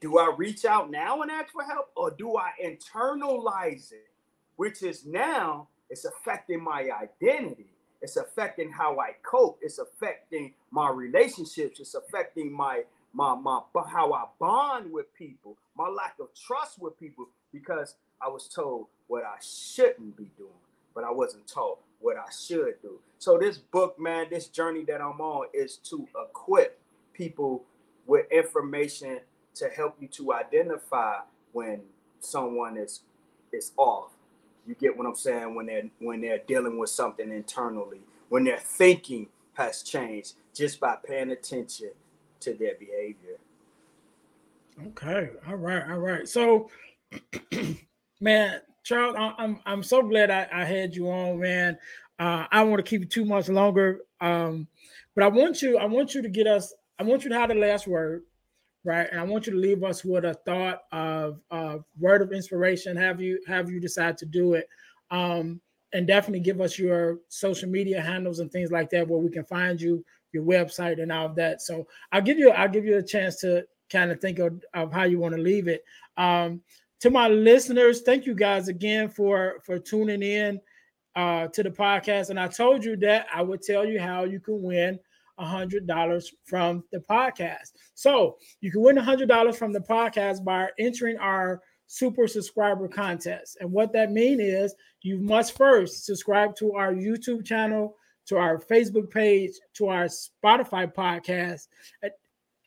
Do 0.00 0.16
I 0.16 0.34
reach 0.38 0.64
out 0.64 0.90
now 0.90 1.20
and 1.20 1.30
ask 1.30 1.52
for 1.52 1.62
help? 1.62 1.90
Or 1.94 2.10
do 2.10 2.38
I 2.38 2.52
internalize 2.64 3.92
it? 3.92 4.08
Which 4.56 4.82
is 4.82 5.04
now 5.04 5.68
it's 5.90 6.04
affecting 6.04 6.62
my 6.62 6.88
identity. 6.90 7.66
It's 8.02 8.16
affecting 8.16 8.70
how 8.70 8.98
I 8.98 9.12
cope. 9.22 9.58
It's 9.62 9.78
affecting 9.78 10.54
my 10.70 10.90
relationships. 10.90 11.80
It's 11.80 11.94
affecting 11.94 12.52
my 12.52 12.82
my 13.12 13.34
my 13.34 13.60
how 13.88 14.12
I 14.12 14.24
bond 14.40 14.92
with 14.92 15.14
people, 15.14 15.56
my 15.76 15.88
lack 15.88 16.16
of 16.20 16.28
trust 16.34 16.80
with 16.80 16.98
people, 16.98 17.28
because 17.52 17.94
I 18.20 18.28
was 18.28 18.48
told 18.48 18.88
what 19.06 19.24
I 19.24 19.36
shouldn't 19.40 20.16
be 20.16 20.30
doing, 20.36 20.50
but 20.94 21.04
I 21.04 21.12
wasn't 21.12 21.46
told 21.46 21.78
what 22.00 22.16
I 22.16 22.30
should 22.30 22.82
do. 22.82 22.98
So 23.18 23.38
this 23.38 23.58
book, 23.58 23.98
man, 24.00 24.26
this 24.30 24.48
journey 24.48 24.84
that 24.86 25.00
I'm 25.00 25.20
on 25.20 25.46
is 25.54 25.76
to 25.90 26.06
equip 26.28 26.80
people 27.12 27.64
with 28.06 28.26
information 28.32 29.20
to 29.54 29.68
help 29.68 29.96
you 30.00 30.08
to 30.08 30.34
identify 30.34 31.20
when 31.52 31.82
someone 32.20 32.76
is 32.76 33.02
is 33.52 33.72
off 33.76 34.13
you 34.66 34.74
get 34.74 34.96
what 34.96 35.06
I'm 35.06 35.14
saying 35.14 35.54
when 35.54 35.66
they're 35.66 35.90
when 35.98 36.20
they're 36.20 36.42
dealing 36.46 36.78
with 36.78 36.90
something 36.90 37.30
internally, 37.30 38.00
when 38.28 38.44
their 38.44 38.58
thinking 38.58 39.28
has 39.54 39.82
changed 39.82 40.34
just 40.54 40.80
by 40.80 40.96
paying 41.04 41.30
attention 41.30 41.90
to 42.40 42.54
their 42.54 42.74
behavior. 42.78 43.38
Okay, 44.88 45.30
all 45.46 45.56
right, 45.56 45.84
all 45.90 45.98
right. 45.98 46.28
So, 46.28 46.68
man, 48.20 48.60
Charles, 48.82 49.16
I'm 49.18 49.60
I'm 49.64 49.82
so 49.82 50.02
glad 50.02 50.30
I, 50.30 50.48
I 50.52 50.64
had 50.64 50.94
you 50.94 51.10
on, 51.10 51.40
man. 51.40 51.78
Uh, 52.18 52.46
I 52.50 52.62
want 52.64 52.84
to 52.84 52.88
keep 52.88 53.00
you 53.00 53.06
too 53.06 53.24
much 53.24 53.48
longer, 53.48 54.00
um, 54.20 54.66
but 55.14 55.24
I 55.24 55.28
want 55.28 55.62
you 55.62 55.78
I 55.78 55.84
want 55.86 56.14
you 56.14 56.22
to 56.22 56.28
get 56.28 56.46
us. 56.46 56.74
I 56.98 57.02
want 57.02 57.24
you 57.24 57.30
to 57.30 57.38
have 57.38 57.48
the 57.48 57.54
last 57.56 57.86
word 57.86 58.22
right? 58.84 59.08
And 59.10 59.18
I 59.18 59.24
want 59.24 59.46
you 59.46 59.52
to 59.52 59.58
leave 59.58 59.82
us 59.82 60.04
with 60.04 60.24
a 60.24 60.34
thought 60.46 60.82
of, 60.92 61.40
of 61.50 61.84
word 61.98 62.22
of 62.22 62.32
inspiration. 62.32 62.96
Have 62.96 63.20
you 63.20 63.40
have 63.46 63.70
you 63.70 63.80
decide 63.80 64.18
to 64.18 64.26
do 64.26 64.54
it? 64.54 64.68
Um, 65.10 65.60
and 65.92 66.06
definitely 66.06 66.40
give 66.40 66.60
us 66.60 66.78
your 66.78 67.18
social 67.28 67.68
media 67.68 68.00
handles 68.00 68.40
and 68.40 68.50
things 68.50 68.70
like 68.70 68.90
that 68.90 69.06
where 69.06 69.20
we 69.20 69.30
can 69.30 69.44
find 69.44 69.80
you, 69.80 70.04
your 70.32 70.42
website 70.42 71.00
and 71.00 71.12
all 71.12 71.26
of 71.26 71.36
that. 71.36 71.62
So 71.62 71.86
I'll 72.12 72.20
give 72.20 72.38
you 72.38 72.50
I'll 72.50 72.68
give 72.68 72.84
you 72.84 72.98
a 72.98 73.02
chance 73.02 73.40
to 73.40 73.64
kind 73.90 74.10
of 74.10 74.20
think 74.20 74.38
of, 74.38 74.62
of 74.74 74.92
how 74.92 75.04
you 75.04 75.18
want 75.18 75.34
to 75.34 75.40
leave 75.40 75.68
it. 75.68 75.84
Um, 76.16 76.60
to 77.00 77.10
my 77.10 77.28
listeners, 77.28 78.02
thank 78.02 78.26
you 78.26 78.34
guys 78.34 78.68
again 78.68 79.08
for 79.08 79.60
for 79.64 79.78
tuning 79.78 80.22
in 80.22 80.60
uh, 81.16 81.46
to 81.48 81.62
the 81.62 81.70
podcast. 81.70 82.30
And 82.30 82.40
I 82.40 82.48
told 82.48 82.84
you 82.84 82.96
that 82.96 83.26
I 83.32 83.42
would 83.42 83.62
tell 83.62 83.84
you 83.84 84.00
how 84.00 84.24
you 84.24 84.40
can 84.40 84.62
win 84.62 84.98
$100 85.38 86.26
from 86.44 86.84
the 86.92 86.98
podcast. 87.10 87.72
So 87.94 88.36
you 88.60 88.70
can 88.70 88.82
win 88.82 88.96
$100 88.96 89.56
from 89.56 89.72
the 89.72 89.80
podcast 89.80 90.44
by 90.44 90.68
entering 90.78 91.16
our 91.18 91.60
super 91.86 92.26
subscriber 92.26 92.88
contest. 92.88 93.58
And 93.60 93.70
what 93.70 93.92
that 93.92 94.12
means 94.12 94.40
is 94.40 94.74
you 95.02 95.18
must 95.18 95.56
first 95.56 96.04
subscribe 96.04 96.56
to 96.56 96.74
our 96.74 96.92
YouTube 96.92 97.44
channel, 97.44 97.96
to 98.26 98.36
our 98.36 98.58
Facebook 98.58 99.10
page, 99.10 99.52
to 99.74 99.88
our 99.88 100.06
Spotify 100.06 100.92
podcast. 100.92 101.68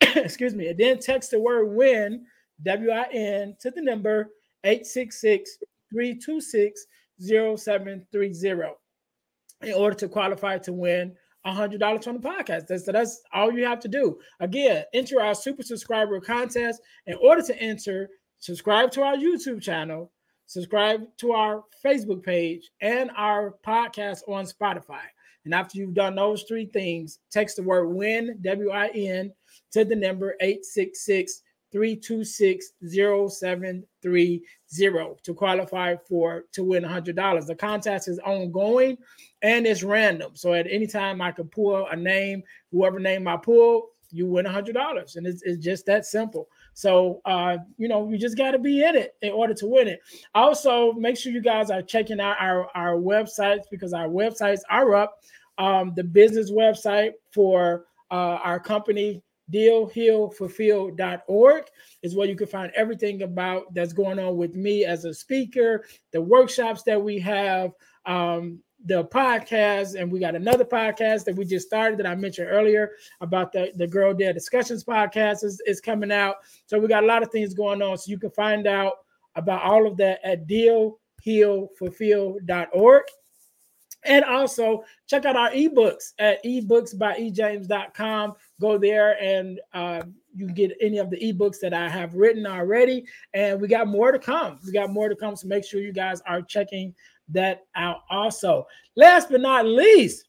Excuse 0.00 0.54
me. 0.54 0.68
And 0.68 0.78
then 0.78 0.98
text 0.98 1.30
the 1.30 1.40
word 1.40 1.66
win, 1.66 2.24
W 2.62 2.90
I 2.90 3.06
N, 3.12 3.56
to 3.60 3.70
the 3.70 3.82
number 3.82 4.30
866 4.64 5.58
326 5.90 6.86
0730 7.20 8.74
in 9.62 9.74
order 9.74 9.96
to 9.96 10.08
qualify 10.08 10.58
to 10.58 10.72
win 10.72 11.16
hundred 11.44 11.80
dollars 11.80 12.04
from 12.04 12.20
the 12.20 12.28
podcast. 12.28 12.66
That's 12.66 12.84
that's 12.84 13.22
all 13.32 13.52
you 13.52 13.64
have 13.64 13.80
to 13.80 13.88
do. 13.88 14.18
Again, 14.40 14.84
enter 14.92 15.20
our 15.20 15.34
super 15.34 15.62
subscriber 15.62 16.20
contest. 16.20 16.82
In 17.06 17.16
order 17.22 17.42
to 17.42 17.58
enter, 17.60 18.08
subscribe 18.38 18.90
to 18.92 19.02
our 19.02 19.16
YouTube 19.16 19.62
channel, 19.62 20.12
subscribe 20.46 21.04
to 21.18 21.32
our 21.32 21.64
Facebook 21.84 22.22
page, 22.22 22.70
and 22.80 23.10
our 23.16 23.54
podcast 23.66 24.20
on 24.28 24.44
Spotify. 24.44 25.02
And 25.44 25.54
after 25.54 25.78
you've 25.78 25.94
done 25.94 26.16
those 26.16 26.42
three 26.42 26.66
things, 26.66 27.20
text 27.30 27.56
the 27.56 27.62
word 27.62 27.88
win, 27.88 28.38
W 28.42 28.70
I 28.70 28.88
N, 28.88 29.32
to 29.72 29.84
the 29.84 29.96
number 29.96 30.34
866 30.40 30.98
326 31.02 31.42
0730 31.72 34.42
to 35.22 35.34
qualify 35.34 35.96
for 36.08 36.44
to 36.52 36.64
win 36.64 36.82
$100. 36.82 37.46
The 37.46 37.54
contest 37.54 38.08
is 38.08 38.18
ongoing 38.20 38.96
and 39.42 39.66
it's 39.66 39.82
random. 39.82 40.32
So 40.34 40.54
at 40.54 40.66
any 40.70 40.86
time 40.86 41.20
I 41.20 41.32
can 41.32 41.48
pull 41.48 41.86
a 41.86 41.96
name, 41.96 42.42
whoever 42.70 42.98
name 42.98 43.28
I 43.28 43.36
pull, 43.36 43.90
you 44.10 44.26
win 44.26 44.46
$100. 44.46 45.16
And 45.16 45.26
it's, 45.26 45.42
it's 45.42 45.62
just 45.62 45.86
that 45.86 46.06
simple. 46.06 46.48
So, 46.74 47.20
uh, 47.24 47.58
you 47.76 47.88
know, 47.88 48.08
you 48.08 48.18
just 48.18 48.36
got 48.36 48.52
to 48.52 48.58
be 48.58 48.84
in 48.84 48.96
it 48.96 49.14
in 49.22 49.32
order 49.32 49.54
to 49.54 49.66
win 49.66 49.88
it. 49.88 50.00
Also, 50.34 50.92
make 50.92 51.16
sure 51.16 51.32
you 51.32 51.42
guys 51.42 51.70
are 51.70 51.82
checking 51.82 52.20
out 52.20 52.36
our, 52.40 52.68
our 52.74 52.94
websites 52.94 53.64
because 53.70 53.92
our 53.92 54.08
websites 54.08 54.60
are 54.70 54.94
up. 54.94 55.18
Um, 55.58 55.92
the 55.96 56.04
business 56.04 56.52
website 56.52 57.12
for 57.32 57.86
uh, 58.10 58.38
our 58.42 58.60
company, 58.60 59.22
dealhealfulfill.org 59.52 61.64
is 62.02 62.14
where 62.14 62.28
you 62.28 62.36
can 62.36 62.46
find 62.46 62.70
everything 62.74 63.22
about 63.22 63.72
that's 63.74 63.92
going 63.92 64.18
on 64.18 64.36
with 64.36 64.54
me 64.54 64.84
as 64.84 65.04
a 65.04 65.14
speaker, 65.14 65.84
the 66.12 66.20
workshops 66.20 66.82
that 66.84 67.02
we 67.02 67.18
have, 67.18 67.72
um, 68.06 68.60
the 68.84 69.04
podcast, 69.06 70.00
and 70.00 70.12
we 70.12 70.20
got 70.20 70.36
another 70.36 70.64
podcast 70.64 71.24
that 71.24 71.34
we 71.34 71.44
just 71.44 71.66
started 71.66 71.98
that 71.98 72.06
I 72.06 72.14
mentioned 72.14 72.48
earlier 72.48 72.92
about 73.20 73.52
the, 73.52 73.72
the 73.74 73.86
Girl 73.86 74.14
Dare 74.14 74.32
Discussions 74.32 74.84
podcast 74.84 75.42
is, 75.42 75.60
is 75.66 75.80
coming 75.80 76.12
out. 76.12 76.36
So 76.66 76.78
we 76.78 76.86
got 76.86 77.02
a 77.02 77.06
lot 77.06 77.22
of 77.22 77.30
things 77.30 77.54
going 77.54 77.82
on. 77.82 77.98
So 77.98 78.10
you 78.10 78.18
can 78.18 78.30
find 78.30 78.68
out 78.68 78.92
about 79.34 79.62
all 79.62 79.86
of 79.86 79.96
that 79.96 80.20
at 80.24 80.46
dealhealfulfill.org. 80.46 83.02
And 84.08 84.24
also 84.24 84.84
check 85.06 85.24
out 85.24 85.36
our 85.36 85.50
ebooks 85.50 86.12
at 86.18 86.42
ebooksbyejames.com. 86.44 88.32
Go 88.60 88.78
there 88.78 89.22
and 89.22 89.60
uh, 89.74 90.02
you 90.34 90.46
can 90.46 90.54
get 90.54 90.76
any 90.80 90.98
of 90.98 91.10
the 91.10 91.18
ebooks 91.18 91.60
that 91.60 91.74
I 91.74 91.88
have 91.88 92.14
written 92.14 92.46
already. 92.46 93.04
And 93.34 93.60
we 93.60 93.68
got 93.68 93.86
more 93.86 94.10
to 94.10 94.18
come. 94.18 94.58
We 94.64 94.72
got 94.72 94.90
more 94.90 95.08
to 95.08 95.16
come. 95.16 95.36
So 95.36 95.46
make 95.46 95.64
sure 95.64 95.80
you 95.80 95.92
guys 95.92 96.20
are 96.26 96.42
checking 96.42 96.94
that 97.28 97.66
out 97.76 97.98
also. 98.10 98.66
Last 98.96 99.30
but 99.30 99.40
not 99.40 99.66
least, 99.66 100.24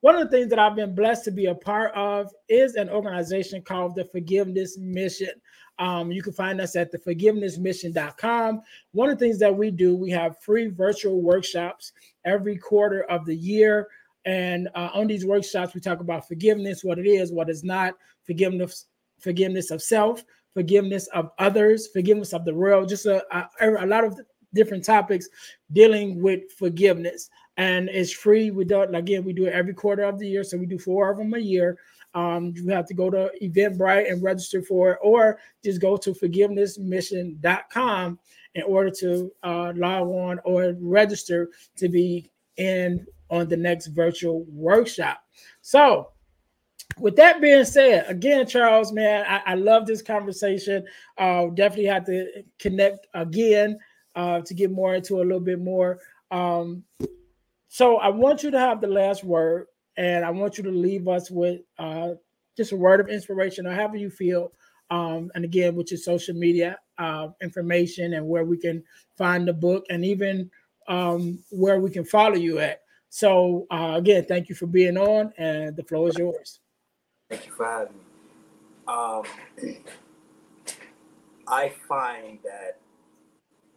one 0.00 0.16
of 0.16 0.30
the 0.30 0.36
things 0.36 0.50
that 0.50 0.58
I've 0.58 0.76
been 0.76 0.94
blessed 0.94 1.24
to 1.24 1.30
be 1.30 1.46
a 1.46 1.54
part 1.54 1.94
of 1.94 2.30
is 2.48 2.74
an 2.74 2.90
organization 2.90 3.62
called 3.62 3.94
the 3.94 4.04
Forgiveness 4.04 4.76
Mission. 4.76 5.30
Um, 5.78 6.12
you 6.12 6.22
can 6.22 6.32
find 6.32 6.60
us 6.60 6.76
at 6.76 6.92
theforgivenessmission.com. 6.92 8.62
One 8.92 9.10
of 9.10 9.18
the 9.18 9.24
things 9.24 9.38
that 9.40 9.54
we 9.54 9.70
do, 9.70 9.96
we 9.96 10.10
have 10.10 10.40
free 10.40 10.68
virtual 10.68 11.20
workshops 11.20 11.92
every 12.24 12.56
quarter 12.56 13.02
of 13.04 13.26
the 13.26 13.34
year. 13.34 13.88
And 14.24 14.68
uh, 14.74 14.90
on 14.94 15.06
these 15.06 15.26
workshops, 15.26 15.74
we 15.74 15.80
talk 15.80 16.00
about 16.00 16.28
forgiveness, 16.28 16.84
what 16.84 16.98
it 16.98 17.06
is, 17.06 17.32
what 17.32 17.50
is 17.50 17.64
not, 17.64 17.94
forgiveness, 18.24 18.86
forgiveness 19.18 19.70
of 19.70 19.82
self, 19.82 20.24
forgiveness 20.54 21.08
of 21.08 21.30
others, 21.38 21.88
forgiveness 21.88 22.32
of 22.32 22.44
the 22.44 22.54
world, 22.54 22.88
just 22.88 23.06
a, 23.06 23.24
a, 23.60 23.84
a 23.84 23.86
lot 23.86 24.04
of 24.04 24.18
different 24.54 24.84
topics 24.84 25.28
dealing 25.72 26.22
with 26.22 26.50
forgiveness. 26.52 27.28
And 27.56 27.88
it's 27.88 28.12
free. 28.12 28.50
We 28.50 28.64
do 28.64 28.82
it 28.82 28.94
again, 28.94 29.24
we 29.24 29.32
do 29.32 29.46
it 29.46 29.52
every 29.52 29.74
quarter 29.74 30.04
of 30.04 30.18
the 30.18 30.28
year. 30.28 30.44
So 30.44 30.56
we 30.56 30.66
do 30.66 30.78
four 30.78 31.10
of 31.10 31.18
them 31.18 31.34
a 31.34 31.38
year. 31.38 31.78
Um, 32.14 32.54
you 32.56 32.68
have 32.68 32.86
to 32.86 32.94
go 32.94 33.10
to 33.10 33.30
Eventbrite 33.42 34.10
and 34.10 34.22
register 34.22 34.62
for 34.62 34.92
it, 34.92 34.98
or 35.02 35.38
just 35.64 35.80
go 35.80 35.96
to 35.96 36.12
forgivenessmission.com 36.12 38.18
in 38.54 38.62
order 38.62 38.90
to 38.90 39.32
uh, 39.42 39.72
log 39.74 40.08
on 40.08 40.38
or 40.44 40.74
register 40.78 41.50
to 41.76 41.88
be 41.88 42.30
in 42.56 43.04
on 43.30 43.48
the 43.48 43.56
next 43.56 43.88
virtual 43.88 44.44
workshop. 44.48 45.22
So, 45.60 46.10
with 46.98 47.16
that 47.16 47.40
being 47.40 47.64
said, 47.64 48.04
again, 48.08 48.46
Charles, 48.46 48.92
man, 48.92 49.24
I, 49.28 49.52
I 49.52 49.54
love 49.54 49.86
this 49.86 50.02
conversation. 50.02 50.84
Uh, 51.18 51.46
definitely 51.46 51.86
have 51.86 52.06
to 52.06 52.44
connect 52.58 53.08
again 53.14 53.78
uh, 54.14 54.40
to 54.42 54.54
get 54.54 54.70
more 54.70 54.94
into 54.94 55.16
a 55.16 55.24
little 55.24 55.40
bit 55.40 55.60
more. 55.60 55.98
Um, 56.30 56.84
so 57.68 57.96
I 57.96 58.08
want 58.08 58.44
you 58.44 58.52
to 58.52 58.58
have 58.58 58.80
the 58.80 58.86
last 58.86 59.24
word 59.24 59.66
and 59.96 60.24
I 60.24 60.30
want 60.30 60.58
you 60.58 60.64
to 60.64 60.70
leave 60.70 61.08
us 61.08 61.30
with 61.30 61.60
uh, 61.78 62.10
just 62.56 62.72
a 62.72 62.76
word 62.76 63.00
of 63.00 63.08
inspiration 63.08 63.66
or 63.66 63.74
however 63.74 63.96
you 63.96 64.10
feel. 64.10 64.52
Um, 64.90 65.30
and 65.34 65.44
again, 65.44 65.74
which 65.74 65.92
is 65.92 66.04
social 66.04 66.34
media 66.34 66.78
uh, 66.98 67.28
information 67.42 68.14
and 68.14 68.28
where 68.28 68.44
we 68.44 68.56
can 68.56 68.82
find 69.16 69.48
the 69.48 69.52
book 69.52 69.84
and 69.90 70.04
even 70.04 70.50
um, 70.88 71.38
where 71.50 71.80
we 71.80 71.90
can 71.90 72.04
follow 72.04 72.36
you 72.36 72.58
at. 72.58 72.82
So 73.08 73.66
uh, 73.70 73.94
again, 73.96 74.24
thank 74.26 74.48
you 74.48 74.54
for 74.54 74.66
being 74.66 74.96
on, 74.96 75.32
and 75.38 75.76
the 75.76 75.84
floor 75.84 76.08
is 76.08 76.18
yours. 76.18 76.60
Thank 77.30 77.46
you 77.46 77.52
for 77.52 77.64
having 77.64 77.94
me. 77.94 78.00
Um, 78.88 79.76
I 81.48 81.72
find 81.88 82.38
that 82.42 82.78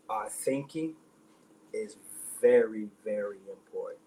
our 0.09 0.29
thinking 0.29 0.95
is 1.73 1.97
very, 2.41 2.87
very 3.03 3.37
important. 3.49 3.99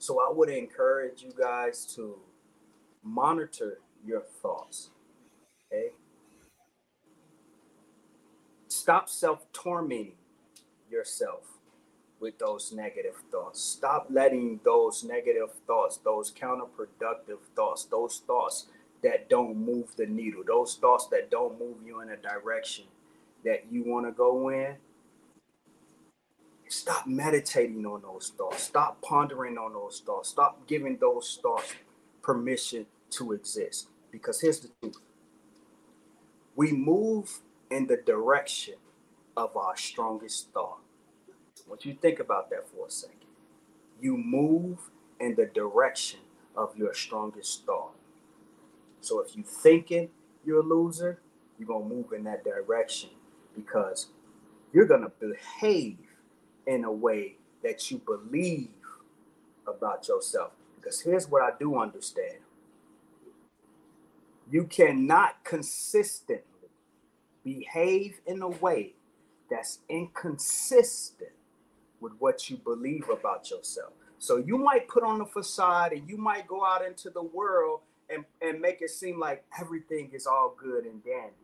So 0.00 0.18
I 0.18 0.32
would 0.32 0.48
encourage 0.48 1.22
you 1.22 1.30
guys 1.38 1.84
to 1.94 2.16
monitor 3.04 3.80
your 4.02 4.22
thoughts. 4.22 4.88
Okay? 5.66 5.90
Stop 8.66 9.10
self 9.10 9.44
tormenting 9.52 10.14
yourself 10.90 11.42
with 12.18 12.38
those 12.38 12.72
negative 12.72 13.16
thoughts. 13.30 13.60
Stop 13.60 14.06
letting 14.08 14.60
those 14.64 15.04
negative 15.04 15.50
thoughts, 15.66 15.98
those 15.98 16.32
counterproductive 16.32 17.40
thoughts, 17.54 17.84
those 17.84 18.22
thoughts 18.26 18.68
that 19.02 19.28
don't 19.28 19.54
move 19.54 19.94
the 19.96 20.06
needle, 20.06 20.42
those 20.46 20.76
thoughts 20.76 21.08
that 21.08 21.30
don't 21.30 21.60
move 21.60 21.76
you 21.84 22.00
in 22.00 22.08
a 22.08 22.16
direction 22.16 22.86
that 23.44 23.66
you 23.70 23.84
want 23.84 24.06
to 24.06 24.12
go 24.12 24.48
in, 24.48 24.76
Stop 26.70 27.08
meditating 27.08 27.84
on 27.84 28.02
those 28.02 28.32
thoughts. 28.38 28.62
Stop 28.62 29.02
pondering 29.02 29.58
on 29.58 29.72
those 29.72 30.04
thoughts. 30.06 30.28
Stop 30.28 30.68
giving 30.68 30.96
those 31.00 31.40
thoughts 31.42 31.74
permission 32.22 32.86
to 33.10 33.32
exist. 33.32 33.88
Because 34.12 34.40
here's 34.40 34.60
the 34.60 34.68
truth 34.80 34.98
we 36.54 36.70
move 36.70 37.40
in 37.72 37.88
the 37.88 37.96
direction 37.96 38.74
of 39.36 39.56
our 39.56 39.76
strongest 39.76 40.52
thought. 40.52 40.78
Want 41.66 41.84
you 41.84 41.94
think 41.94 42.20
about 42.20 42.50
that 42.50 42.68
for 42.68 42.86
a 42.86 42.90
second. 42.90 43.18
You 44.00 44.16
move 44.16 44.78
in 45.18 45.34
the 45.34 45.46
direction 45.46 46.20
of 46.56 46.76
your 46.76 46.94
strongest 46.94 47.66
thought. 47.66 47.96
So 49.00 49.20
if 49.20 49.34
you're 49.34 49.44
thinking 49.44 50.10
you're 50.44 50.60
a 50.60 50.62
loser, 50.62 51.20
you're 51.58 51.66
going 51.66 51.88
to 51.88 51.94
move 51.96 52.12
in 52.12 52.22
that 52.24 52.44
direction 52.44 53.10
because 53.56 54.06
you're 54.72 54.86
going 54.86 55.02
to 55.02 55.12
behave 55.18 55.98
in 56.66 56.84
a 56.84 56.92
way 56.92 57.36
that 57.62 57.90
you 57.90 57.98
believe 57.98 58.70
about 59.66 60.08
yourself. 60.08 60.52
Because 60.76 61.00
here's 61.00 61.28
what 61.28 61.42
I 61.42 61.50
do 61.58 61.78
understand 61.78 62.38
you 64.50 64.64
cannot 64.64 65.44
consistently 65.44 66.44
behave 67.44 68.20
in 68.26 68.42
a 68.42 68.48
way 68.48 68.94
that's 69.50 69.78
inconsistent 69.88 71.30
with 72.00 72.12
what 72.18 72.50
you 72.50 72.56
believe 72.56 73.08
about 73.10 73.50
yourself. 73.50 73.92
So 74.18 74.36
you 74.36 74.58
might 74.58 74.88
put 74.88 75.04
on 75.04 75.20
a 75.20 75.26
facade 75.26 75.92
and 75.92 76.08
you 76.08 76.16
might 76.18 76.46
go 76.46 76.64
out 76.64 76.84
into 76.84 77.10
the 77.10 77.22
world 77.22 77.80
and, 78.10 78.24
and 78.42 78.60
make 78.60 78.82
it 78.82 78.90
seem 78.90 79.18
like 79.20 79.44
everything 79.60 80.10
is 80.12 80.26
all 80.26 80.54
good 80.58 80.84
and 80.84 81.02
dandy. 81.04 81.34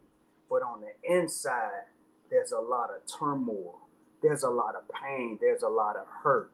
But 0.51 0.63
on 0.63 0.83
the 0.83 1.15
inside, 1.17 1.85
there's 2.31 2.53
a 2.53 2.61
lot 2.61 2.91
of 2.91 3.03
turmoil 3.19 3.86
there's 4.23 4.43
a 4.43 4.51
lot 4.51 4.75
of 4.75 4.83
pain, 4.89 5.39
there's 5.41 5.63
a 5.63 5.69
lot 5.69 5.97
of 5.97 6.07
hurt. 6.23 6.51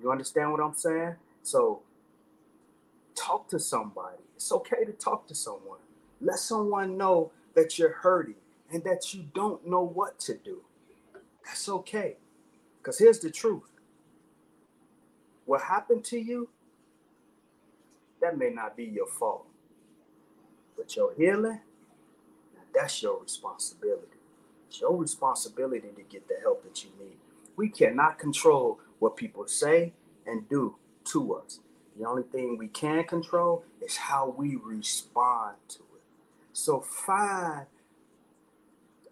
You 0.00 0.10
understand 0.10 0.52
what 0.52 0.60
I'm 0.60 0.74
saying? 0.74 1.14
So 1.42 1.82
talk 3.14 3.48
to 3.48 3.58
somebody. 3.58 4.18
It's 4.36 4.52
okay 4.52 4.84
to 4.84 4.92
talk 4.92 5.26
to 5.28 5.34
someone. 5.34 5.78
Let 6.20 6.38
someone 6.38 6.96
know 6.96 7.32
that 7.54 7.78
you're 7.78 7.92
hurting 7.92 8.34
and 8.72 8.82
that 8.84 9.14
you 9.14 9.24
don't 9.34 9.66
know 9.66 9.82
what 9.82 10.18
to 10.20 10.34
do. 10.34 10.62
That's 11.44 11.68
okay. 11.68 12.16
Because 12.78 12.98
here's 12.98 13.20
the 13.20 13.30
truth 13.30 13.62
what 15.46 15.62
happened 15.62 16.04
to 16.04 16.18
you, 16.18 16.48
that 18.20 18.36
may 18.36 18.50
not 18.50 18.76
be 18.76 18.84
your 18.84 19.06
fault. 19.06 19.46
But 20.76 20.94
your 20.96 21.14
healing, 21.16 21.60
that's 22.74 23.02
your 23.02 23.20
responsibility. 23.22 24.15
It's 24.76 24.82
your 24.82 24.94
responsibility 24.94 25.88
to 25.96 26.02
get 26.02 26.28
the 26.28 26.34
help 26.42 26.62
that 26.64 26.84
you 26.84 26.90
need. 27.00 27.16
We 27.56 27.70
cannot 27.70 28.18
control 28.18 28.78
what 28.98 29.16
people 29.16 29.46
say 29.46 29.94
and 30.26 30.46
do 30.50 30.76
to 31.06 31.36
us. 31.36 31.60
The 31.98 32.06
only 32.06 32.24
thing 32.24 32.58
we 32.58 32.68
can 32.68 33.04
control 33.04 33.64
is 33.80 33.96
how 33.96 34.34
we 34.36 34.56
respond 34.56 35.56
to 35.68 35.78
it. 35.78 36.02
So 36.52 36.80
find 36.80 37.64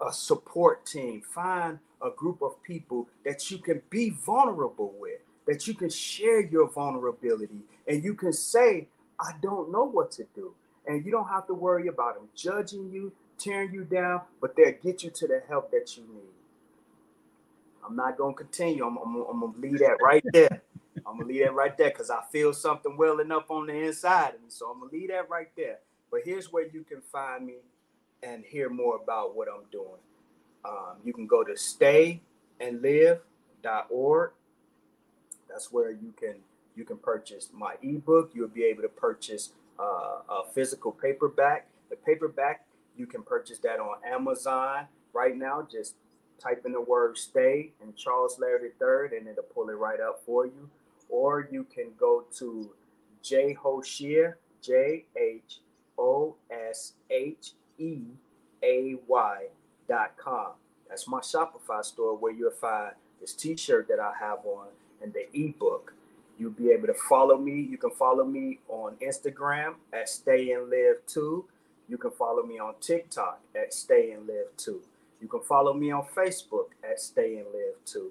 a 0.07 0.13
support 0.13 0.85
team, 0.85 1.23
find 1.23 1.79
a 2.03 2.11
group 2.11 2.43
of 2.43 2.63
people 2.63 3.09
that 3.25 3.51
you 3.51 3.57
can 3.57 3.81
be 3.89 4.11
vulnerable 4.11 4.93
with, 5.01 5.21
that 5.47 5.67
you 5.67 5.73
can 5.73 5.89
share 5.89 6.43
your 6.43 6.69
vulnerability, 6.69 7.63
and 7.89 8.05
you 8.05 8.13
can 8.13 8.35
say, 8.35 8.89
I 9.19 9.31
don't 9.41 9.73
know 9.73 9.85
what 9.85 10.11
to 10.13 10.27
do. 10.35 10.53
And 10.87 11.07
you 11.07 11.11
don't 11.11 11.29
have 11.29 11.47
to 11.47 11.55
worry 11.55 11.87
about 11.87 12.17
them 12.17 12.29
judging 12.37 12.91
you 12.93 13.13
tearing 13.39 13.73
you 13.73 13.85
down, 13.85 14.23
but 14.41 14.57
they'll 14.57 14.75
get 14.83 15.03
you 15.03 15.11
to 15.11 15.27
the 15.27 15.43
help 15.49 15.71
that 15.71 15.97
you 15.97 16.05
need. 16.05 16.33
I'm 17.87 17.97
not 17.97 18.17
gonna 18.17 18.35
continue. 18.35 18.83
I'm, 18.85 18.97
I'm, 18.97 19.17
I'm 19.17 19.41
gonna 19.41 19.59
leave 19.59 19.81
that 19.81 19.99
right 20.03 20.25
there. 20.33 20.63
I'm 21.07 21.19
gonna 21.19 21.29
leave 21.29 21.45
that 21.45 21.55
right 21.55 21.77
there 21.77 21.91
because 21.91 22.09
I 22.11 22.23
feel 22.33 22.55
something 22.55 22.97
welling 22.97 23.31
up 23.31 23.51
on 23.51 23.67
the 23.67 23.75
inside 23.75 24.35
of 24.35 24.41
me. 24.41 24.47
So 24.49 24.71
I'm 24.71 24.81
gonna 24.81 24.93
leave 24.93 25.11
that 25.11 25.29
right 25.29 25.51
there. 25.57 25.79
But 26.11 26.21
here's 26.25 26.51
where 26.53 26.67
you 26.67 26.85
can 26.89 27.03
find 27.13 27.47
me 27.47 27.57
and 28.23 28.43
hear 28.45 28.71
more 28.71 28.97
about 28.97 29.37
what 29.37 29.49
I'm 29.49 29.65
doing. 29.71 30.01
Um, 30.65 30.97
you 31.05 31.13
can 31.13 31.27
go 31.27 31.45
to 31.45 31.53
stayandlive.org. 31.53 34.31
That's 35.49 35.73
where 35.73 35.91
you 35.91 36.15
can 36.19 36.37
you 36.77 36.85
can 36.85 36.97
purchase 36.97 37.51
my 37.53 37.75
ebook. 37.83 38.31
You'll 38.35 38.49
be 38.49 38.65
able 38.65 38.83
to 38.83 38.89
purchase 38.89 39.51
uh, 39.79 40.23
a 40.29 40.43
physical 40.55 40.93
paperback. 40.93 41.67
The 41.91 41.97
paperback 41.97 42.65
you 42.97 43.07
can 43.07 43.23
purchase 43.23 43.59
that 43.59 43.81
on 43.81 43.97
Amazon 44.07 44.87
right 45.13 45.37
now. 45.37 45.67
Just 45.71 45.95
type 46.41 46.65
in 46.67 46.73
the 46.73 46.81
word 46.81 47.17
"stay" 47.19 47.73
and 47.83 47.97
Charles 47.97 48.39
Larry 48.39 48.71
III, 48.81 49.19
and 49.19 49.29
it'll 49.29 49.45
pull 49.45 49.69
it 49.69 49.75
right 49.75 50.01
up 50.01 50.23
for 50.25 50.47
you. 50.47 50.69
Or 51.09 51.49
you 51.51 51.65
can 51.65 51.93
go 51.99 52.25
to 52.39 52.71
J 53.23 53.55
Hosheay, 53.55 54.35
J 54.61 55.05
H 55.17 55.61
O 55.99 56.35
S 56.51 56.95
H 57.11 57.53
E 57.79 58.01
A 58.63 58.97
Y 59.07 59.47
dot 59.89 60.17
com. 60.17 60.53
That's 60.89 61.09
my 61.09 61.21
Shopify 61.21 61.85
store 61.85 62.17
where 62.17 62.33
you'll 62.33 62.51
find 62.51 62.93
this 63.21 63.33
T-shirt 63.33 63.89
that 63.89 63.99
I 63.99 64.13
have 64.21 64.41
on 64.45 64.69
and 65.03 65.13
the 65.13 65.27
ebook. 65.33 65.95
You'll 66.39 66.51
be 66.51 66.71
able 66.71 66.87
to 66.89 66.95
follow 67.09 67.39
me. 67.39 67.61
You 67.61 67.79
can 67.79 67.91
follow 67.91 68.25
me 68.25 68.59
on 68.69 68.97
Instagram 69.03 69.75
at 69.93 70.09
Stay 70.09 70.53
and 70.53 70.69
Live 70.69 70.97
2. 71.07 71.45
You 71.89 71.99
can 71.99 72.11
follow 72.13 72.43
me 72.43 72.59
on 72.59 72.75
TikTok 72.81 73.41
at 73.55 73.75
Stay 73.75 74.13
and 74.13 74.27
Live 74.27 74.57
2. 74.57 74.81
You 75.21 75.29
can 75.29 75.41
follow 75.41 75.75
me 75.75 75.91
on 75.91 76.05
Facebook 76.17 76.69
at 76.83 77.01
Stay 77.01 77.37
and 77.37 77.47
Live 77.47 77.85
2. 77.85 78.11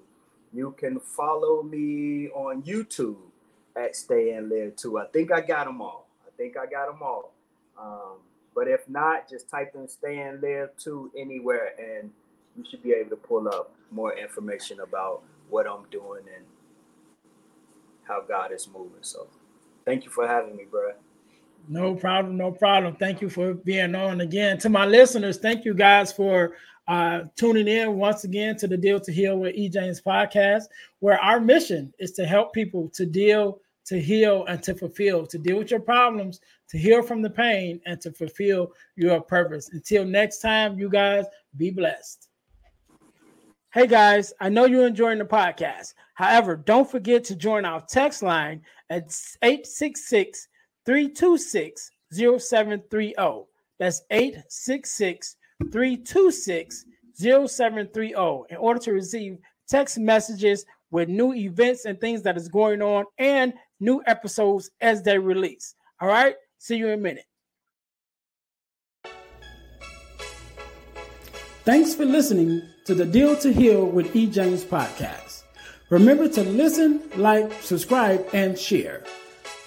You 0.52 0.74
can 0.78 1.00
follow 1.00 1.62
me 1.62 2.28
on 2.28 2.62
YouTube 2.62 3.16
at 3.76 3.96
Stay 3.96 4.32
and 4.32 4.48
Live 4.48 4.76
2. 4.76 4.98
I 4.98 5.06
think 5.06 5.32
I 5.32 5.40
got 5.40 5.66
them 5.66 5.80
all. 5.82 6.06
I 6.26 6.30
think 6.36 6.56
I 6.56 6.66
got 6.66 6.86
them 6.86 7.02
all. 7.02 7.32
Um, 7.78 8.18
but 8.54 8.68
if 8.68 8.88
not, 8.88 9.28
just 9.28 9.48
type 9.48 9.72
in 9.74 9.88
Stay 9.88 10.20
and 10.20 10.40
Live 10.40 10.70
2 10.78 11.12
anywhere 11.18 11.72
and 11.78 12.10
you 12.56 12.64
should 12.68 12.82
be 12.82 12.92
able 12.92 13.10
to 13.10 13.16
pull 13.16 13.48
up 13.48 13.72
more 13.90 14.16
information 14.16 14.80
about 14.80 15.22
what 15.50 15.66
I'm 15.66 15.84
doing 15.90 16.22
and 16.34 16.44
how 18.04 18.20
God 18.20 18.52
is 18.52 18.68
moving. 18.72 19.02
So 19.02 19.26
thank 19.84 20.04
you 20.04 20.10
for 20.10 20.26
having 20.26 20.56
me, 20.56 20.64
bro. 20.70 20.92
No 21.68 21.94
problem, 21.94 22.36
no 22.36 22.52
problem. 22.52 22.96
Thank 22.96 23.20
you 23.20 23.30
for 23.30 23.54
being 23.54 23.94
on 23.94 24.20
again. 24.20 24.58
To 24.58 24.68
my 24.68 24.84
listeners, 24.84 25.38
thank 25.38 25.64
you 25.64 25.72
guys 25.72 26.12
for 26.12 26.56
uh, 26.88 27.22
tuning 27.36 27.68
in 27.68 27.96
once 27.96 28.24
again 28.24 28.56
to 28.58 28.66
the 28.66 28.76
Deal 28.76 29.00
to 29.00 29.12
Heal 29.12 29.38
with 29.38 29.54
E. 29.54 29.70
James 29.70 30.00
podcast, 30.00 30.64
where 31.00 31.18
our 31.20 31.40
mission 31.40 31.92
is 31.98 32.12
to 32.12 32.26
help 32.26 32.52
people 32.52 32.90
to 32.90 33.06
deal, 33.06 33.60
to 33.86 34.00
heal, 34.00 34.44
and 34.46 34.62
to 34.62 34.74
fulfill, 34.74 35.26
to 35.26 35.38
deal 35.38 35.56
with 35.56 35.70
your 35.70 35.80
problems, 35.80 36.40
to 36.68 36.76
heal 36.76 37.02
from 37.02 37.22
the 37.22 37.30
pain, 37.30 37.80
and 37.86 38.00
to 38.02 38.12
fulfill 38.12 38.72
your 38.96 39.20
purpose. 39.22 39.70
Until 39.72 40.04
next 40.04 40.40
time, 40.40 40.78
you 40.78 40.90
guys 40.90 41.24
be 41.56 41.70
blessed. 41.70 42.28
Hey 43.72 43.86
guys, 43.86 44.32
I 44.38 44.50
know 44.50 44.66
you're 44.66 44.86
enjoying 44.86 45.18
the 45.18 45.24
podcast. 45.24 45.94
However, 46.14 46.56
don't 46.56 46.88
forget 46.88 47.24
to 47.24 47.34
join 47.34 47.64
our 47.64 47.80
text 47.80 48.22
line 48.22 48.62
at 48.90 49.16
866 49.42 50.46
326 50.86 51.90
0730. 52.12 53.14
That's 53.78 54.02
866 54.10 55.36
326 55.72 56.84
0730 57.16 58.44
in 58.50 58.56
order 58.56 58.80
to 58.80 58.92
receive 58.92 59.38
text 59.68 59.98
messages 59.98 60.64
with 60.90 61.08
new 61.08 61.32
events 61.34 61.86
and 61.86 62.00
things 62.00 62.22
that 62.22 62.36
is 62.36 62.48
going 62.48 62.82
on 62.82 63.04
and 63.18 63.52
new 63.80 64.02
episodes 64.06 64.70
as 64.80 65.02
they 65.02 65.18
release. 65.18 65.74
All 66.00 66.08
right, 66.08 66.34
see 66.58 66.76
you 66.76 66.88
in 66.88 66.94
a 66.94 67.02
minute. 67.02 67.24
Thanks 71.64 71.94
for 71.94 72.04
listening 72.04 72.62
to 72.84 72.94
the 72.94 73.06
Deal 73.06 73.34
to 73.36 73.52
Heal 73.52 73.86
with 73.86 74.14
E. 74.14 74.26
James 74.26 74.62
podcast. 74.64 75.44
Remember 75.88 76.28
to 76.28 76.42
listen, 76.42 77.02
like, 77.16 77.50
subscribe, 77.62 78.26
and 78.34 78.58
share. 78.58 79.02